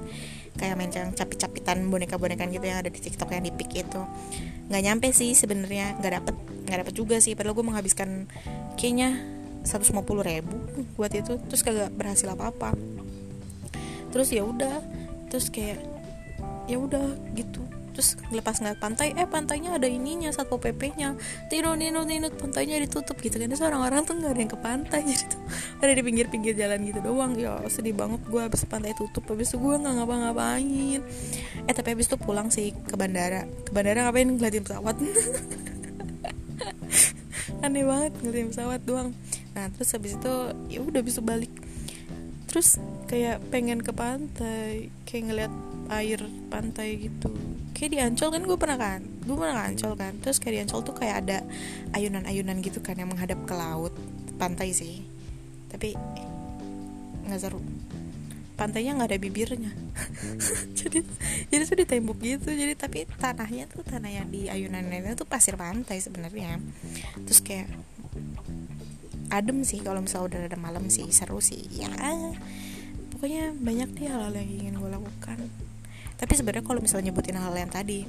kayak 0.61 0.75
main 0.77 0.91
yang 0.93 1.09
capit-capitan 1.17 1.81
boneka-bonekan 1.89 2.53
gitu 2.53 2.65
yang 2.69 2.85
ada 2.85 2.93
di 2.93 3.01
TikTok 3.01 3.33
yang 3.33 3.43
di 3.43 3.53
Pik 3.55 3.71
itu 3.73 4.01
nggak 4.63 4.79
nyampe 4.79 5.11
sih 5.11 5.35
sebenarnya 5.35 5.99
nggak 5.99 6.13
dapet 6.21 6.35
nggak 6.69 6.77
dapet 6.85 6.93
juga 6.93 7.17
sih. 7.17 7.33
Padahal 7.33 7.57
gue 7.57 7.65
menghabiskan 7.65 8.29
kayaknya 8.77 9.32
150 9.63 9.99
ribu 10.23 10.55
buat 10.99 11.11
itu 11.15 11.39
terus 11.47 11.63
kagak 11.63 11.91
berhasil 11.95 12.27
apa 12.29 12.51
apa 12.51 12.69
terus 14.13 14.29
ya 14.29 14.45
udah 14.45 14.83
terus 15.33 15.49
kayak 15.49 15.81
ya 16.67 16.77
udah 16.79 17.17
gitu. 17.35 17.59
Terus 17.93 18.17
lepas 18.33 18.57
ngeliat 18.57 18.81
pantai 18.81 19.13
eh 19.13 19.29
pantainya 19.29 19.77
ada 19.77 19.85
ininya 19.85 20.33
satpol 20.33 20.57
pp 20.57 20.97
nya 20.97 21.13
tino 21.45 21.77
nino 21.77 22.01
nino 22.01 22.25
pantainya 22.33 22.81
ditutup 22.81 23.21
gitu 23.21 23.37
kan. 23.37 23.45
Terus 23.45 23.61
orang-orang 23.61 24.01
tuh 24.01 24.17
nggak 24.17 24.33
ada 24.33 24.41
yang 24.41 24.49
ke 24.49 24.57
pantai 24.57 25.01
jadi 25.13 25.25
tuh 25.29 25.41
ada 25.77 25.93
di 25.93 26.01
pinggir-pinggir 26.01 26.57
jalan 26.57 26.81
gitu 26.89 27.05
doang. 27.05 27.37
Ya 27.37 27.61
sedih 27.69 27.93
banget 27.93 28.25
gue 28.25 28.41
habis 28.41 28.65
pantai 28.65 28.97
tutup. 28.97 29.21
Habis 29.29 29.53
itu 29.53 29.61
gue 29.61 29.75
nggak 29.77 29.93
ngapa-ngapain. 29.93 31.01
Eh 31.69 31.73
tapi 31.73 31.87
habis 31.93 32.09
itu 32.09 32.17
pulang 32.17 32.49
sih 32.49 32.73
ke 32.73 32.97
bandara. 32.97 33.45
Ke 33.45 33.69
bandara 33.69 34.09
ngapain? 34.09 34.25
Ngeliatin 34.25 34.65
pesawat. 34.65 34.95
Aneh 37.65 37.85
banget 37.85 38.11
ngeliatin 38.25 38.49
pesawat 38.49 38.81
doang 38.81 39.13
nah 39.53 39.69
terus 39.69 39.93
habis 39.93 40.17
itu 40.17 40.33
ya 40.69 40.79
udah 40.81 41.01
bisa 41.05 41.21
balik. 41.21 41.53
Terus 42.49 42.77
kayak 43.09 43.41
pengen 43.49 43.81
ke 43.81 43.89
pantai 43.89 44.93
kayak 45.09 45.23
ngeliat 45.29 45.53
air 45.89 46.21
pantai 46.49 47.09
gitu. 47.09 47.33
Kayak 47.73 47.89
di 47.89 47.99
Ancol 47.99 48.29
kan 48.29 48.43
gue 48.45 48.57
pernah 48.57 48.77
kan? 48.77 49.01
Gue 49.25 49.35
pernah 49.37 49.55
ke 49.57 49.63
Ancol 49.73 49.93
kan? 49.97 50.13
Terus 50.21 50.37
kayak 50.37 50.53
di 50.53 50.59
Ancol 50.65 50.81
tuh 50.85 50.95
kayak 50.95 51.15
ada 51.25 51.37
ayunan-ayunan 51.97 52.61
gitu 52.61 52.79
kan 52.79 52.97
yang 52.97 53.09
menghadap 53.09 53.41
ke 53.45 53.53
laut. 53.57 53.93
Pantai 54.37 54.69
sih. 54.73 55.01
Tapi 55.69 55.97
nggak 57.25 57.41
seru. 57.41 57.61
Pantainya 58.53 58.93
nggak 58.93 59.09
ada 59.09 59.19
bibirnya. 59.19 59.73
Jadi 60.79 61.01
jadi 61.49 61.63
tuh 61.65 61.77
di 61.77 61.85
tembok 61.89 62.17
gitu. 62.21 62.49
Jadi 62.53 62.73
tapi 62.77 63.09
tanahnya 63.17 63.65
tuh 63.65 63.81
tanah 63.81 64.09
yang 64.13 64.27
di 64.29 64.45
ayunan 64.45 64.85
itu 64.93 65.25
tuh 65.25 65.27
pasir 65.27 65.57
pantai 65.57 65.97
sebenarnya. 65.97 66.61
Terus 67.25 67.41
kayak 67.41 67.69
adem 69.33 69.65
sih 69.65 69.81
kalau 69.81 70.05
misalnya 70.05 70.25
udah 70.29 70.39
ada 70.53 70.57
malam 70.61 70.85
sih 70.93 71.09
seru 71.09 71.41
sih. 71.41 71.65
Ya 71.73 71.89
pokoknya 73.09 73.57
banyak 73.57 73.89
deh 73.97 74.05
hal-hal 74.05 74.33
yang 74.35 74.49
ingin 74.51 74.73
gue 74.77 74.89
lakukan. 74.93 75.37
Tapi 76.19 76.33
sebenarnya 76.37 76.63
kalau 76.67 76.79
misalnya 76.83 77.09
nyebutin 77.09 77.39
hal, 77.39 77.49
hal 77.49 77.55
yang 77.57 77.71
tadi 77.73 78.05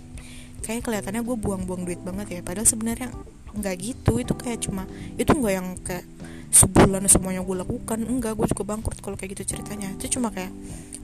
kayak 0.60 0.84
kelihatannya 0.84 1.22
gue 1.22 1.36
buang-buang 1.38 1.88
duit 1.88 2.00
banget 2.04 2.38
ya. 2.38 2.40
Padahal 2.44 2.68
sebenarnya 2.68 3.08
nggak 3.54 3.74
gitu 3.80 4.18
itu 4.18 4.34
kayak 4.34 4.58
cuma 4.66 4.84
itu 5.14 5.30
nggak 5.30 5.54
yang 5.54 5.68
kayak 5.80 6.04
sebulan 6.52 7.06
semuanya 7.08 7.40
gue 7.40 7.56
lakukan. 7.56 7.98
Enggak 8.04 8.36
gue 8.36 8.46
juga 8.50 8.64
bangkrut 8.76 8.98
kalau 9.00 9.16
kayak 9.16 9.38
gitu 9.38 9.56
ceritanya. 9.56 9.94
Itu 9.96 10.18
cuma 10.18 10.34
kayak 10.34 10.52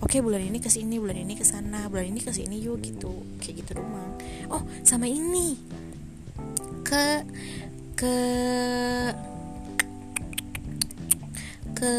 oke 0.05 0.11
okay, 0.11 0.21
bulan 0.21 0.43
ini 0.43 0.59
ke 0.59 0.69
sini 0.69 0.99
bulan 0.99 1.17
ini 1.17 1.39
ke 1.39 1.47
sana 1.47 1.87
bulan 1.87 2.11
ini 2.11 2.21
ke 2.21 2.35
sini 2.35 2.61
yuk 2.61 2.83
gitu. 2.83 3.25
Kayak 3.39 3.65
gitu 3.65 3.71
doang. 3.79 4.19
Oh 4.53 4.63
sama 4.83 5.07
ini. 5.07 5.55
Ke 6.83 7.23
ke 7.95 8.17
ke 11.81 11.95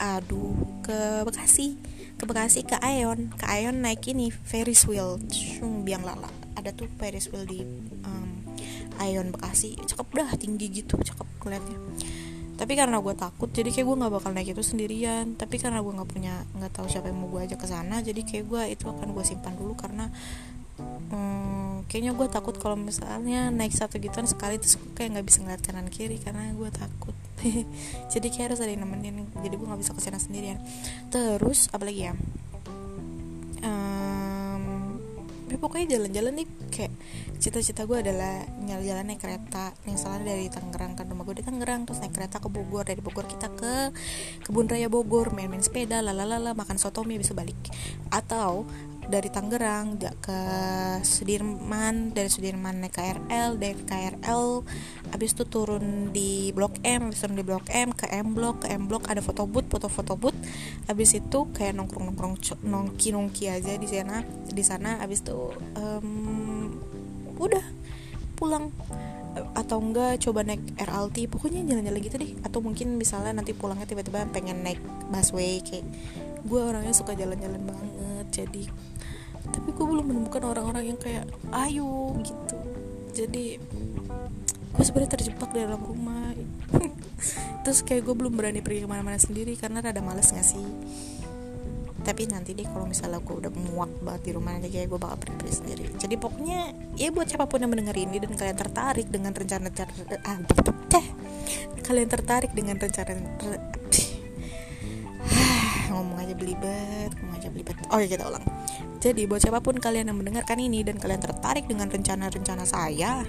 aduh 0.00 0.56
ke 0.80 1.28
Bekasi. 1.28 1.76
Ke 2.16 2.24
Bekasi 2.24 2.64
ke 2.64 2.80
Aeon. 2.80 3.36
Ke 3.36 3.44
Aeon 3.44 3.84
naik 3.84 4.08
ini 4.08 4.32
Ferris 4.32 4.88
wheel. 4.88 5.20
Shung, 5.28 5.84
biang 5.84 6.00
lala. 6.00 6.32
Ada 6.56 6.72
tuh 6.72 6.88
Ferris 6.96 7.28
wheel 7.28 7.44
di 7.44 7.60
um, 8.08 8.28
Aeon 9.04 9.28
Bekasi. 9.36 9.76
Cakep 9.84 10.08
dah 10.16 10.32
tinggi 10.40 10.72
gitu. 10.72 10.96
Cakep 10.96 11.28
kelihatannya 11.44 12.24
tapi 12.54 12.78
karena 12.78 13.02
gue 13.02 13.14
takut 13.18 13.50
jadi 13.50 13.66
kayak 13.66 13.82
gue 13.82 13.96
nggak 13.98 14.14
bakal 14.14 14.30
naik 14.30 14.54
itu 14.54 14.62
sendirian. 14.62 15.34
Tapi 15.34 15.58
karena 15.58 15.82
gue 15.82 15.90
nggak 15.90 16.06
punya 16.06 16.46
nggak 16.54 16.70
tahu 16.70 16.86
siapa 16.86 17.10
yang 17.10 17.18
mau 17.18 17.28
gue 17.34 17.50
ajak 17.50 17.58
ke 17.58 17.66
sana 17.66 17.98
jadi 17.98 18.22
kayak 18.22 18.44
gue 18.46 18.62
itu 18.78 18.86
akan 18.86 19.10
gue 19.10 19.24
simpan 19.26 19.58
dulu 19.58 19.74
karena 19.74 20.06
hmm, 20.78 21.86
kayaknya 21.86 22.12
gue 22.16 22.26
takut 22.26 22.56
kalau 22.58 22.74
misalnya 22.74 23.52
naik 23.54 23.70
satu 23.70 24.02
gituan 24.02 24.26
sekali 24.26 24.58
terus 24.58 24.74
gue 24.80 24.90
kayak 24.98 25.18
nggak 25.18 25.26
bisa 25.26 25.38
ngeliat 25.44 25.62
kanan 25.62 25.88
kiri 25.92 26.18
karena 26.18 26.50
gue 26.50 26.70
takut. 26.74 27.14
Jadi 28.12 28.26
kayak 28.32 28.54
harus 28.54 28.60
ada 28.64 28.72
yang 28.72 28.88
nemenin 28.88 29.28
jadi 29.44 29.54
gue 29.54 29.66
nggak 29.68 29.80
bisa 29.84 29.92
ke 29.92 30.00
sana 30.00 30.16
sendirian. 30.16 30.58
Terus 31.12 31.68
apalagi 31.70 32.08
ya? 32.08 32.12
Um, 33.64 34.64
ya 35.48 35.56
pokoknya 35.60 35.96
jalan-jalan 35.96 36.40
nih 36.40 36.48
kayak 36.72 36.92
cita-cita 37.38 37.84
gue 37.84 38.00
adalah 38.00 38.48
nyala 38.64 38.80
jalan 38.80 39.04
naik 39.12 39.20
kereta. 39.20 39.76
Misalnya 39.84 40.32
dari 40.32 40.48
Tangerang 40.48 40.96
kan 40.96 41.04
rumah 41.04 41.28
gue 41.28 41.36
di 41.40 41.44
Tangerang 41.44 41.84
terus 41.84 42.00
naik 42.00 42.16
kereta 42.16 42.40
ke 42.40 42.48
Bogor 42.48 42.88
dari 42.88 43.00
Bogor 43.04 43.28
kita 43.28 43.52
ke 43.52 43.92
kebun 44.48 44.66
raya 44.66 44.88
Bogor 44.88 45.36
main-main 45.36 45.60
sepeda 45.60 46.00
lalalala 46.00 46.56
makan 46.56 46.80
sotomi 46.80 47.20
bisa 47.20 47.36
balik. 47.36 47.56
Atau 48.08 48.64
dari 49.10 49.28
Tangerang 49.28 50.00
ke 50.00 50.40
Sudirman 51.04 52.16
dari 52.16 52.30
Sudirman 52.32 52.80
naik 52.80 52.96
KRL 52.96 53.60
dari 53.60 53.76
KRL 53.84 54.64
habis 55.12 55.36
itu 55.36 55.44
turun 55.44 56.10
di 56.10 56.50
Blok 56.56 56.80
M 56.82 57.12
habis 57.12 57.20
turun 57.20 57.36
di 57.36 57.44
Blok 57.44 57.68
M 57.68 57.92
ke 57.92 58.08
M 58.08 58.32
Blok 58.32 58.64
ke 58.64 58.72
M 58.72 58.88
Blok 58.88 59.06
ada 59.08 59.20
foto 59.20 59.44
booth 59.48 59.68
foto-foto 59.70 60.14
booth. 60.18 60.38
Habis 60.86 61.18
itu 61.18 61.38
kayak 61.50 61.74
nongkrong-nongkrong 61.78 62.36
nongki-nongki 62.64 63.50
aja 63.50 63.74
di 63.74 63.88
sana 63.88 64.22
di 64.46 64.62
sana. 64.62 65.00
Habis 65.00 65.24
itu 65.26 65.38
um, 65.78 66.74
udah 67.38 67.64
pulang. 68.38 68.70
Atau 69.58 69.82
enggak 69.82 70.22
coba 70.22 70.46
naik 70.46 70.62
RLT 70.78 71.26
pokoknya 71.26 71.66
jalan-jalan 71.66 72.00
gitu 72.02 72.16
deh. 72.22 72.32
Atau 72.46 72.62
mungkin 72.62 72.94
misalnya 72.94 73.34
nanti 73.34 73.50
pulangnya 73.50 73.90
tiba-tiba 73.90 74.26
pengen 74.30 74.62
naik 74.62 74.78
busway 75.10 75.58
kayak 75.58 75.82
gue 76.44 76.60
orangnya 76.60 76.94
suka 76.94 77.18
jalan-jalan 77.18 77.62
banget. 77.66 78.26
Jadi 78.30 78.66
tapi 79.50 79.68
gue 79.72 79.86
belum 79.86 80.06
menemukan 80.06 80.42
orang-orang 80.44 80.94
yang 80.94 80.98
kayak 81.00 81.28
ayo 81.66 82.14
gitu. 82.24 82.56
Jadi 83.14 83.60
gue 84.74 84.84
sebenarnya 84.84 85.12
terjebak 85.18 85.50
di 85.52 85.60
dalam 85.62 85.82
rumah. 85.82 86.32
Terus 87.64 87.80
kayak 87.84 88.04
gue 88.04 88.14
belum 88.14 88.34
berani 88.36 88.60
pergi 88.60 88.84
ke 88.84 88.88
mana-mana 88.88 89.16
sendiri 89.16 89.56
karena 89.56 89.80
rada 89.80 90.04
males 90.04 90.28
gak 90.32 90.44
sih? 90.44 90.64
Tapi 92.04 92.28
nanti 92.28 92.52
deh 92.52 92.68
kalau 92.68 92.84
misalnya 92.84 93.16
gue 93.24 93.32
udah 93.32 93.52
muak 93.72 93.92
banget 94.04 94.22
di 94.28 94.30
rumah 94.36 94.52
nanti 94.60 94.68
kayak 94.68 94.92
gue 94.92 95.00
bakal 95.00 95.16
pergi, 95.16 95.36
pergi 95.40 95.54
sendiri. 95.56 95.84
Jadi 95.96 96.14
pokoknya 96.20 96.60
ya 97.00 97.08
buat 97.08 97.24
siapa 97.24 97.48
pun 97.48 97.64
yang 97.64 97.72
mendengar 97.72 97.96
ini 97.96 98.20
dan 98.20 98.36
kalian 98.36 98.58
tertarik 98.60 99.08
dengan 99.08 99.32
rencana-rencana 99.32 100.20
ah, 100.28 100.38
deh 100.92 101.06
kalian 101.84 102.08
tertarik 102.08 102.52
dengan 102.56 102.80
rencana 102.80 103.12
ngomong 105.94 106.18
aja 106.18 106.34
belibet 106.34 107.10
ngomong 107.14 107.34
aja 107.38 107.48
belibet. 107.48 107.76
Oh 107.94 107.98
ya 108.02 108.10
kita 108.10 108.26
ulang. 108.26 108.42
Jadi 108.98 109.28
buat 109.28 109.38
siapa 109.38 109.60
pun 109.60 109.76
kalian 109.76 110.08
yang 110.08 110.18
mendengarkan 110.18 110.56
ini 110.58 110.80
dan 110.80 110.96
kalian 110.96 111.20
tertarik 111.20 111.68
dengan 111.68 111.92
rencana-rencana 111.92 112.64
saya 112.64 113.22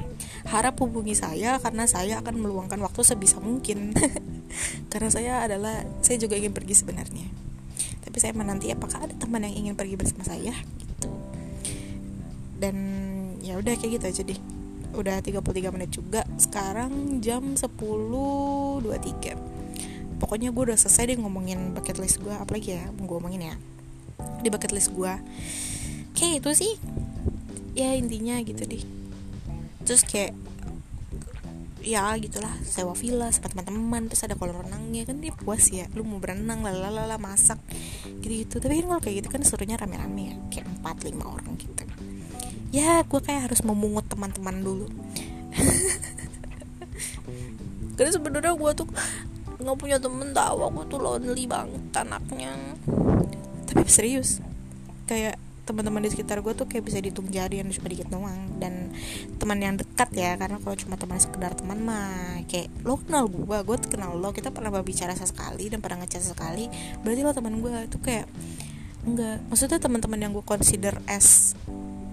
harap 0.48 0.80
hubungi 0.80 1.14
saya 1.14 1.60
karena 1.60 1.84
saya 1.84 2.24
akan 2.24 2.40
meluangkan 2.40 2.80
waktu 2.80 3.02
sebisa 3.04 3.44
mungkin. 3.44 3.92
Karena 4.92 5.12
saya 5.12 5.44
adalah 5.44 5.84
saya 6.00 6.16
juga 6.16 6.40
ingin 6.40 6.56
pergi 6.56 6.80
sebenarnya. 6.80 7.28
Tapi 8.08 8.18
saya 8.24 8.32
menanti 8.32 8.72
apakah 8.72 9.04
ada 9.04 9.12
teman 9.20 9.44
yang 9.44 9.68
ingin 9.68 9.76
pergi 9.76 10.00
bersama 10.00 10.24
saya? 10.24 10.56
Gitu. 10.80 11.12
Dan 12.56 12.76
ya 13.44 13.60
udah 13.60 13.76
kayak 13.76 14.00
gitu 14.00 14.06
aja 14.08 14.22
deh. 14.24 14.40
Udah 14.96 15.20
33 15.20 15.76
menit 15.76 15.92
juga. 15.92 16.24
Sekarang 16.40 17.20
jam 17.20 17.60
10.23 17.60 19.55
pokoknya 20.26 20.50
gue 20.50 20.74
udah 20.74 20.78
selesai 20.82 21.14
deh 21.14 21.22
ngomongin 21.22 21.78
bucket 21.78 22.02
list 22.02 22.18
gue 22.18 22.34
apalagi 22.34 22.74
ya 22.74 22.90
gue 22.90 23.06
ngomongin 23.06 23.54
ya. 23.54 23.56
Di 24.42 24.50
bucket 24.50 24.74
list 24.74 24.90
gue 24.90 25.14
kayak 26.18 26.42
itu 26.42 26.66
sih. 26.66 26.74
Ya 27.78 27.94
intinya 27.94 28.42
gitu 28.42 28.66
deh. 28.66 28.82
Terus 29.86 30.02
kayak 30.02 30.34
ya 31.86 32.10
gitulah. 32.18 32.50
Sewa 32.66 32.98
villa 32.98 33.30
sama 33.30 33.54
teman-teman 33.54 34.10
terus 34.10 34.26
ada 34.26 34.34
kolam 34.34 34.66
renangnya. 34.66 35.06
Kan 35.06 35.22
dia 35.22 35.30
puas 35.30 35.70
ya. 35.70 35.86
Lu 35.94 36.02
mau 36.02 36.18
berenang 36.18 36.66
lalalala 36.66 37.22
masak 37.22 37.62
gitu 38.26 38.42
gitu 38.42 38.58
tapi 38.58 38.82
kan 38.82 38.98
kalau 38.98 39.02
kayak 39.06 39.16
gitu 39.22 39.30
kan 39.30 39.46
serunya 39.46 39.78
rame-rame 39.78 40.34
ya. 40.34 40.36
Kayak 40.50 40.66
empat 40.74 41.06
lima 41.06 41.30
orang 41.30 41.54
gitu. 41.62 41.86
Ya 42.74 43.06
gue 43.06 43.22
kayak 43.22 43.54
harus 43.54 43.62
memungut 43.62 44.10
teman-teman 44.10 44.58
dulu. 44.66 44.90
Karena 47.96 48.12
sebenarnya 48.12 48.58
gue 48.58 48.72
tuh 48.74 48.90
nggak 49.60 49.78
punya 49.80 49.98
temen 49.98 50.32
tahu 50.36 50.58
aku 50.68 50.80
tuh 50.88 51.00
lonely 51.02 51.46
banget 51.48 51.84
anaknya. 51.96 52.54
Tapi 53.66 53.88
serius 53.90 54.40
kayak 55.06 55.38
teman-teman 55.66 56.06
di 56.06 56.14
sekitar 56.14 56.46
gue 56.46 56.54
tuh 56.54 56.70
kayak 56.70 56.86
bisa 56.86 57.02
dihitung 57.02 57.26
jari 57.34 57.58
yang 57.62 57.70
cuma 57.74 57.88
dikit 57.90 58.08
doang. 58.12 58.60
Dan 58.62 58.94
teman 59.42 59.58
yang 59.60 59.76
dekat 59.76 60.10
ya 60.14 60.38
karena 60.38 60.58
kalau 60.62 60.76
cuma 60.78 60.96
teman 60.96 61.18
sekedar 61.18 61.52
teman 61.58 61.80
mah 61.82 62.42
kayak 62.46 62.70
lo 62.86 63.02
kenal 63.02 63.26
gue 63.26 63.58
gue 63.66 63.78
kenal 63.90 64.16
lo 64.16 64.30
kita 64.32 64.54
pernah 64.54 64.70
berbicara 64.70 65.18
sesekali 65.18 65.68
dan 65.68 65.82
pernah 65.82 66.06
ngechat 66.06 66.22
sekali 66.22 66.70
berarti 67.02 67.22
lo 67.26 67.32
teman 67.34 67.58
gue 67.60 67.72
itu 67.90 67.98
kayak 67.98 68.30
enggak 69.06 69.38
maksudnya 69.50 69.78
teman-teman 69.78 70.18
yang 70.18 70.32
gue 70.34 70.46
consider 70.46 70.98
as 71.06 71.54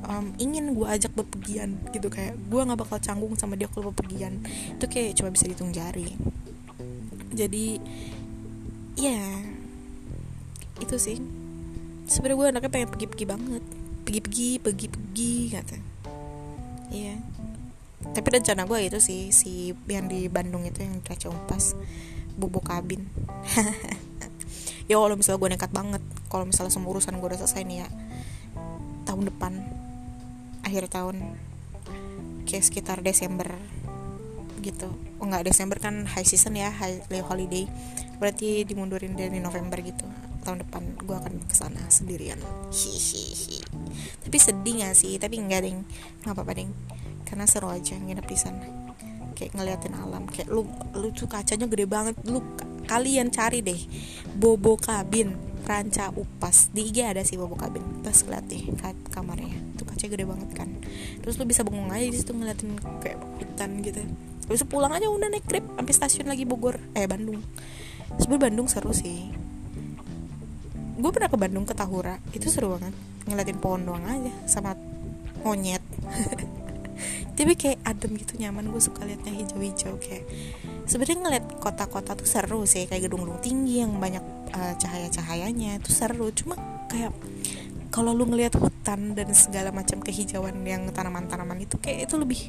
um, 0.09 0.35
ingin 0.37 0.75
gue 0.75 0.87
ajak 0.87 1.13
berpergian 1.15 1.79
gitu 1.95 2.11
kayak 2.11 2.37
gue 2.37 2.61
nggak 2.61 2.79
bakal 2.79 2.99
canggung 2.99 3.33
sama 3.39 3.55
dia 3.55 3.71
kalau 3.71 3.91
berpergian. 3.91 4.43
Itu 4.77 4.87
kayak 4.91 5.19
cuma 5.19 5.31
bisa 5.31 5.47
dihitung 5.49 5.73
jari 5.73 6.15
jadi 7.33 7.81
ya 8.97 9.21
itu 10.79 10.97
sih. 11.01 11.19
Sebenarnya 12.07 12.37
gue 12.37 12.47
anaknya 12.53 12.71
pengen 12.73 12.91
pergi-pergi 12.93 13.25
banget. 13.25 13.65
Pergi-pergi 14.05 14.49
pergi-pergi 14.61 15.35
kata. 15.57 15.77
Iya. 16.93 17.17
Tapi 18.13 18.27
rencana 18.29 18.69
gue 18.69 18.79
itu 18.85 18.99
sih 18.99 19.33
si 19.33 19.73
yang 19.89 20.11
di 20.11 20.27
Bandung 20.29 20.67
itu 20.69 20.85
yang 20.85 21.01
Raja 21.03 21.33
Umpas 21.33 21.75
bobo 22.37 22.61
kabin. 22.61 23.09
Ya 24.91 24.99
kalau 24.99 25.15
misalnya 25.15 25.39
gue 25.39 25.51
nekat 25.55 25.73
banget 25.73 26.03
kalau 26.27 26.45
misalnya 26.45 26.75
semua 26.75 26.91
urusan 26.93 27.17
gue 27.17 27.29
udah 27.31 27.41
selesai 27.41 27.63
nih 27.63 27.87
ya 27.87 27.89
tahun 29.07 29.31
depan 29.31 29.53
akhir 30.67 30.91
tahun 30.91 31.39
kayak 32.45 32.65
sekitar 32.67 32.99
Desember 33.01 33.57
gitu. 34.63 34.89
Oh 35.19 35.27
nggak 35.27 35.51
Desember 35.51 35.77
kan 35.83 36.07
high 36.07 36.25
season 36.25 36.55
ya 36.55 36.71
high 36.71 37.03
holiday. 37.27 37.67
Berarti 38.23 38.63
dimundurin 38.63 39.19
dari 39.19 39.43
November 39.43 39.83
gitu. 39.83 40.07
Tahun 40.47 40.63
depan 40.63 40.95
gue 41.03 41.11
akan 41.15 41.43
ke 41.47 41.55
sana 41.59 41.83
sendirian. 41.91 42.39
Hihihi. 42.71 43.63
Tapi 44.23 44.37
sedih 44.39 44.83
gak 44.83 44.95
sih? 44.95 45.19
Tapi 45.19 45.43
enggak 45.43 45.67
ding. 45.67 45.83
Nggak 46.23 46.35
apa-apa 46.35 46.53
ding. 46.55 46.71
Karena 47.27 47.51
seru 47.51 47.67
aja 47.67 47.99
nginep 47.99 48.27
di 48.27 48.39
sana. 48.39 48.67
Kayak 49.35 49.59
ngeliatin 49.59 49.95
alam. 49.99 50.27
Kayak 50.31 50.55
lu 50.55 50.67
lu 50.95 51.11
tuh 51.11 51.27
kacanya 51.27 51.67
gede 51.67 51.87
banget. 51.91 52.15
Lu 52.27 52.43
kalian 52.87 53.35
cari 53.35 53.59
deh. 53.63 53.83
Bobo 54.39 54.79
kabin 54.79 55.35
ranca 55.67 56.11
upas. 56.15 56.71
Di 56.71 56.91
IG 56.91 57.03
ada 57.03 57.23
sih 57.27 57.35
bobo 57.39 57.59
kabin. 57.59 57.83
Terus 58.07 58.23
lihat 58.27 58.47
deh 58.47 58.71
kamarnya. 59.11 59.59
Tuh 59.79 59.87
kaca 59.87 60.07
gede 60.11 60.27
banget 60.27 60.51
kan. 60.55 60.71
Terus 61.23 61.39
lu 61.39 61.47
bisa 61.47 61.67
bengong 61.67 61.91
aja 61.91 62.07
di 62.07 62.19
situ 62.19 62.35
ngeliatin 62.35 62.79
kayak 63.03 63.19
hutan 63.39 63.83
gitu 63.83 64.03
terus 64.47 64.63
pulang 64.67 64.93
aja 64.93 65.07
udah 65.09 65.29
naik 65.31 65.47
grab 65.47 65.65
sampai 65.79 65.95
stasiun 65.95 66.29
lagi 66.29 66.45
Bogor 66.45 66.79
eh 66.97 67.07
Bandung. 67.07 67.41
Sebenarnya 68.21 68.43
Bandung 68.51 68.67
seru 68.69 68.93
sih. 68.93 69.33
Gue 70.99 71.11
pernah 71.11 71.31
ke 71.33 71.39
Bandung 71.41 71.65
ke 71.65 71.75
Tahura 71.75 72.21
itu 72.37 72.47
seru 72.53 72.77
banget. 72.77 72.95
Ngeliatin 73.27 73.59
pohon 73.59 73.83
doang 73.87 74.05
aja 74.05 74.33
sama 74.45 74.77
monyet. 75.43 75.83
Tapi 77.37 77.57
kayak 77.57 77.81
adem 77.83 78.15
gitu 78.21 78.37
nyaman. 78.37 78.69
Gue 78.69 78.83
suka 78.83 79.09
liatnya 79.09 79.33
hijau-hijau 79.33 79.97
kayak 79.99 80.29
sebenarnya 80.85 81.19
ngeliat 81.25 81.45
kota-kota 81.59 82.13
tuh 82.13 82.29
seru 82.29 82.69
sih. 82.69 82.85
Kayak 82.85 83.09
gedung-gedung 83.09 83.41
tinggi 83.41 83.81
yang 83.81 83.97
banyak 83.97 84.23
uh, 84.53 84.75
cahaya-cahayanya 84.77 85.81
itu 85.81 85.91
seru. 85.91 86.29
Cuma 86.37 86.61
kayak 86.93 87.11
kalau 87.93 88.17
lu 88.17 88.25
ngeliat 88.25 88.57
hutan 88.57 89.13
dan 89.13 89.29
segala 89.37 89.69
macam 89.69 90.01
kehijauan 90.01 90.65
yang 90.65 90.89
tanaman-tanaman 90.97 91.61
itu 91.61 91.77
kayak 91.77 92.09
itu 92.09 92.17
lebih 92.17 92.41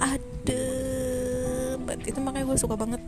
adem 0.00 0.87
itu 2.08 2.18
makanya 2.24 2.48
gue 2.48 2.58
suka 2.58 2.74
banget 2.74 3.02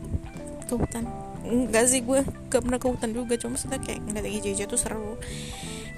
ke 0.69 0.73
hutan. 0.77 1.03
Enggak 1.41 1.85
sih 1.89 2.05
gue 2.05 2.21
gak 2.47 2.61
pernah 2.61 2.79
ke 2.79 2.87
hutan 2.87 3.09
juga 3.11 3.33
cuma 3.35 3.57
maksudnya 3.57 3.79
kayak 3.81 3.99
ngeliat 4.05 4.29
hijau-hijau 4.29 4.67
tuh 4.69 4.79
seru. 4.79 5.13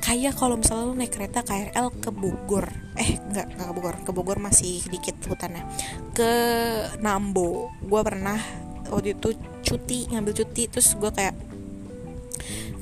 Kayak 0.04 0.36
kalau 0.36 0.60
misalnya 0.60 0.84
lo 0.92 0.94
naik 1.00 1.16
kereta 1.16 1.46
KRL 1.48 1.88
ke 2.00 2.10
Bogor. 2.12 2.68
Eh 3.00 3.20
enggak 3.20 3.56
ke 3.56 3.74
Bogor. 3.76 3.96
Ke 4.04 4.12
Bogor 4.12 4.38
masih 4.40 4.84
dikit 4.88 5.16
hutannya. 5.28 5.64
Ke 6.12 6.32
Nambo. 7.00 7.72
Gue 7.84 8.02
pernah 8.04 8.40
waktu 8.92 9.16
itu 9.16 9.36
cuti 9.64 10.12
ngambil 10.12 10.34
cuti 10.44 10.68
terus 10.68 10.92
gue 11.00 11.08
kayak 11.08 11.36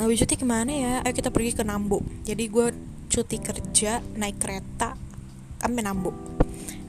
ngambil 0.01 0.15
cuti 0.17 0.33
ke 0.33 0.45
mana 0.47 0.71
ya? 0.73 0.93
Ayo 1.05 1.13
kita 1.13 1.29
pergi 1.29 1.53
ke 1.53 1.63
Nambo. 1.67 2.01
Jadi 2.25 2.43
gue 2.49 2.67
cuti 3.11 3.37
kerja 3.37 4.01
naik 4.17 4.41
kereta 4.41 4.97
sampai 5.61 5.81
Nambo. 5.85 6.11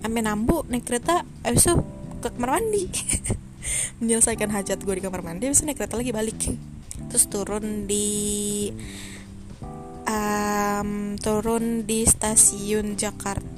Sampai 0.01 0.23
Nambo 0.25 0.65
naik 0.65 0.87
kereta 0.89 1.27
abis 1.45 1.69
itu 1.69 1.77
ke 2.23 2.31
kamar 2.31 2.59
mandi. 2.59 2.87
Menyelesaikan 3.99 4.51
hajat 4.55 4.79
gue 4.79 4.95
di 4.99 5.03
kamar 5.03 5.23
mandi 5.27 5.51
habis 5.51 5.67
naik 5.67 5.83
kereta 5.83 5.99
lagi 5.99 6.15
balik. 6.15 6.39
Terus 7.11 7.25
turun 7.27 7.91
di 7.91 8.71
um, 10.07 11.19
turun 11.19 11.83
di 11.83 12.07
stasiun 12.07 12.95
Jakarta. 12.95 13.51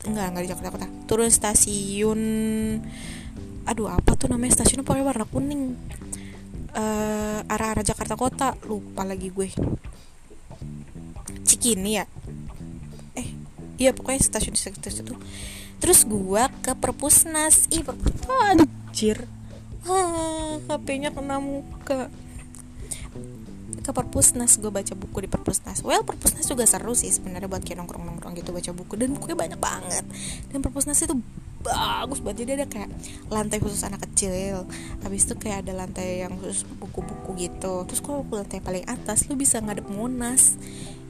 Enggak 0.00 0.26
enggak 0.32 0.44
di 0.44 0.50
Jakarta 0.52 0.86
turun 1.04 1.28
stasiun 1.28 2.20
aduh 3.68 3.88
apa 3.90 4.16
tuh 4.16 4.30
namanya? 4.30 4.60
Stasiunnya 4.60 4.86
pokoknya 4.86 5.06
warna 5.08 5.26
kuning. 5.26 5.74
Uh, 6.70 7.42
arah-arah 7.50 7.82
Jakarta 7.82 8.14
Kota. 8.14 8.48
Lupa 8.68 9.02
lagi 9.02 9.28
gue. 9.28 9.50
Cikini 11.44 11.98
ya? 11.98 12.04
Eh 13.18 13.28
iya 13.80 13.90
pokoknya 13.90 14.22
stasiun 14.22 14.54
stasiun 14.56 15.08
itu 15.08 15.16
terus 15.80 16.04
gua 16.04 16.52
ke 16.60 16.76
perpusnas. 16.76 17.66
Ih 17.72 17.82
perpusnas 17.82 18.68
anjir. 18.90 19.24
Ah, 19.88 20.60
HP-nya 20.68 21.10
kena 21.10 21.40
muka. 21.40 22.12
Ke 23.80 23.90
perpusnas 23.96 24.60
gue 24.60 24.68
baca 24.68 24.92
buku 24.92 25.24
di 25.24 25.28
perpusnas. 25.30 25.80
Well 25.80 26.04
perpusnas 26.04 26.44
juga 26.44 26.68
seru 26.68 26.92
sih 26.92 27.08
sebenarnya 27.08 27.48
buat 27.48 27.64
kayak 27.64 27.80
nongkrong 27.80 28.04
nongkrong 28.04 28.36
gitu 28.36 28.52
baca 28.52 28.70
buku. 28.76 29.00
Dan 29.00 29.16
bukunya 29.16 29.36
banyak 29.38 29.60
banget. 29.62 30.04
Dan 30.52 30.60
perpusnas 30.60 31.00
itu 31.00 31.16
bagus 31.64 32.20
banget. 32.20 32.44
Jadi 32.44 32.50
ada 32.60 32.66
kayak 32.68 32.90
lantai 33.32 33.56
khusus 33.56 33.80
anak 33.86 34.04
kecil. 34.04 34.68
Habis 35.00 35.24
itu 35.24 35.34
kayak 35.40 35.64
ada 35.64 35.72
lantai 35.72 36.28
yang 36.28 36.36
khusus 36.36 36.68
buku-buku 36.76 37.48
gitu. 37.48 37.88
Terus 37.88 38.04
kalau 38.04 38.26
lantai 38.28 38.60
paling 38.60 38.84
atas 38.84 39.24
lu 39.32 39.38
bisa 39.38 39.64
ngadep 39.64 39.88
monas 39.88 40.60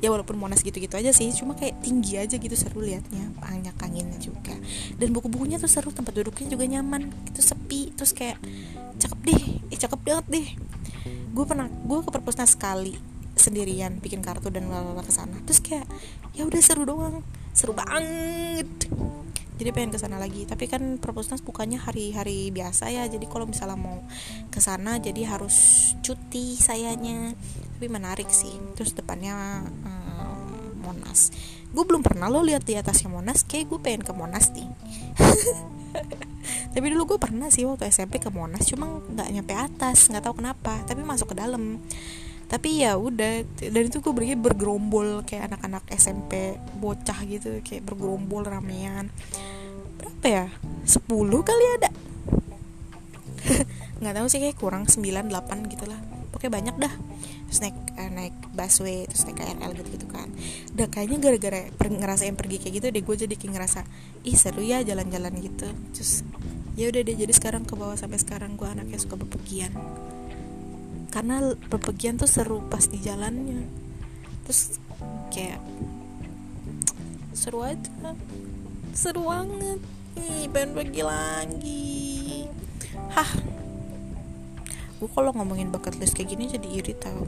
ya 0.01 0.09
walaupun 0.09 0.37
monas 0.41 0.65
gitu-gitu 0.65 0.97
aja 0.97 1.13
sih 1.13 1.29
cuma 1.37 1.53
kayak 1.53 1.77
tinggi 1.85 2.17
aja 2.17 2.41
gitu 2.41 2.57
seru 2.57 2.81
liatnya 2.81 3.37
banyak 3.37 3.77
anginnya 3.85 4.17
juga. 4.17 4.57
Dan 4.97 5.13
buku-bukunya 5.13 5.61
tuh 5.61 5.69
seru 5.69 5.93
tempat 5.93 6.17
duduknya 6.17 6.49
juga 6.49 6.65
nyaman 6.65 7.13
itu 7.29 7.41
sepi 7.45 7.93
terus 7.93 8.17
kayak 8.17 8.41
cakep 8.97 9.21
deh 9.29 9.43
eh 9.69 9.79
cakep 9.79 10.01
banget 10.01 10.27
deh. 10.33 10.49
Gue 11.37 11.45
pernah 11.45 11.69
gue 11.69 11.99
ke 12.01 12.11
perpusnas 12.11 12.57
sekali 12.57 12.97
sendirian 13.37 14.01
bikin 14.01 14.21
kartu 14.25 14.49
dan 14.49 14.69
lalala 14.73 15.05
ke 15.05 15.13
sana. 15.13 15.37
Terus 15.45 15.61
kayak 15.61 15.87
ya 16.33 16.49
udah 16.49 16.61
seru 16.65 16.89
doang 16.89 17.21
seru 17.53 17.77
banget. 17.77 18.69
Jadi 19.61 19.77
pengen 19.77 19.93
ke 19.93 20.01
sana 20.01 20.17
lagi 20.17 20.49
tapi 20.49 20.65
kan 20.65 20.97
perpusnas 20.97 21.45
bukannya 21.45 21.77
hari-hari 21.77 22.49
biasa 22.49 22.89
ya 22.89 23.05
jadi 23.05 23.29
kalau 23.29 23.45
misalnya 23.45 23.77
mau 23.77 24.01
ke 24.49 24.57
sana 24.57 24.97
jadi 24.97 25.29
harus 25.29 25.93
cuti 26.01 26.57
sayanya 26.57 27.37
tapi 27.81 27.89
menarik 27.89 28.29
sih. 28.29 28.53
Terus 28.77 28.93
depannya 28.93 29.65
um, 29.65 30.85
Monas. 30.85 31.33
Gue 31.73 31.89
belum 31.89 32.05
pernah 32.05 32.29
lo 32.29 32.45
lihat 32.45 32.69
di 32.69 32.77
atasnya 32.77 33.09
Monas 33.09 33.41
kayak 33.49 33.73
gue 33.73 33.81
pengen 33.81 34.05
ke 34.05 34.13
Monas 34.13 34.53
nih 34.53 34.69
tapi 36.75 36.87
dulu 36.93 37.15
gue 37.15 37.19
pernah 37.19 37.51
sih 37.51 37.67
waktu 37.67 37.91
SMP 37.91 38.23
ke 38.23 38.31
Monas 38.31 38.63
cuma 38.69 39.03
nggak 39.03 39.29
nyampe 39.33 39.55
atas 39.55 40.07
nggak 40.07 40.23
tahu 40.23 40.45
kenapa 40.45 40.77
tapi 40.85 41.01
masuk 41.09 41.33
ke 41.33 41.41
dalam. 41.41 41.81
Tapi 42.53 42.85
ya 42.85 43.01
udah 43.01 43.49
dan 43.49 43.83
itu 43.89 44.05
gue 44.05 44.13
pergi 44.13 44.37
bergerombol 44.37 45.25
kayak 45.25 45.57
anak-anak 45.57 45.89
SMP 45.97 46.61
bocah 46.77 47.17
gitu 47.25 47.65
kayak 47.65 47.89
bergerombol 47.89 48.45
ramean. 48.45 49.09
Berapa 49.97 50.27
ya? 50.29 50.47
10 50.85 51.09
kali 51.49 51.65
ada. 51.81 51.91
Nggak 54.05 54.15
tahu 54.21 54.27
sih 54.29 54.41
kayak 54.45 54.59
kurang 54.61 54.85
9 54.85 55.01
8 55.01 55.73
gitu 55.73 55.89
lah 55.89 56.21
pokoknya 56.41 56.53
banyak 56.57 56.77
dah 56.81 56.95
terus 57.51 57.67
naik 57.67 57.75
eh, 57.99 58.11
naik 58.15 58.37
busway 58.55 59.11
terus 59.11 59.27
naik 59.27 59.43
KRL 59.43 59.75
gitu 59.75 59.99
gitu 59.99 60.07
kan. 60.07 60.31
Udah 60.71 60.87
kayaknya 60.87 61.19
gara-gara 61.19 61.61
per, 61.75 61.91
ngerasain 61.91 62.39
pergi 62.39 62.63
kayak 62.63 62.75
gitu 62.79 62.87
deh 62.95 63.03
gue 63.03 63.17
jadi 63.27 63.35
kayak 63.35 63.53
ngerasa 63.59 63.81
ih 64.23 64.39
seru 64.39 64.63
ya 64.63 64.87
jalan-jalan 64.87 65.35
gitu. 65.43 65.67
Terus 65.91 66.23
ya 66.79 66.95
udah 66.95 67.03
deh 67.03 67.17
jadi 67.19 67.33
sekarang 67.35 67.67
ke 67.67 67.75
bawah 67.75 67.99
sampai 67.99 68.23
sekarang 68.23 68.55
gue 68.55 68.71
anaknya 68.71 69.03
suka 69.03 69.19
bepergian. 69.19 69.75
Karena 71.11 71.43
bepergian 71.67 72.23
tuh 72.23 72.31
seru 72.31 72.63
pas 72.71 72.87
di 72.87 73.03
jalannya. 73.03 73.67
Terus 74.47 74.79
kayak 75.35 75.59
seru 77.35 77.67
aja. 77.67 78.15
Seru 78.95 79.27
banget. 79.27 79.83
Nih 80.15 80.47
pengen 80.55 80.71
pergi 80.79 81.03
lagi. 81.03 82.47
Hah 83.11 83.50
gue 85.01 85.09
kalau 85.09 85.33
ngomongin 85.33 85.73
bucket 85.73 85.97
list 85.97 86.13
kayak 86.13 86.37
gini 86.37 86.45
jadi 86.53 86.69
iri 86.69 86.93
tau. 86.93 87.25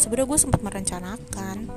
Sebenarnya 0.00 0.26
gue 0.32 0.38
sempat 0.40 0.60
merencanakan 0.64 1.68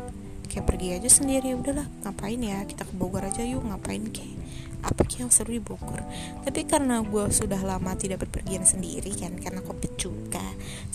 kayak 0.47 0.63
pergi 0.63 0.87
aja 0.95 1.09
sendiri 1.11 1.55
udahlah 1.55 1.87
ngapain 2.07 2.39
ya 2.39 2.63
kita 2.63 2.87
ke 2.87 2.93
Bogor 2.95 3.23
aja 3.23 3.43
yuk 3.43 3.63
ngapain 3.67 4.03
kayak 4.11 4.35
apa 4.81 5.03
yang 5.19 5.27
seru 5.27 5.55
di 5.55 5.61
Bogor. 5.61 5.99
Tapi 6.47 6.63
karena 6.63 7.03
gue 7.03 7.27
sudah 7.29 7.59
lama 7.59 7.91
tidak 7.99 8.23
berpergian 8.23 8.63
sendiri 8.63 9.11
kan 9.15 9.35
karena 9.37 9.59
covid 9.59 9.93
juga 9.99 10.43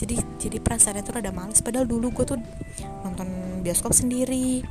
jadi 0.00 0.18
jadi 0.40 0.56
perasaannya 0.58 1.02
tuh 1.04 1.14
rada 1.20 1.32
males. 1.32 1.60
Padahal 1.60 1.84
dulu 1.84 2.12
gue 2.16 2.24
tuh 2.24 2.40
nonton 3.04 3.28
bioskop 3.60 3.92
sendiri 3.92 4.64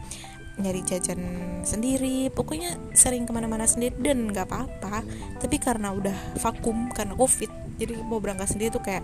nyari 0.56 0.88
jajan 0.88 1.20
sendiri 1.68 2.32
pokoknya 2.32 2.80
sering 2.96 3.28
ke 3.28 3.32
mana-mana 3.36 3.68
sendiri 3.68 3.96
dan 4.02 4.30
nggak 4.34 4.50
apa-apa. 4.50 5.06
Tapi 5.42 5.56
karena 5.62 5.94
udah 5.94 6.36
vakum 6.42 6.90
karena 6.90 7.14
covid 7.14 7.65
jadi 7.76 8.00
mau 8.04 8.20
berangkat 8.24 8.56
sendiri 8.56 8.74
tuh 8.74 8.84
kayak 8.84 9.04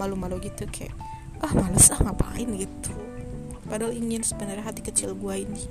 malu-malu 0.00 0.40
gitu 0.42 0.68
kayak 0.68 0.92
ah 1.44 1.52
males 1.52 1.88
ah 1.92 2.00
ngapain? 2.00 2.48
Gitu. 2.48 2.92
Padahal 3.66 3.92
ingin 3.92 4.22
sebenarnya 4.22 4.64
hati 4.64 4.80
kecil 4.80 5.12
gue 5.16 5.34
ini. 5.42 5.64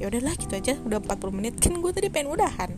Ya 0.00 0.08
udahlah 0.08 0.32
gitu 0.38 0.52
aja. 0.56 0.74
Udah 0.80 1.02
40 1.02 1.36
menit. 1.36 1.54
Kan 1.60 1.76
gue 1.78 1.92
tadi 1.92 2.08
pengen 2.08 2.32
udahan. 2.32 2.70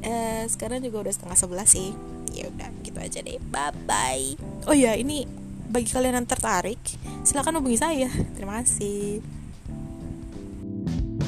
Eh, 0.00 0.44
sekarang 0.48 0.82
juga 0.82 1.06
udah 1.06 1.12
setengah 1.12 1.38
sebelas 1.38 1.68
sih. 1.70 1.94
Ya 2.34 2.50
udah 2.50 2.70
gitu 2.82 2.98
aja 2.98 3.22
deh. 3.22 3.38
Bye 3.50 3.74
bye 3.86 4.50
oh 4.66 4.76
ya 4.76 4.96
ini 4.98 5.24
bagi 5.70 5.88
kalian 5.88 6.18
yang 6.22 6.28
tertarik 6.28 6.80
silahkan 7.22 7.54
hubungi 7.56 7.78
saya. 7.78 8.10
Terima 8.34 8.60
kasih. 8.60 9.22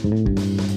thank 0.03 0.35
you 0.35 0.72